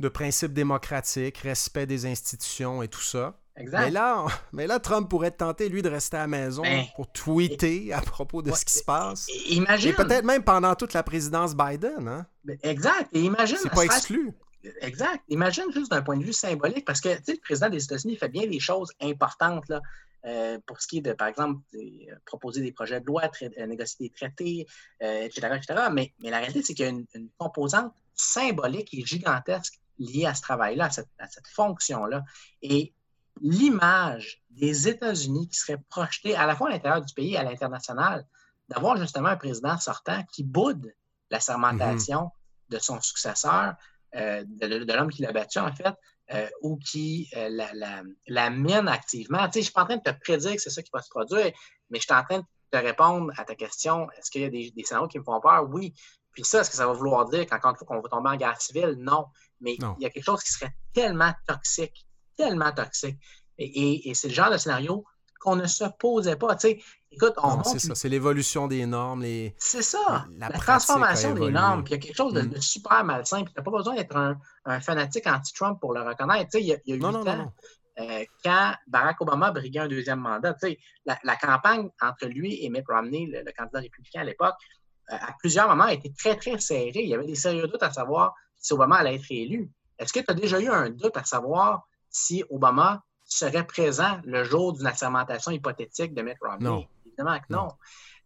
de 0.01 0.09
principes 0.09 0.53
démocratiques, 0.53 1.39
respect 1.39 1.87
des 1.87 2.05
institutions 2.05 2.83
et 2.83 2.89
tout 2.89 3.01
ça. 3.01 3.40
Exact. 3.61 3.85
Mais 3.85 3.91
là, 3.91 4.27
mais 4.53 4.67
là, 4.67 4.81
Trump 4.81 5.09
pourrait 5.09 5.31
tenter, 5.31 5.69
lui, 5.69 5.83
de 5.83 5.89
rester 5.89 6.17
à 6.17 6.21
la 6.21 6.27
maison 6.27 6.63
Ben, 6.63 6.85
pour 6.97 7.11
tweeter 7.13 7.93
à 7.93 8.01
propos 8.01 8.43
de 8.43 8.51
ouais, 8.51 8.57
ce 8.57 8.65
qui 8.65 8.75
se 8.75 8.85
passe. 8.85 9.29
Imagine. 9.49 9.91
Et 9.91 9.93
peut-être 9.95 10.25
même 10.25 10.43
pendant 10.43 10.75
toute 10.75 10.93
la 10.93 11.03
présidence 11.03 11.55
Biden. 11.55 12.09
Hein? 12.09 12.27
Exact. 12.63 13.09
Et 13.13 13.21
imagine. 13.21 13.59
C'est 13.63 13.71
pas 13.71 13.85
exclu. 13.85 14.33
Exact. 14.81 15.23
Imagine 15.29 15.65
juste 15.73 15.91
d'un 15.91 16.03
point 16.03 16.19
de 16.19 16.25
vue 16.25 16.33
symbolique, 16.33 16.85
parce 16.85 17.01
que 17.01 17.09
le 17.09 17.41
président 17.41 17.71
des 17.71 17.83
États-Unis 17.83 18.17
fait 18.17 18.29
bien 18.29 18.47
des 18.47 18.61
choses 18.61 18.93
importantes 19.01 19.69
là, 19.69 19.81
euh, 20.27 20.59
pour 20.67 20.81
ce 20.83 20.87
qui 20.87 20.99
est 20.99 21.03
de, 21.03 21.13
par 21.15 21.29
exemple, 21.29 21.61
euh, 21.75 22.15
proposer 22.27 22.61
des 22.61 22.73
projets 22.73 23.01
de 23.01 23.07
loi, 23.07 23.31
euh, 23.43 23.67
négocier 23.67 24.09
des 24.09 24.11
traités, 24.11 24.67
etc., 25.01 25.49
etc. 25.57 25.89
Mais, 25.93 26.13
mais 26.21 26.31
la 26.31 26.39
réalité, 26.39 26.63
c'est 26.63 26.75
qu'il 26.75 26.85
y 26.85 26.89
a 26.89 26.91
une, 26.91 27.07
une 27.15 27.31
composante 27.39 27.95
symbolique 28.15 28.93
et 28.93 29.05
gigantesque 29.05 29.81
liée 29.99 30.27
à 30.27 30.35
ce 30.35 30.43
travail-là, 30.43 30.87
à 30.87 30.91
cette, 30.91 31.09
à 31.19 31.29
cette 31.29 31.49
fonction-là. 31.49 32.23
Et 32.61 32.93
l'image 33.41 34.43
des 34.51 34.89
États-Unis 34.89 35.49
qui 35.49 35.57
serait 35.59 35.79
projetée 35.89 36.37
à 36.37 36.47
la 36.47 36.55
fois 36.57 36.69
à 36.69 36.73
l'intérieur 36.73 37.01
du 37.03 37.13
pays 37.15 37.35
et 37.35 37.37
à 37.39 37.43
l'international, 37.43 38.27
d'avoir 38.69 38.97
justement 38.97 39.29
un 39.29 39.37
président 39.37 39.79
sortant 39.79 40.23
qui 40.33 40.45
boude 40.45 40.93
la 41.31 41.41
sermentation 41.41 42.31
de 42.69 42.79
son 42.79 43.01
successeur, 43.01 43.75
euh, 44.15 44.45
de, 44.47 44.85
de 44.85 44.93
l'homme 44.93 45.11
qui 45.11 45.23
l'a 45.23 45.33
battu, 45.33 45.59
en 45.59 45.73
fait, 45.73 45.95
euh, 46.33 46.49
ou 46.63 46.77
qui 46.79 47.29
euh, 47.37 47.49
la, 47.51 47.73
la, 47.75 48.03
la 48.29 48.51
mine 48.51 48.89
activement. 48.89 49.47
Tu 49.49 49.53
sais, 49.53 49.53
je 49.55 49.59
ne 49.59 49.65
suis 49.65 49.73
pas 49.73 49.83
en 49.83 49.87
train 49.87 49.97
de 49.97 50.03
te 50.03 50.11
prédire 50.21 50.53
que 50.53 50.59
c'est 50.61 50.71
ça 50.71 50.83
qui 50.83 50.91
va 50.93 51.03
se 51.03 51.09
produire, 51.11 51.53
mais 51.91 51.99
je 51.99 52.03
suis 52.03 52.13
en 52.15 52.23
train 52.23 52.39
de 52.39 52.45
te 52.71 52.77
répondre 52.77 53.33
à 53.37 53.45
ta 53.45 53.55
question. 53.57 54.09
Est-ce 54.13 54.31
qu'il 54.31 54.43
y 54.43 54.45
a 54.45 54.51
des, 54.51 54.71
des 54.71 54.85
scénarios 54.85 55.09
qui 55.09 55.19
me 55.19 55.25
font 55.25 55.41
peur? 55.41 55.69
Oui. 55.71 55.95
Puis 56.33 56.45
ça, 56.45 56.61
est-ce 56.61 56.71
que 56.71 56.77
ça 56.77 56.87
va 56.87 56.93
vouloir 56.93 57.29
dire 57.29 57.45
qu'encore 57.47 57.73
une 57.73 57.77
fois 57.77 57.87
qu'on 57.89 58.01
va 58.01 58.09
tomber 58.09 58.31
en 58.31 58.37
guerre 58.37 58.61
civile? 58.61 58.95
Non. 58.99 59.27
Mais 59.61 59.77
Non. 59.81 59.97
il 59.99 60.05
y 60.05 60.07
a 60.07 60.11
quelque 60.11 60.25
chose 60.25 60.43
qui 60.45 60.53
serait 60.53 60.73
tellement 60.93 61.33
toxique, 61.47 62.07
tellement 62.37 62.73
toxique. 62.73 63.17
Et, 63.59 63.65
et- 63.67 64.11
et 64.11 64.15
c'est 64.15 64.29
le 64.29 64.35
genre 64.35 64.51
de 64.51 64.57
scénario 64.57 65.05
qu'on 65.41 65.57
ne 65.57 65.67
se 65.67 65.85
posait 65.99 66.37
pas. 66.37 66.55
Tu 66.57 66.69
sais, 66.69 66.83
écoute, 67.11 67.33
on 67.43 67.63
c'est 67.65 67.79
ça. 67.79 67.95
C'est 67.95 68.09
l'évolution 68.11 68.69
des 68.69 68.85
normes. 68.87 69.23
Les... 69.23 69.55
c'est 69.59 69.83
ça, 69.83 70.27
La 70.39 70.51
transformation 70.51 71.33
des 71.35 71.51
normes. 71.51 71.83
Puis 71.85 71.95
il 71.95 71.97
y 71.97 71.99
a 71.99 72.03
quelque 72.07 72.17
chose 72.17 72.35
de, 72.35 72.43
Mm. 72.43 72.51
de 72.51 72.61
super 72.61 73.05
malsain. 73.05 73.43
Puis 73.45 73.53
tu 73.55 73.59
n'as 73.59 73.65
pas 73.65 73.71
besoin 73.71 73.95
d'être 73.95 74.17
un, 74.17 74.39
un 74.67 74.81
fanatique 74.81 75.27
anti-Trump 75.27 75.79
pour 75.81 75.95
le 75.95 76.03
reconnaître. 76.03 76.51
Tu 76.51 76.59
sais, 76.59 76.61
il 76.63 76.67
y 76.67 76.73
a, 76.75 76.77
il 76.85 76.91
y 76.91 76.93
a 76.93 76.97
huit 76.97 77.03
Non, 77.03 77.13
non, 77.13 77.25
non, 77.25 77.31
ans, 77.31 77.37
non. 77.37 77.53
euh, 78.05 78.25
quand 78.45 78.75
Barack 78.87 79.21
Obama 79.23 79.51
briguait 79.51 79.81
un 79.81 79.89
deuxième 79.89 80.21
mandat, 80.21 80.53
tu 80.55 80.69
sais, 80.69 80.79
la, 81.07 81.19
la 81.25 81.37
campagne 81.37 81.89
entre 82.03 82.27
lui 82.27 82.63
et 82.63 82.69
Mitt 82.69 82.85
Romney, 82.87 83.27
le, 83.27 83.43
le 83.45 83.53
candidat 83.57 83.81
républicain 83.81 84.21
à 84.21 84.25
l'époque, 84.25 84.57
euh, 85.11 85.17
à 85.19 85.35
plusieurs 85.39 85.69
moments 85.69 85.85
a 85.85 85.95
été 85.95 86.13
très, 86.13 86.37
très 86.37 86.59
serrée. 86.61 86.93
Il 86.97 87.09
y 87.09 87.15
avait 87.15 87.27
des 87.27 87.35
sérieux 87.35 87.67
doutes 87.67 87.83
à 87.83 87.91
savoir 87.93 88.35
si 88.59 88.75
Obama 88.75 88.97
allait 88.97 89.15
être 89.17 89.27
élu. 89.31 89.71
Est-ce 89.99 90.13
que 90.13 90.21
tu 90.21 90.27
as 90.31 90.35
déjà 90.35 90.61
eu 90.61 90.69
un 90.69 90.91
doute 90.91 91.17
à 91.17 91.25
savoir 91.25 91.87
si 92.11 92.45
Obama 92.51 93.03
serait 93.25 93.67
présent 93.67 94.21
le 94.25 94.45
jour 94.45 94.73
d'une 94.73 94.87
assermentation 94.87 95.53
hypothétique 95.53 96.15
de 96.15 96.23
Mitt 96.23 96.37
Romney? 96.41 96.65
Non. 96.65 96.87
Évidemment 97.07 97.39
que 97.39 97.45
non. 97.53 97.59
Non. 97.63 97.69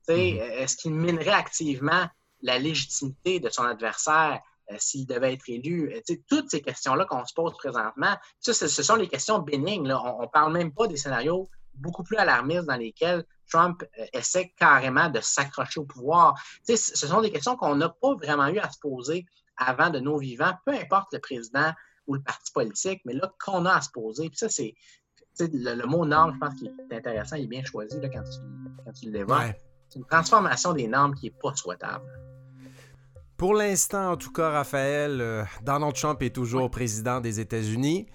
Mhm. 0.09 0.39
euh, 0.39 0.51
Est-ce 0.63 0.77
qu'il 0.77 0.93
minerait 0.95 1.31
activement 1.31 2.07
la 2.43 2.59
légitimité 2.59 3.41
de 3.41 3.49
son 3.49 3.63
adversaire 3.65 4.41
euh, 4.71 4.77
s'il 4.79 5.07
devait 5.07 5.35
être 5.35 5.49
élu? 5.49 5.93
Euh, 5.95 6.15
toutes 6.29 6.51
ces 6.51 6.61
questions-là 6.63 7.05
qu'on 7.07 7.25
se 7.25 7.35
pose 7.35 7.57
présentement, 7.57 8.17
ça, 8.41 8.53
ce 8.55 8.83
sont 8.83 8.97
les 8.97 9.09
questions 9.09 9.39
bénignes. 9.39 9.87
là. 9.87 10.01
On 10.03 10.23
ne 10.23 10.27
parle 10.27 10.53
même 10.53 10.73
pas 10.73 10.87
des 10.87 10.97
scénarios 10.97 11.49
beaucoup 11.75 12.05
plus 12.05 12.17
alarmistes 12.17 12.67
dans 12.67 12.77
lesquels 12.77 13.25
Trump 13.51 13.83
euh, 13.99 14.07
essaie 14.13 14.53
carrément 14.59 15.09
de 15.11 15.21
s'accrocher 15.21 15.81
au 15.81 15.85
pouvoir. 15.85 16.35
Ce 16.67 16.77
sont 16.77 17.21
des 17.21 17.31
questions 17.31 17.57
qu'on 17.57 17.75
n'a 17.77 17.89
pas 17.89 18.15
vraiment 18.15 18.47
eu 18.49 18.59
à 18.59 18.71
se 18.71 18.79
poser 18.79 19.27
avant 19.57 19.91
de 19.91 20.01
nos 20.01 20.19
vivants, 20.19 20.55
peu 20.65 20.73
importe 20.73 21.13
le 21.15 21.21
président 21.21 21.73
ou 22.07 22.15
le 22.15 22.23
parti 22.23 22.53
politique, 22.53 23.01
mais 23.05 23.15
là, 23.15 23.33
qu'on 23.45 23.65
a 23.67 23.75
à 23.75 23.81
se 23.81 23.91
poser. 23.91 24.29
Puis 24.29 24.39
ça, 24.39 24.49
c'est 24.49 24.75
le, 25.41 25.75
le 25.75 25.87
mot 25.87 26.05
norme, 26.05 26.35
je 26.35 26.39
pense 26.39 26.55
qu'il 26.55 26.69
est 26.91 26.97
intéressant, 26.97 27.37
il 27.37 27.45
est 27.45 27.49
bien 27.49 27.65
choisi 27.65 28.01
là, 28.01 28.09
quand 28.09 28.23
tu, 28.23 28.39
quand 28.85 28.93
tu 28.93 29.11
l'évoques. 29.11 29.39
Ouais. 29.39 29.61
C'est 29.89 29.99
une 29.99 30.07
transformation 30.07 30.73
des 30.73 30.87
normes 30.89 31.15
qui 31.15 31.27
n'est 31.27 31.37
pas 31.43 31.55
souhaitable. 31.55 32.05
Pour 33.37 33.55
l'instant, 33.55 34.13
en 34.13 34.17
tout 34.17 34.33
cas, 34.33 34.51
Raphaël, 34.51 35.21
euh, 35.21 35.45
Donald 35.63 35.95
Trump 35.95 36.23
est 36.23 36.35
toujours 36.35 36.71
président 36.71 37.21
des 37.21 37.41
États-Unis. 37.41 38.07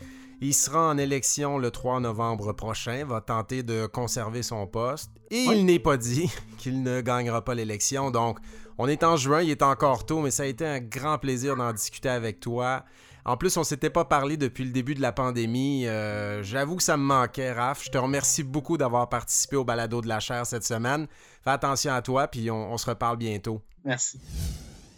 Il 0.41 0.53
sera 0.53 0.87
en 0.89 0.97
élection 0.97 1.57
le 1.57 1.69
3 1.69 1.99
novembre 1.99 2.53
prochain, 2.53 3.03
va 3.05 3.19
tenter 3.19 3.61
de 3.61 3.85
conserver 3.85 4.41
son 4.41 4.65
poste. 4.65 5.11
Et 5.29 5.45
Oui. 5.47 5.59
il 5.59 5.65
n'est 5.65 5.79
pas 5.79 5.97
dit 5.97 6.31
qu'il 6.57 6.81
ne 6.83 7.01
gagnera 7.01 7.43
pas 7.43 7.53
l'élection. 7.53 8.11
Donc, 8.11 8.39
on 8.77 8.87
est 8.87 9.03
en 9.03 9.17
juin, 9.17 9.41
il 9.41 9.49
est 9.49 9.61
encore 9.61 10.05
tôt, 10.05 10.21
mais 10.21 10.31
ça 10.31 10.43
a 10.43 10.45
été 10.45 10.65
un 10.65 10.79
grand 10.79 11.17
plaisir 11.17 11.57
d'en 11.57 11.73
discuter 11.73 12.07
avec 12.07 12.39
toi. 12.39 12.85
En 13.25 13.37
plus, 13.37 13.55
on 13.57 13.63
s'était 13.63 13.89
pas 13.89 14.05
parlé 14.05 14.37
depuis 14.37 14.63
le 14.65 14.71
début 14.71 14.95
de 14.95 15.01
la 15.01 15.11
pandémie. 15.11 15.85
Euh, 15.87 16.41
J'avoue 16.43 16.75
que 16.77 16.83
ça 16.83 16.97
me 16.97 17.03
manquait, 17.03 17.51
Raph. 17.51 17.83
Je 17.83 17.89
te 17.89 17.97
remercie 17.97 18.43
beaucoup 18.43 18.77
d'avoir 18.77 19.09
participé 19.09 19.55
au 19.55 19.63
balado 19.65 20.01
de 20.01 20.07
la 20.07 20.19
chair 20.19 20.45
cette 20.45 20.63
semaine. 20.63 21.07
Fais 21.43 21.51
attention 21.51 21.93
à 21.93 22.01
toi, 22.01 22.27
puis 22.27 22.49
on- 22.49 22.71
on 22.73 22.77
se 22.77 22.89
reparle 22.89 23.17
bientôt. 23.17 23.61
Merci. 23.83 24.19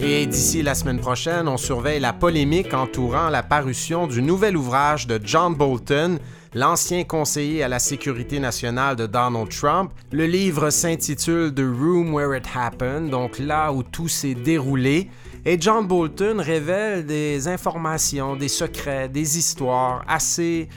Et 0.00 0.26
d'ici 0.26 0.62
la 0.62 0.76
semaine 0.76 1.00
prochaine, 1.00 1.48
on 1.48 1.56
surveille 1.56 1.98
la 1.98 2.12
polémique 2.12 2.72
entourant 2.72 3.30
la 3.30 3.42
parution 3.42 4.06
du 4.06 4.22
nouvel 4.22 4.56
ouvrage 4.56 5.08
de 5.08 5.20
John 5.22 5.54
Bolton, 5.54 6.18
l'ancien 6.54 7.02
conseiller 7.02 7.64
à 7.64 7.68
la 7.68 7.80
sécurité 7.80 8.38
nationale 8.38 8.94
de 8.94 9.06
Donald 9.06 9.48
Trump. 9.48 9.90
Le 10.12 10.26
livre 10.26 10.70
s'intitule 10.70 11.52
The 11.52 11.60
Room 11.60 12.14
Where 12.14 12.36
It 12.36 12.46
Happened, 12.54 13.10
donc 13.10 13.40
là 13.40 13.72
où 13.72 13.82
tout 13.82 14.06
s'est 14.06 14.34
déroulé. 14.34 15.10
Et 15.44 15.60
John 15.60 15.86
Bolton 15.86 16.36
révèle 16.38 17.04
des 17.04 17.48
informations, 17.48 18.36
des 18.36 18.48
secrets, 18.48 19.08
des 19.08 19.36
histoires 19.36 20.04
assez 20.06 20.68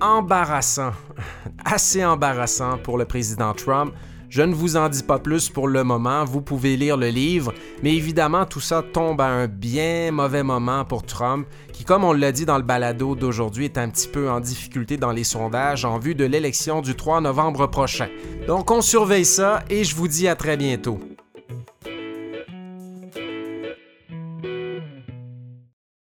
embarrassants, 0.00 0.94
assez 1.64 2.04
embarrassants 2.04 2.78
pour 2.78 2.98
le 2.98 3.04
président 3.04 3.52
Trump. 3.52 3.94
Je 4.34 4.42
ne 4.42 4.52
vous 4.52 4.76
en 4.76 4.88
dis 4.88 5.04
pas 5.04 5.20
plus 5.20 5.48
pour 5.48 5.68
le 5.68 5.84
moment, 5.84 6.24
vous 6.24 6.40
pouvez 6.40 6.76
lire 6.76 6.96
le 6.96 7.06
livre, 7.06 7.54
mais 7.84 7.94
évidemment 7.94 8.46
tout 8.46 8.58
ça 8.58 8.82
tombe 8.82 9.20
à 9.20 9.28
un 9.28 9.46
bien 9.46 10.10
mauvais 10.10 10.42
moment 10.42 10.84
pour 10.84 11.04
Trump, 11.04 11.46
qui 11.72 11.84
comme 11.84 12.02
on 12.02 12.12
l'a 12.12 12.32
dit 12.32 12.44
dans 12.44 12.56
le 12.56 12.64
balado 12.64 13.14
d'aujourd'hui 13.14 13.66
est 13.66 13.78
un 13.78 13.88
petit 13.88 14.08
peu 14.08 14.28
en 14.28 14.40
difficulté 14.40 14.96
dans 14.96 15.12
les 15.12 15.22
sondages 15.22 15.84
en 15.84 16.00
vue 16.00 16.16
de 16.16 16.24
l'élection 16.24 16.80
du 16.80 16.96
3 16.96 17.20
novembre 17.20 17.68
prochain. 17.68 18.08
Donc 18.48 18.72
on 18.72 18.80
surveille 18.80 19.24
ça 19.24 19.62
et 19.70 19.84
je 19.84 19.94
vous 19.94 20.08
dis 20.08 20.26
à 20.26 20.34
très 20.34 20.56
bientôt. 20.56 20.98